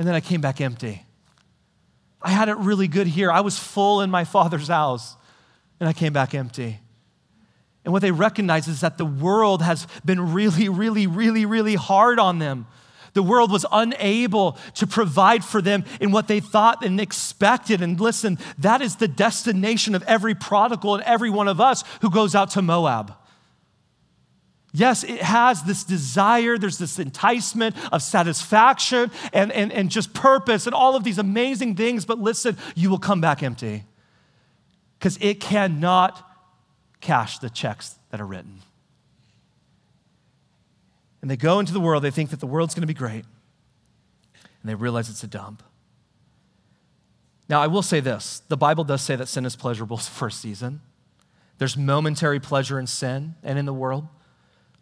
and 0.00 0.08
then 0.08 0.14
I 0.14 0.20
came 0.20 0.40
back 0.40 0.62
empty. 0.62 1.04
I 2.22 2.30
had 2.30 2.48
it 2.48 2.56
really 2.56 2.88
good 2.88 3.06
here. 3.06 3.30
I 3.30 3.42
was 3.42 3.58
full 3.58 4.00
in 4.00 4.10
my 4.10 4.24
father's 4.24 4.68
house, 4.68 5.14
and 5.78 5.86
I 5.86 5.92
came 5.92 6.14
back 6.14 6.34
empty. 6.34 6.80
And 7.84 7.92
what 7.92 8.00
they 8.00 8.10
recognize 8.10 8.66
is 8.66 8.80
that 8.80 8.96
the 8.96 9.04
world 9.04 9.60
has 9.60 9.86
been 10.02 10.32
really, 10.32 10.70
really, 10.70 11.06
really, 11.06 11.44
really 11.44 11.74
hard 11.74 12.18
on 12.18 12.38
them. 12.38 12.66
The 13.12 13.22
world 13.22 13.52
was 13.52 13.66
unable 13.70 14.52
to 14.76 14.86
provide 14.86 15.44
for 15.44 15.60
them 15.60 15.84
in 16.00 16.12
what 16.12 16.28
they 16.28 16.40
thought 16.40 16.82
and 16.82 16.98
expected. 16.98 17.82
And 17.82 18.00
listen, 18.00 18.38
that 18.56 18.80
is 18.80 18.96
the 18.96 19.08
destination 19.08 19.94
of 19.94 20.02
every 20.04 20.34
prodigal 20.34 20.94
and 20.94 21.04
every 21.04 21.28
one 21.28 21.46
of 21.46 21.60
us 21.60 21.84
who 22.00 22.08
goes 22.08 22.34
out 22.34 22.52
to 22.52 22.62
Moab. 22.62 23.14
Yes, 24.72 25.02
it 25.02 25.20
has 25.20 25.64
this 25.64 25.82
desire, 25.82 26.56
there's 26.56 26.78
this 26.78 26.98
enticement 26.98 27.74
of 27.92 28.02
satisfaction 28.02 29.10
and, 29.32 29.50
and, 29.50 29.72
and 29.72 29.90
just 29.90 30.14
purpose 30.14 30.66
and 30.66 30.74
all 30.74 30.94
of 30.94 31.02
these 31.02 31.18
amazing 31.18 31.74
things, 31.74 32.04
but 32.04 32.18
listen, 32.18 32.56
you 32.76 32.88
will 32.88 32.98
come 32.98 33.20
back 33.20 33.42
empty 33.42 33.84
because 34.98 35.18
it 35.20 35.40
cannot 35.40 36.24
cash 37.00 37.38
the 37.38 37.50
checks 37.50 37.96
that 38.10 38.20
are 38.20 38.26
written. 38.26 38.60
And 41.20 41.30
they 41.30 41.36
go 41.36 41.58
into 41.58 41.72
the 41.72 41.80
world, 41.80 42.04
they 42.04 42.10
think 42.10 42.30
that 42.30 42.40
the 42.40 42.46
world's 42.46 42.74
going 42.74 42.82
to 42.82 42.86
be 42.86 42.94
great, 42.94 43.24
and 44.34 44.70
they 44.70 44.74
realize 44.74 45.10
it's 45.10 45.24
a 45.24 45.28
dump. 45.28 45.64
Now, 47.48 47.60
I 47.60 47.66
will 47.66 47.82
say 47.82 47.98
this 47.98 48.42
the 48.48 48.56
Bible 48.56 48.84
does 48.84 49.02
say 49.02 49.16
that 49.16 49.26
sin 49.26 49.44
is 49.44 49.56
pleasurable 49.56 49.96
for 49.96 50.28
a 50.28 50.32
season. 50.32 50.80
There's 51.58 51.76
momentary 51.76 52.38
pleasure 52.38 52.78
in 52.78 52.86
sin 52.86 53.34
and 53.42 53.58
in 53.58 53.66
the 53.66 53.74
world 53.74 54.06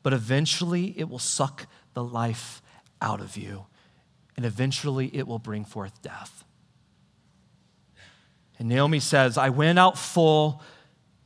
but 0.03 0.13
eventually 0.13 0.95
it 0.99 1.09
will 1.09 1.19
suck 1.19 1.67
the 1.95 2.05
life 2.05 2.63
out 3.01 3.21
of 3.21 3.37
you, 3.37 3.67
and 4.37 4.45
eventually 4.47 5.11
it 5.15 5.27
will 5.27 5.39
bring 5.39 5.65
forth 5.65 6.01
death. 6.03 6.45
And 8.59 8.69
Naomi 8.69 8.99
says, 9.01 9.39
I 9.39 9.51
went 9.51 9.79
out 9.79 9.97
full, 9.97 10.63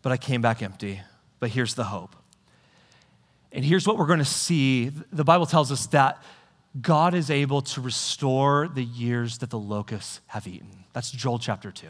but 0.03 0.13
I 0.13 0.17
came 0.17 0.43
back 0.43 0.63
empty. 0.63 1.01
But 1.41 1.51
here's 1.51 1.75
the 1.75 1.85
hope. 1.85 2.15
And 3.53 3.65
here's 3.65 3.87
what 3.87 3.99
we're 3.99 4.07
going 4.07 4.19
to 4.19 4.25
see. 4.25 4.91
The 5.13 5.25
Bible 5.25 5.47
tells 5.47 5.73
us 5.73 5.87
that 5.87 6.23
God 6.81 7.15
is 7.15 7.31
able 7.31 7.63
to 7.63 7.81
restore 7.81 8.69
the 8.69 8.85
years 8.85 9.39
that 9.39 9.51
the 9.51 9.59
locusts 9.59 10.21
have 10.29 10.47
eaten. 10.47 10.85
That's 10.93 11.11
Joel 11.11 11.39
chapter 11.39 11.71
2. 11.71 11.89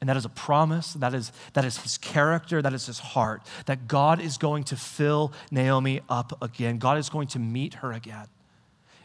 And 0.00 0.08
that 0.08 0.16
is 0.16 0.24
a 0.24 0.30
promise. 0.30 0.92
That 0.94 1.14
is, 1.14 1.32
that 1.54 1.64
is 1.64 1.78
his 1.78 1.98
character. 1.98 2.62
That 2.62 2.72
is 2.72 2.86
his 2.86 3.00
heart. 3.00 3.42
That 3.66 3.88
God 3.88 4.20
is 4.20 4.38
going 4.38 4.64
to 4.64 4.76
fill 4.76 5.32
Naomi 5.50 6.00
up 6.08 6.40
again. 6.42 6.78
God 6.78 6.98
is 6.98 7.08
going 7.08 7.28
to 7.28 7.38
meet 7.38 7.74
her 7.74 7.92
again. 7.92 8.26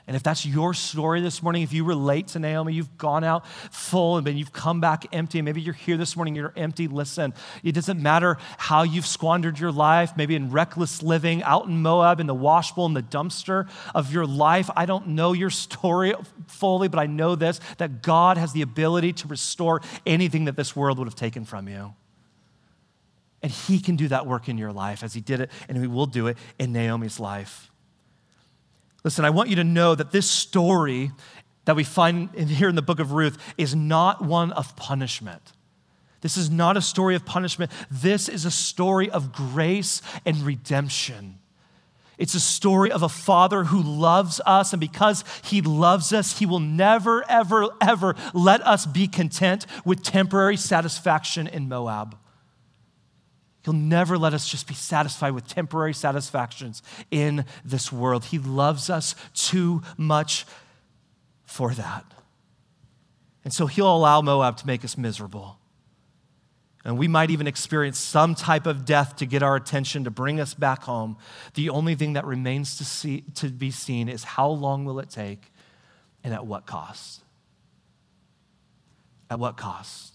And 0.06 0.18
if 0.18 0.24
that's 0.24 0.46
your 0.46 0.74
story 0.74 1.22
this 1.22 1.42
morning, 1.42 1.62
if 1.62 1.72
you 1.72 1.86
relate 1.86 2.28
to 2.30 2.40
Naomi, 2.40 2.74
you've 2.74 2.98
gone 2.98 3.24
out 3.24 3.48
full 3.72 4.18
and 4.18 4.28
then 4.28 4.36
you've 4.36 4.52
come 4.52 4.82
back 4.82 5.06
empty, 5.14 5.42
maybe 5.42 5.62
you're 5.62 5.74
here 5.74 5.96
this 5.96 6.18
morning, 6.18 6.36
you're 6.36 6.52
empty, 6.58 6.90
listen. 6.90 7.34
It 7.64 7.72
doesn't 7.72 8.02
matter 8.02 8.38
how 8.58 8.84
you've 8.84 9.06
squandered 9.06 9.60
your 9.60 9.72
life, 9.72 10.18
maybe 10.18 10.36
in 10.36 10.52
reckless 10.52 11.02
living, 11.02 11.42
out 11.44 11.68
in 11.68 11.82
Moab, 11.82 12.20
in 12.20 12.28
the 12.28 12.36
washbowl, 12.36 12.86
in 12.88 12.94
the 12.94 13.02
dumpster 13.02 13.70
of 13.96 14.12
your 14.12 14.26
life. 14.26 14.70
I 14.76 14.86
don't 14.86 15.10
know 15.10 15.32
your 15.32 15.50
story 15.50 16.14
fully, 16.48 16.90
but 16.90 17.00
I 17.00 17.06
know 17.06 17.36
this 17.36 17.62
that 17.78 18.02
God 18.02 18.38
has 18.38 18.52
the 18.52 18.62
ability 18.62 19.14
to 19.14 19.30
restore 19.30 19.80
anything 20.06 20.46
that 20.46 20.58
this 20.58 20.76
world 20.76 20.98
would 20.98 21.08
have 21.08 21.16
taken 21.16 21.46
from 21.46 21.70
you. 21.70 21.94
And 23.42 23.52
He 23.52 23.80
can 23.80 23.96
do 23.96 24.10
that 24.10 24.28
work 24.28 24.50
in 24.50 24.58
your 24.58 24.74
life 24.74 25.02
as 25.02 25.14
He 25.14 25.22
did 25.22 25.40
it, 25.40 25.50
and 25.70 25.78
He 25.78 25.88
will 25.88 26.08
do 26.08 26.28
it 26.28 26.38
in 26.60 26.74
Naomi's 26.74 27.22
life. 27.22 27.70
Listen, 29.04 29.26
I 29.26 29.30
want 29.30 29.50
you 29.50 29.58
to 29.58 29.64
know 29.64 29.96
that 29.96 30.12
this 30.12 30.30
story 30.30 31.12
that 31.66 31.76
we 31.76 31.84
find 31.84 32.30
in, 32.36 32.48
here 32.48 32.70
in 32.70 32.76
the 32.76 32.82
book 32.82 33.00
of 33.00 33.12
Ruth 33.12 33.38
is 33.58 33.76
not 33.76 34.24
one 34.24 34.52
of 34.54 34.76
punishment. 34.76 35.54
This 36.22 36.38
is 36.38 36.50
not 36.50 36.78
a 36.78 36.82
story 36.82 37.16
of 37.16 37.26
punishment. 37.26 37.72
This 37.92 38.30
is 38.30 38.46
a 38.46 38.52
story 38.52 39.10
of 39.10 39.34
grace 39.34 40.02
and 40.26 40.38
redemption. 40.38 41.40
It's 42.18 42.36
a 42.36 42.40
story 42.40 42.92
of 42.92 43.04
a 43.04 43.10
father 43.10 43.66
who 43.66 43.82
loves 43.82 44.40
us, 44.46 44.72
and 44.72 44.80
because 44.80 45.26
he 45.44 45.62
loves 45.62 46.14
us, 46.14 46.40
he 46.40 46.46
will 46.46 46.60
never, 46.60 47.30
ever, 47.30 47.70
ever 47.82 48.16
let 48.34 48.66
us 48.66 48.86
be 48.86 49.08
content 49.08 49.66
with 49.84 50.04
temporary 50.04 50.56
satisfaction 50.56 51.48
in 51.48 51.68
Moab. 51.68 52.18
He'll 53.64 53.74
never 53.74 54.18
let 54.18 54.34
us 54.34 54.48
just 54.48 54.68
be 54.68 54.74
satisfied 54.74 55.32
with 55.32 55.48
temporary 55.48 55.94
satisfactions 55.94 56.84
in 57.12 57.46
this 57.64 57.92
world. 57.92 58.26
He 58.26 58.38
loves 58.38 58.90
us 58.90 59.16
too 59.34 59.82
much 59.98 60.46
for 61.46 61.72
that. 61.74 62.06
And 63.44 63.54
so 63.54 63.68
he'll 63.68 63.96
allow 63.96 64.22
Moab 64.22 64.58
to 64.58 64.68
make 64.68 64.84
us 64.84 64.98
miserable. 64.98 65.58
And 66.86 66.98
we 66.98 67.08
might 67.08 67.32
even 67.32 67.48
experience 67.48 67.98
some 67.98 68.36
type 68.36 68.66
of 68.66 68.84
death 68.84 69.16
to 69.18 69.26
get 69.26 69.42
our 69.42 69.56
attention, 69.56 70.04
to 70.04 70.12
bring 70.12 70.42
us 70.42 70.54
back 70.54 70.84
home. 70.84 71.16
The 71.54 71.70
only 71.70 71.96
thing 71.96 72.14
that 72.14 72.26
remains 72.26 72.78
to, 72.78 72.86
see, 72.86 73.24
to 73.36 73.48
be 73.48 73.72
seen 73.72 74.10
is 74.10 74.26
how 74.26 74.50
long 74.50 74.84
will 74.84 75.00
it 75.00 75.10
take 75.10 75.54
and 76.24 76.34
at 76.34 76.46
what 76.46 76.66
cost? 76.66 77.22
At 79.30 79.40
what 79.40 79.56
cost? 79.56 80.13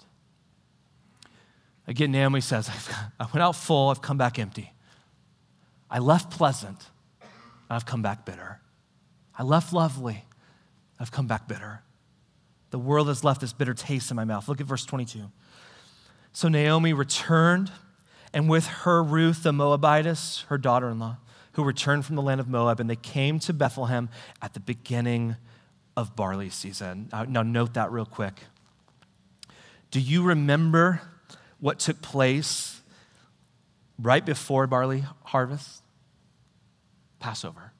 Again, 1.88 2.12
Naomi 2.12 2.42
says, 2.42 2.70
I 3.18 3.24
went 3.32 3.42
out 3.42 3.56
full, 3.56 3.88
I've 3.88 4.02
come 4.02 4.18
back 4.18 4.38
empty. 4.38 4.72
I 5.90 5.98
left 6.00 6.30
pleasant, 6.30 6.90
I've 7.70 7.86
come 7.86 8.02
back 8.02 8.26
bitter. 8.26 8.60
I 9.36 9.42
left 9.42 9.72
lovely, 9.72 10.24
I've 11.00 11.10
come 11.10 11.26
back 11.26 11.48
bitter. 11.48 11.80
The 12.70 12.78
world 12.78 13.08
has 13.08 13.24
left 13.24 13.40
this 13.40 13.54
bitter 13.54 13.72
taste 13.72 14.10
in 14.10 14.16
my 14.16 14.24
mouth. 14.24 14.48
Look 14.48 14.60
at 14.60 14.66
verse 14.66 14.84
22. 14.84 15.30
So 16.34 16.48
Naomi 16.48 16.92
returned, 16.92 17.72
and 18.34 18.50
with 18.50 18.66
her 18.66 19.02
Ruth 19.02 19.42
the 19.42 19.52
Moabitess, 19.52 20.44
her 20.48 20.58
daughter 20.58 20.90
in 20.90 20.98
law, 20.98 21.16
who 21.52 21.64
returned 21.64 22.04
from 22.04 22.16
the 22.16 22.22
land 22.22 22.38
of 22.38 22.48
Moab, 22.48 22.80
and 22.80 22.90
they 22.90 22.96
came 22.96 23.38
to 23.40 23.54
Bethlehem 23.54 24.10
at 24.42 24.52
the 24.52 24.60
beginning 24.60 25.36
of 25.96 26.14
barley 26.14 26.50
season. 26.50 27.08
Now, 27.10 27.42
note 27.42 27.72
that 27.74 27.90
real 27.90 28.04
quick. 28.04 28.34
Do 29.90 30.00
you 30.00 30.22
remember 30.22 31.00
what 31.60 31.78
took 31.78 32.00
place 32.00 32.80
right 33.98 34.24
before 34.24 34.66
barley 34.66 35.04
harvest? 35.24 35.82
Passover. 37.18 37.72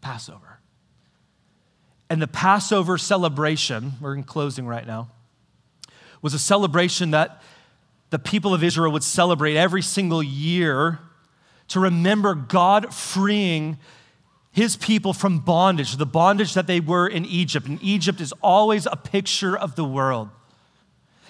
Passover. 0.00 0.60
And 2.08 2.20
the 2.20 2.28
Passover 2.28 2.98
celebration, 2.98 3.92
we're 4.00 4.14
in 4.14 4.24
closing 4.24 4.66
right 4.66 4.86
now, 4.86 5.10
was 6.22 6.34
a 6.34 6.38
celebration 6.38 7.12
that 7.12 7.42
the 8.10 8.18
people 8.18 8.52
of 8.52 8.64
Israel 8.64 8.92
would 8.92 9.04
celebrate 9.04 9.56
every 9.56 9.82
single 9.82 10.22
year 10.22 10.98
to 11.68 11.80
remember 11.80 12.34
God 12.34 12.92
freeing 12.92 13.78
his 14.50 14.76
people 14.76 15.12
from 15.12 15.38
bondage, 15.38 15.96
the 15.96 16.06
bondage 16.06 16.54
that 16.54 16.66
they 16.66 16.80
were 16.80 17.06
in 17.06 17.24
Egypt. 17.24 17.68
And 17.68 17.80
Egypt 17.80 18.20
is 18.20 18.32
always 18.42 18.86
a 18.86 18.96
picture 18.96 19.56
of 19.56 19.76
the 19.76 19.84
world. 19.84 20.28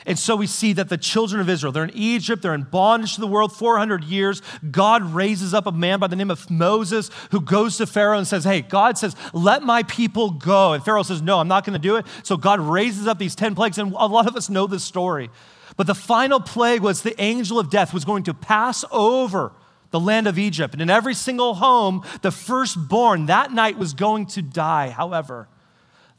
And 0.07 0.19
so 0.19 0.37
we 0.37 0.47
see 0.47 0.73
that 0.75 0.89
the 0.89 0.97
children 0.97 1.41
of 1.41 1.49
Israel, 1.49 1.73
they're 1.73 1.85
in 1.85 1.95
Egypt, 1.95 2.43
they're 2.43 2.55
in 2.55 2.63
bondage 2.63 3.15
to 3.15 3.21
the 3.21 3.27
world 3.27 3.55
400 3.55 4.05
years. 4.05 4.41
God 4.71 5.03
raises 5.03 5.53
up 5.53 5.67
a 5.67 5.73
man 5.73 5.99
by 5.99 6.07
the 6.07 6.17
name 6.17 6.31
of 6.31 6.51
Moses 6.51 7.11
who 7.31 7.41
goes 7.41 7.77
to 7.77 7.87
Pharaoh 7.87 8.19
and 8.19 8.27
says, 8.27 8.45
Hey, 8.45 8.63
God 8.63 8.97
says, 8.97 9.15
let 9.33 9.63
my 9.63 9.83
people 9.85 10.31
go. 10.31 10.73
And 10.73 10.85
Pharaoh 10.85 11.03
says, 11.03 11.23
No, 11.23 11.39
I'm 11.39 11.49
not 11.49 11.65
going 11.65 11.75
to 11.75 11.79
do 11.79 11.97
it. 11.97 12.07
So 12.23 12.37
God 12.37 12.61
raises 12.61 13.07
up 13.07 13.19
these 13.19 13.35
10 13.35 13.55
plagues, 13.55 13.79
and 13.79 13.93
a 13.93 14.07
lot 14.07 14.27
of 14.27 14.37
us 14.37 14.49
know 14.49 14.67
this 14.67 14.85
story. 14.85 15.31
But 15.77 15.87
the 15.87 15.95
final 15.95 16.41
plague 16.41 16.81
was 16.81 17.03
the 17.03 17.21
angel 17.21 17.59
of 17.59 17.71
death 17.71 17.95
was 17.95 18.05
going 18.05 18.25
to 18.25 18.35
pass 18.35 18.85
over 18.91 19.53
the 19.91 20.01
land 20.01 20.27
of 20.27 20.39
Egypt. 20.39 20.75
And 20.75 20.83
in 20.83 20.91
every 20.91 21.15
single 21.15 21.55
home, 21.55 22.05
the 22.23 22.31
firstborn 22.31 23.27
that 23.27 23.53
night 23.53 23.79
was 23.79 23.95
going 23.95 24.27
to 24.27 24.43
die. 24.43 24.91
However, 24.91 25.49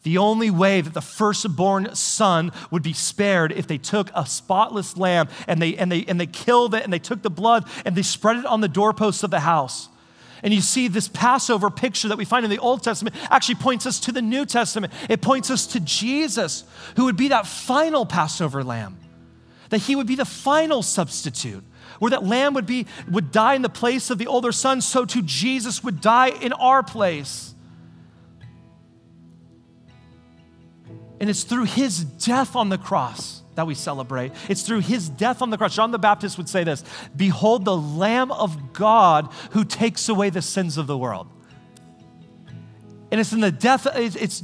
the 0.03 0.17
only 0.17 0.49
way 0.49 0.81
that 0.81 0.93
the 0.93 1.01
firstborn 1.01 1.93
son 1.95 2.51
would 2.71 2.81
be 2.81 2.93
spared 2.93 3.51
if 3.51 3.67
they 3.67 3.77
took 3.77 4.09
a 4.15 4.25
spotless 4.25 4.97
lamb 4.97 5.27
and 5.47 5.61
they, 5.61 5.75
and, 5.75 5.91
they, 5.91 6.05
and 6.05 6.19
they 6.19 6.25
killed 6.25 6.73
it 6.73 6.83
and 6.83 6.91
they 6.91 6.99
took 6.99 7.21
the 7.21 7.29
blood 7.29 7.67
and 7.85 7.95
they 7.95 8.01
spread 8.01 8.37
it 8.37 8.45
on 8.45 8.61
the 8.61 8.67
doorposts 8.67 9.23
of 9.23 9.31
the 9.31 9.41
house. 9.41 9.89
And 10.43 10.53
you 10.53 10.61
see, 10.61 10.87
this 10.87 11.07
Passover 11.07 11.69
picture 11.69 12.07
that 12.07 12.17
we 12.17 12.25
find 12.25 12.43
in 12.43 12.49
the 12.49 12.57
Old 12.57 12.81
Testament 12.83 13.15
actually 13.29 13.55
points 13.55 13.85
us 13.85 13.99
to 14.01 14.11
the 14.11 14.23
New 14.23 14.45
Testament. 14.45 14.91
It 15.07 15.21
points 15.21 15.51
us 15.51 15.67
to 15.67 15.79
Jesus, 15.79 16.63
who 16.95 17.05
would 17.05 17.17
be 17.17 17.27
that 17.27 17.45
final 17.45 18.07
Passover 18.07 18.63
lamb, 18.63 18.97
that 19.69 19.79
he 19.79 19.95
would 19.95 20.07
be 20.07 20.15
the 20.15 20.25
final 20.25 20.81
substitute 20.81 21.63
where 21.99 22.09
that 22.09 22.25
lamb 22.25 22.55
would 22.55 22.65
be 22.65 22.87
would 23.11 23.31
die 23.31 23.53
in 23.53 23.61
the 23.61 23.69
place 23.69 24.09
of 24.09 24.17
the 24.17 24.25
older 24.25 24.51
son 24.51 24.81
so 24.81 25.05
too 25.05 25.21
jesus 25.21 25.83
would 25.83 26.01
die 26.01 26.29
in 26.29 26.51
our 26.53 26.81
place 26.81 27.53
and 31.21 31.29
it's 31.29 31.43
through 31.43 31.65
his 31.65 32.03
death 32.03 32.55
on 32.55 32.69
the 32.69 32.79
cross 32.79 33.43
that 33.55 33.67
we 33.67 33.75
celebrate 33.75 34.31
it's 34.49 34.63
through 34.63 34.79
his 34.79 35.07
death 35.07 35.41
on 35.41 35.51
the 35.51 35.57
cross 35.57 35.75
john 35.75 35.91
the 35.91 35.99
baptist 35.99 36.37
would 36.37 36.49
say 36.49 36.63
this 36.63 36.83
behold 37.15 37.63
the 37.63 37.77
lamb 37.77 38.31
of 38.31 38.73
god 38.73 39.29
who 39.51 39.63
takes 39.63 40.09
away 40.09 40.29
the 40.29 40.41
sins 40.41 40.77
of 40.77 40.87
the 40.87 40.97
world 40.97 41.27
and 43.11 43.21
it's 43.21 43.31
in 43.31 43.39
the 43.39 43.51
death 43.51 43.87
it's 43.95 44.43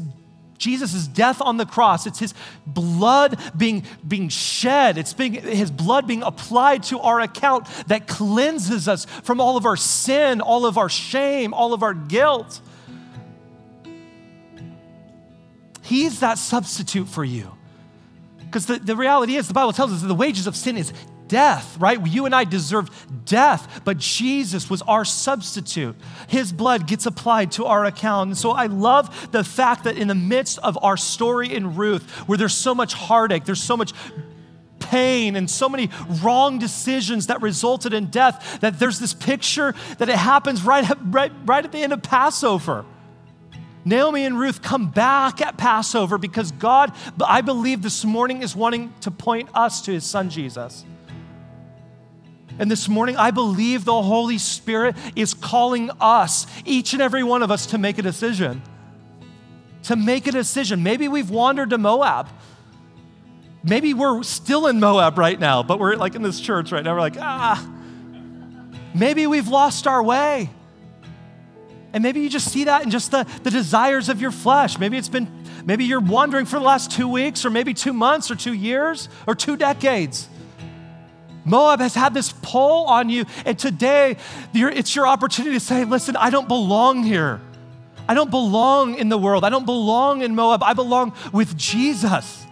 Jesus' 0.57 1.07
death 1.07 1.39
on 1.39 1.57
the 1.57 1.67
cross. 1.67 2.07
It's 2.07 2.17
his 2.17 2.33
blood 2.65 3.39
being, 3.55 3.83
being 4.07 4.27
shed. 4.29 4.97
It's 4.97 5.13
being, 5.13 5.33
his 5.33 5.69
blood 5.69 6.07
being 6.07 6.23
applied 6.23 6.81
to 6.85 6.99
our 6.99 7.21
account 7.21 7.67
that 7.87 8.07
cleanses 8.07 8.87
us 8.87 9.05
from 9.05 9.39
all 9.39 9.55
of 9.55 9.67
our 9.67 9.77
sin, 9.77 10.41
all 10.41 10.65
of 10.65 10.79
our 10.79 10.89
shame, 10.89 11.53
all 11.53 11.73
of 11.73 11.83
our 11.83 11.93
guilt. 11.93 12.59
He's 15.87 16.19
that 16.19 16.37
substitute 16.37 17.07
for 17.07 17.23
you. 17.23 17.49
Because 18.39 18.65
the, 18.65 18.77
the 18.77 18.97
reality 18.97 19.37
is, 19.37 19.47
the 19.47 19.53
Bible 19.53 19.71
tells 19.71 19.93
us 19.93 20.01
that 20.01 20.07
the 20.07 20.15
wages 20.15 20.45
of 20.45 20.53
sin 20.53 20.75
is 20.75 20.91
death, 21.29 21.77
right? 21.79 22.05
You 22.05 22.25
and 22.25 22.35
I 22.35 22.43
deserve 22.43 22.89
death, 23.23 23.81
but 23.85 23.97
Jesus 23.97 24.69
was 24.69 24.81
our 24.81 25.05
substitute. 25.05 25.95
His 26.27 26.51
blood 26.51 26.87
gets 26.87 27.05
applied 27.05 27.53
to 27.53 27.65
our 27.65 27.85
account. 27.85 28.27
And 28.27 28.37
so 28.37 28.51
I 28.51 28.65
love 28.65 29.31
the 29.31 29.45
fact 29.45 29.85
that 29.85 29.97
in 29.97 30.09
the 30.09 30.15
midst 30.15 30.59
of 30.59 30.77
our 30.83 30.97
story 30.97 31.55
in 31.55 31.77
Ruth, 31.77 32.03
where 32.27 32.37
there's 32.37 32.53
so 32.53 32.75
much 32.75 32.93
heartache, 32.93 33.45
there's 33.45 33.63
so 33.63 33.77
much 33.77 33.93
pain 34.79 35.37
and 35.37 35.49
so 35.49 35.69
many 35.69 35.89
wrong 36.21 36.59
decisions 36.59 37.27
that 37.27 37.41
resulted 37.41 37.93
in 37.93 38.07
death, 38.07 38.59
that 38.59 38.77
there's 38.77 38.99
this 38.99 39.13
picture 39.13 39.73
that 39.99 40.09
it 40.09 40.17
happens 40.17 40.63
right, 40.63 40.85
right, 41.05 41.31
right 41.45 41.63
at 41.63 41.71
the 41.71 41.79
end 41.79 41.93
of 41.93 42.03
Passover. 42.03 42.83
Naomi 43.87 44.25
and 44.25 44.37
Ruth 44.37 44.61
come 44.61 44.89
back 44.89 45.41
at 45.41 45.57
Passover 45.57 46.17
because 46.17 46.51
God, 46.51 46.91
I 47.25 47.41
believe 47.41 47.81
this 47.81 48.03
morning, 48.03 48.41
is 48.41 48.55
wanting 48.55 48.93
to 49.01 49.11
point 49.11 49.49
us 49.53 49.81
to 49.83 49.91
his 49.91 50.03
son 50.03 50.29
Jesus. 50.29 50.83
And 52.59 52.69
this 52.69 52.89
morning, 52.89 53.15
I 53.15 53.31
believe 53.31 53.85
the 53.85 54.01
Holy 54.01 54.39
Spirit 54.39 54.95
is 55.15 55.33
calling 55.33 55.89
us, 56.01 56.47
each 56.65 56.93
and 56.93 57.01
every 57.01 57.23
one 57.23 57.43
of 57.43 57.51
us, 57.51 57.67
to 57.67 57.77
make 57.77 57.97
a 57.97 58.01
decision. 58.01 58.61
To 59.83 59.95
make 59.95 60.27
a 60.27 60.31
decision. 60.31 60.83
Maybe 60.83 61.07
we've 61.07 61.29
wandered 61.29 61.69
to 61.69 61.77
Moab. 61.77 62.27
Maybe 63.63 63.93
we're 63.93 64.23
still 64.23 64.67
in 64.67 64.79
Moab 64.79 65.17
right 65.17 65.39
now, 65.39 65.63
but 65.63 65.79
we're 65.79 65.95
like 65.95 66.15
in 66.15 66.23
this 66.23 66.39
church 66.39 66.71
right 66.71 66.83
now. 66.83 66.93
We're 66.93 67.01
like, 67.01 67.17
ah. 67.19 67.73
Maybe 68.93 69.27
we've 69.27 69.47
lost 69.47 69.87
our 69.87 70.01
way. 70.01 70.49
And 71.97 72.03
maybe 72.03 72.19
you 72.19 72.29
just 72.29 72.51
see 72.51 72.65
that 72.65 72.83
in 72.83 72.91
just 72.91 73.09
the, 73.09 73.25
the 73.41 73.49
desires 73.49 74.07
of 74.07 74.21
your 74.21 74.29
flesh. 74.29 74.77
Maybe 74.77 74.97
it's 74.97 75.09
been, 75.09 75.27
maybe 75.65 75.83
you're 75.83 75.99
wandering 75.99 76.45
for 76.45 76.59
the 76.59 76.63
last 76.63 76.91
two 76.91 77.07
weeks, 77.07 77.43
or 77.43 77.49
maybe 77.49 77.73
two 77.73 77.91
months, 77.91 78.29
or 78.29 78.35
two 78.35 78.53
years, 78.53 79.09
or 79.25 79.33
two 79.33 79.57
decades. 79.57 80.29
Moab 81.43 81.79
has 81.79 81.95
had 81.95 82.13
this 82.13 82.31
pull 82.43 82.85
on 82.85 83.09
you, 83.09 83.25
and 83.47 83.57
today 83.57 84.17
it's 84.53 84.95
your 84.95 85.07
opportunity 85.07 85.55
to 85.55 85.59
say, 85.59 85.85
Listen, 85.85 86.15
I 86.15 86.29
don't 86.29 86.47
belong 86.47 87.01
here. 87.01 87.41
I 88.07 88.13
don't 88.13 88.29
belong 88.29 88.93
in 88.93 89.09
the 89.09 89.17
world. 89.17 89.43
I 89.43 89.49
don't 89.49 89.65
belong 89.65 90.21
in 90.21 90.35
Moab. 90.35 90.61
I 90.61 90.73
belong 90.73 91.13
with 91.33 91.57
Jesus. 91.57 92.45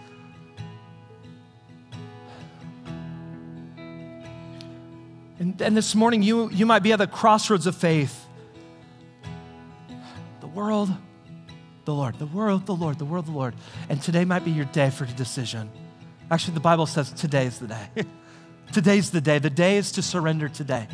And, 5.38 5.62
and 5.62 5.76
this 5.76 5.94
morning, 5.94 6.24
you, 6.24 6.50
you 6.50 6.66
might 6.66 6.82
be 6.82 6.90
at 6.90 6.98
the 6.98 7.06
crossroads 7.06 7.68
of 7.68 7.76
faith. 7.76 8.25
World, 10.56 10.90
the 11.84 11.92
Lord, 11.92 12.18
the 12.18 12.24
world, 12.24 12.64
the 12.64 12.74
Lord, 12.74 12.98
the 12.98 13.04
world, 13.04 13.26
the 13.26 13.30
Lord. 13.30 13.54
And 13.90 14.00
today 14.00 14.24
might 14.24 14.42
be 14.42 14.50
your 14.50 14.64
day 14.64 14.88
for 14.88 15.04
a 15.04 15.08
decision. 15.08 15.70
Actually, 16.30 16.54
the 16.54 16.60
Bible 16.60 16.86
says 16.86 17.12
today 17.12 17.44
is 17.44 17.58
the 17.58 17.66
day. 17.66 17.88
Today's 18.72 19.10
the 19.10 19.20
day. 19.20 19.38
The 19.38 19.50
day 19.50 19.76
is 19.76 19.92
to 19.92 20.02
surrender 20.02 20.48
today, 20.48 20.88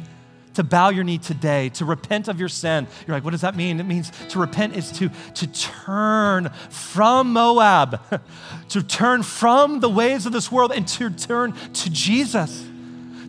to 0.54 0.64
bow 0.64 0.88
your 0.88 1.04
knee 1.04 1.18
today, 1.18 1.68
to 1.74 1.84
repent 1.84 2.26
of 2.26 2.40
your 2.40 2.48
sin. 2.48 2.88
You're 3.06 3.14
like, 3.14 3.22
what 3.22 3.30
does 3.30 3.42
that 3.42 3.54
mean? 3.54 3.78
It 3.78 3.84
means 3.84 4.10
to 4.30 4.40
repent 4.40 4.74
is 4.74 4.90
to, 4.98 5.10
to 5.34 5.46
turn 5.46 6.50
from 6.68 7.32
Moab, 7.32 8.02
to 8.70 8.82
turn 8.82 9.22
from 9.22 9.78
the 9.78 9.88
ways 9.88 10.26
of 10.26 10.32
this 10.32 10.50
world 10.50 10.72
and 10.72 10.88
to 10.88 11.08
turn 11.08 11.52
to 11.52 11.88
Jesus. 11.88 12.66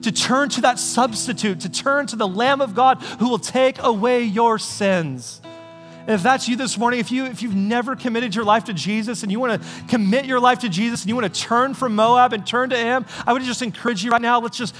To 0.01 0.11
turn 0.11 0.49
to 0.49 0.61
that 0.61 0.79
substitute, 0.79 1.59
to 1.59 1.69
turn 1.69 2.07
to 2.07 2.15
the 2.15 2.27
Lamb 2.27 2.59
of 2.59 2.73
God 2.73 3.03
who 3.19 3.29
will 3.29 3.37
take 3.37 3.77
away 3.83 4.23
your 4.23 4.57
sins. 4.57 5.42
If 6.05 6.21
that's 6.21 6.49
you 6.49 6.57
this 6.57 6.77
morning, 6.77 6.99
if, 6.99 7.11
you, 7.11 7.25
if 7.25 7.41
you've 7.41 7.55
never 7.55 7.95
committed 7.95 8.35
your 8.35 8.43
life 8.43 8.65
to 8.65 8.73
Jesus 8.73 9.23
and 9.23 9.31
you 9.31 9.39
want 9.39 9.61
to 9.61 9.67
commit 9.87 10.25
your 10.25 10.39
life 10.39 10.59
to 10.59 10.69
Jesus 10.69 11.01
and 11.01 11.09
you 11.09 11.15
want 11.15 11.33
to 11.33 11.41
turn 11.41 11.73
from 11.73 11.95
Moab 11.95 12.33
and 12.33 12.45
turn 12.45 12.71
to 12.71 12.77
Him, 12.77 13.05
I 13.25 13.31
would 13.31 13.41
just 13.43 13.61
encourage 13.61 14.03
you 14.03 14.11
right 14.11 14.21
now, 14.21 14.41
let's 14.41 14.57
just 14.57 14.75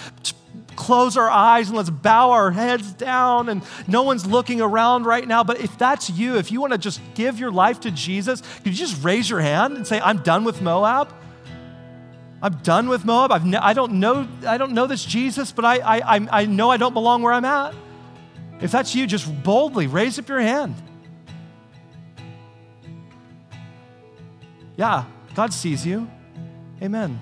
close 0.75 1.15
our 1.17 1.29
eyes 1.29 1.69
and 1.69 1.77
let's 1.77 1.89
bow 1.89 2.31
our 2.31 2.51
heads 2.51 2.91
down 2.93 3.47
and 3.47 3.63
no 3.87 4.03
one's 4.03 4.25
looking 4.25 4.59
around 4.59 5.05
right 5.05 5.27
now. 5.27 5.43
But 5.43 5.61
if 5.61 5.77
that's 5.77 6.09
you 6.09 6.37
if 6.37 6.51
you 6.51 6.59
want 6.59 6.73
to 6.73 6.79
just 6.79 6.99
give 7.13 7.39
your 7.39 7.51
life 7.51 7.81
to 7.81 7.91
jesus 7.91 8.41
could 8.57 8.67
you 8.67 8.73
just 8.73 9.03
raise 9.03 9.29
your 9.29 9.39
hand 9.39 9.77
and 9.77 9.85
say 9.85 9.99
i'm 10.01 10.17
done 10.23 10.43
with 10.43 10.61
moab. 10.61 11.13
I'm 12.41 12.55
done 12.55 12.89
with 12.89 13.05
moab. 13.05 13.31
I've 13.31 13.45
ne- 13.45 13.57
i 13.57 13.73
don't 13.73 13.93
know 13.93 14.27
i 14.47 14.57
don't 14.57 14.71
know 14.71 14.87
this 14.87 15.05
jesus 15.05 15.51
but 15.51 15.63
I, 15.63 15.99
I, 15.99 16.27
I 16.41 16.45
know 16.45 16.71
i 16.71 16.77
don't 16.77 16.93
belong 16.93 17.21
where 17.21 17.33
i'm 17.33 17.45
at. 17.45 17.75
If 18.59 18.71
that's 18.71 18.95
you 18.95 19.05
just 19.05 19.43
boldly 19.43 19.87
raise 19.87 20.17
up 20.17 20.27
your 20.27 20.41
hand 20.41 20.75
Yeah, 24.75 25.05
God 25.35 25.53
sees 25.53 25.85
you. 25.85 26.09
Amen. 26.81 27.19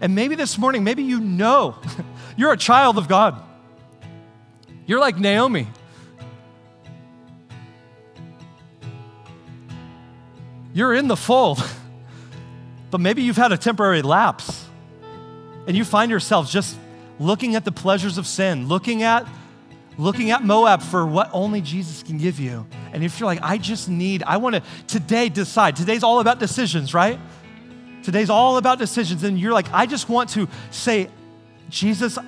And 0.00 0.14
maybe 0.14 0.34
this 0.34 0.58
morning, 0.58 0.82
maybe 0.82 1.02
you 1.02 1.20
know 1.20 1.76
you're 2.36 2.52
a 2.52 2.56
child 2.56 2.98
of 2.98 3.08
God. 3.08 3.40
You're 4.86 5.00
like 5.00 5.18
Naomi. 5.18 5.68
You're 10.74 10.94
in 10.94 11.06
the 11.06 11.16
fold, 11.16 11.62
but 12.90 13.00
maybe 13.00 13.22
you've 13.22 13.36
had 13.36 13.52
a 13.52 13.58
temporary 13.58 14.02
lapse 14.02 14.66
and 15.66 15.76
you 15.76 15.84
find 15.84 16.10
yourself 16.10 16.50
just 16.50 16.76
looking 17.20 17.54
at 17.54 17.64
the 17.64 17.72
pleasures 17.72 18.18
of 18.18 18.26
sin, 18.26 18.68
looking 18.68 19.02
at 19.02 19.26
looking 19.98 20.30
at 20.30 20.44
Moab 20.44 20.82
for 20.82 21.06
what 21.06 21.30
only 21.32 21.60
Jesus 21.60 22.02
can 22.02 22.18
give 22.18 22.38
you. 22.40 22.66
And 22.92 23.04
if 23.04 23.20
you're 23.20 23.26
like, 23.26 23.40
I 23.42 23.58
just 23.58 23.88
need, 23.88 24.22
I 24.22 24.38
want 24.38 24.56
to 24.56 24.62
today 24.86 25.28
decide. 25.28 25.76
Today's 25.76 26.02
all 26.02 26.20
about 26.20 26.38
decisions, 26.38 26.94
right? 26.94 27.18
Today's 28.02 28.30
all 28.30 28.56
about 28.56 28.78
decisions. 28.78 29.22
And 29.22 29.38
you're 29.38 29.52
like, 29.52 29.72
I 29.72 29.86
just 29.86 30.08
want 30.08 30.30
to 30.30 30.48
say, 30.70 31.08
Jesus, 31.68 32.18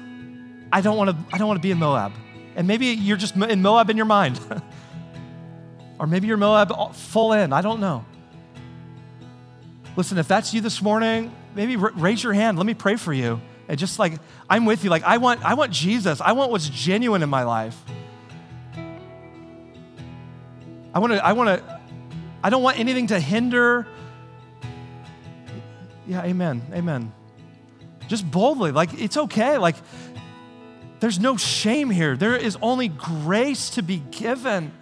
I 0.72 0.80
don't 0.80 0.96
want 0.96 1.10
to, 1.10 1.16
I 1.32 1.38
don't 1.38 1.48
want 1.48 1.58
to 1.58 1.62
be 1.62 1.70
in 1.70 1.78
Moab. 1.78 2.12
And 2.56 2.68
maybe 2.68 2.86
you're 2.86 3.16
just 3.16 3.36
in 3.36 3.62
Moab 3.62 3.90
in 3.90 3.96
your 3.96 4.06
mind. 4.06 4.38
or 5.98 6.06
maybe 6.06 6.26
you're 6.26 6.36
Moab 6.36 6.94
full 6.94 7.32
in. 7.32 7.52
I 7.52 7.62
don't 7.62 7.80
know. 7.80 8.04
Listen, 9.96 10.18
if 10.18 10.26
that's 10.26 10.52
you 10.52 10.60
this 10.60 10.82
morning, 10.82 11.32
maybe 11.54 11.76
raise 11.76 12.22
your 12.22 12.32
hand. 12.32 12.58
Let 12.58 12.66
me 12.66 12.74
pray 12.74 12.96
for 12.96 13.12
you. 13.12 13.40
And 13.68 13.78
just 13.78 13.98
like, 13.98 14.14
I'm 14.48 14.66
with 14.66 14.84
you. 14.84 14.90
Like, 14.90 15.04
I 15.04 15.18
want, 15.18 15.44
I 15.44 15.54
want 15.54 15.72
Jesus. 15.72 16.20
I 16.20 16.32
want 16.32 16.50
what's 16.50 16.68
genuine 16.68 17.22
in 17.22 17.30
my 17.30 17.44
life. 17.44 17.80
I 20.92 20.98
want 20.98 21.12
to, 21.14 21.24
I 21.24 21.32
want 21.32 21.48
to, 21.48 21.80
I 22.42 22.50
don't 22.50 22.62
want 22.62 22.78
anything 22.78 23.08
to 23.08 23.18
hinder 23.18 23.86
Yeah, 26.06 26.22
amen. 26.22 26.62
Amen. 26.72 27.12
Just 28.08 28.30
boldly, 28.30 28.72
like 28.72 29.00
it's 29.00 29.16
okay. 29.16 29.56
Like 29.58 29.76
there's 31.00 31.18
no 31.18 31.36
shame 31.36 31.90
here. 31.90 32.16
There 32.16 32.36
is 32.36 32.58
only 32.60 32.88
grace 32.88 33.70
to 33.70 33.82
be 33.82 33.98
given, 34.10 34.72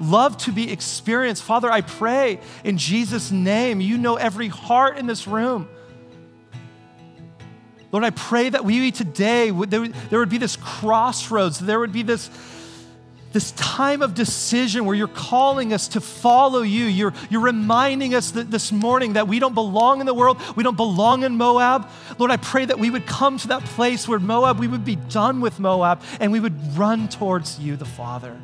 love 0.00 0.38
to 0.38 0.52
be 0.52 0.72
experienced. 0.72 1.42
Father, 1.42 1.70
I 1.70 1.82
pray 1.82 2.40
in 2.64 2.78
Jesus' 2.78 3.30
name, 3.30 3.80
you 3.80 3.98
know 3.98 4.16
every 4.16 4.48
heart 4.48 4.96
in 4.96 5.06
this 5.06 5.26
room. 5.26 5.68
Lord, 7.92 8.04
I 8.04 8.10
pray 8.10 8.48
that 8.48 8.64
we 8.64 8.90
today, 8.90 9.50
there 9.50 10.18
would 10.18 10.28
be 10.28 10.38
this 10.38 10.56
crossroads, 10.56 11.58
there 11.58 11.80
would 11.80 11.92
be 11.92 12.02
this 12.02 12.30
this 13.32 13.52
time 13.52 14.02
of 14.02 14.14
decision 14.14 14.84
where 14.84 14.96
you're 14.96 15.08
calling 15.08 15.72
us 15.72 15.88
to 15.88 16.00
follow 16.00 16.62
you. 16.62 16.86
You're, 16.86 17.14
you're 17.28 17.40
reminding 17.40 18.14
us 18.14 18.32
that 18.32 18.50
this 18.50 18.72
morning 18.72 19.12
that 19.12 19.28
we 19.28 19.38
don't 19.38 19.54
belong 19.54 20.00
in 20.00 20.06
the 20.06 20.14
world, 20.14 20.40
we 20.56 20.64
don't 20.64 20.76
belong 20.76 21.22
in 21.22 21.36
Moab. 21.36 21.88
Lord, 22.18 22.30
I 22.30 22.38
pray 22.38 22.64
that 22.64 22.78
we 22.78 22.90
would 22.90 23.06
come 23.06 23.38
to 23.38 23.48
that 23.48 23.64
place 23.64 24.08
where 24.08 24.18
Moab, 24.18 24.58
we 24.58 24.66
would 24.66 24.84
be 24.84 24.96
done 24.96 25.40
with 25.40 25.60
Moab, 25.60 26.02
and 26.18 26.32
we 26.32 26.40
would 26.40 26.76
run 26.76 27.08
towards 27.08 27.58
you, 27.60 27.76
the 27.76 27.84
Father. 27.84 28.36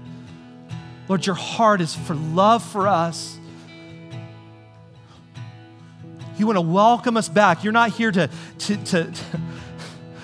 Lord, 1.09 1.27
your 1.27 1.37
heart 1.37 1.81
is 1.81 1.95
for 1.95 2.15
love 2.15 2.65
for 2.65 2.87
us. 2.87 3.39
You 6.39 6.47
want 6.47 6.57
to 6.57 6.63
welcome 6.63 7.17
us 7.17 7.29
back. 7.29 7.65
You're 7.65 7.73
not 7.73 7.91
here 7.91 8.13
to, 8.13 8.29
to, 8.59 8.77
to, 8.77 9.13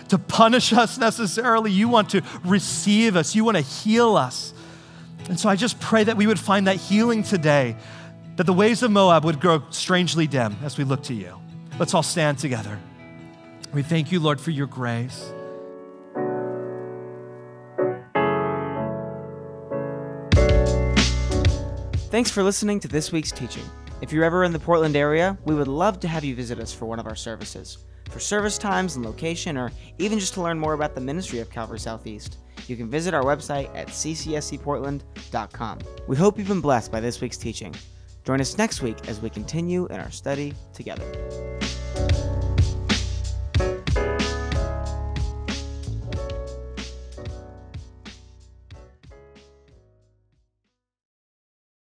to 0.09 0.19
punish 0.19 0.73
us 0.73 0.99
necessarily. 0.99 1.71
You 1.71 1.89
want 1.89 2.11
to 2.11 2.23
receive 2.45 3.17
us, 3.17 3.35
you 3.35 3.45
want 3.45 3.57
to 3.57 3.63
heal 3.63 4.17
us. 4.17 4.53
And 5.29 5.39
so 5.39 5.49
I 5.49 5.57
just 5.57 5.81
pray 5.81 6.05
that 6.05 6.17
we 6.17 6.27
would 6.27 6.41
find 6.41 6.67
that 6.67 6.77
healing 6.77 7.23
today, 7.23 7.77
that 8.37 8.45
the 8.45 8.53
ways 8.53 8.83
of 8.83 8.91
Moab 8.91 9.25
would 9.25 9.41
grow 9.41 9.63
strangely 9.71 10.27
dim 10.27 10.57
as 10.63 10.77
we 10.77 10.85
look 10.85 11.05
to 11.05 11.15
you. 11.15 11.39
Let's 11.79 11.95
all 11.95 12.03
stand 12.03 12.39
together. 12.39 12.79
We 13.73 13.83
thank 13.83 14.13
you, 14.13 14.21
Lord, 14.21 14.41
for 14.41 14.51
your 14.51 14.67
grace. 14.67 15.33
Thanks 22.11 22.31
for 22.31 22.43
listening 22.43 22.81
to 22.81 22.89
this 22.89 23.11
week's 23.11 23.33
teaching. 23.33 23.65
If 24.03 24.13
you're 24.13 24.25
ever 24.25 24.43
in 24.43 24.53
the 24.53 24.59
Portland 24.59 24.97
area, 24.97 25.39
we 25.45 25.55
would 25.55 25.69
love 25.69 26.01
to 26.01 26.09
have 26.09 26.25
you 26.25 26.35
visit 26.35 26.59
us 26.59 26.73
for 26.73 26.87
one 26.87 26.99
of 26.99 27.07
our 27.07 27.15
services. 27.15 27.79
For 28.11 28.19
service 28.19 28.59
times 28.59 28.97
and 28.97 29.05
location, 29.05 29.57
or 29.57 29.71
even 29.99 30.19
just 30.19 30.35
to 30.35 30.43
learn 30.43 30.59
more 30.59 30.73
about 30.73 30.97
the 30.97 31.01
ministry 31.01 31.39
of 31.39 31.51
Calvary 31.51 31.79
Southeast, 31.79 32.39
you 32.67 32.77
can 32.77 32.91
visit 32.91 33.15
our 33.15 33.23
website 33.23 33.73
at 33.77 33.87
ccscportland.com. 33.87 35.79
We 36.09 36.17
hope 36.17 36.37
you've 36.37 36.49
been 36.49 36.61
blessed 36.61 36.91
by 36.91 36.99
this 36.99 37.21
week's 37.21 37.39
teaching. 37.39 37.73
Join 38.25 38.41
us 38.41 38.59
next 38.59 38.83
week 38.83 39.09
as 39.09 39.21
we 39.21 39.31
continue 39.31 39.87
in 39.87 40.01
our 40.01 40.11
study 40.11 40.53
together. 40.75 41.07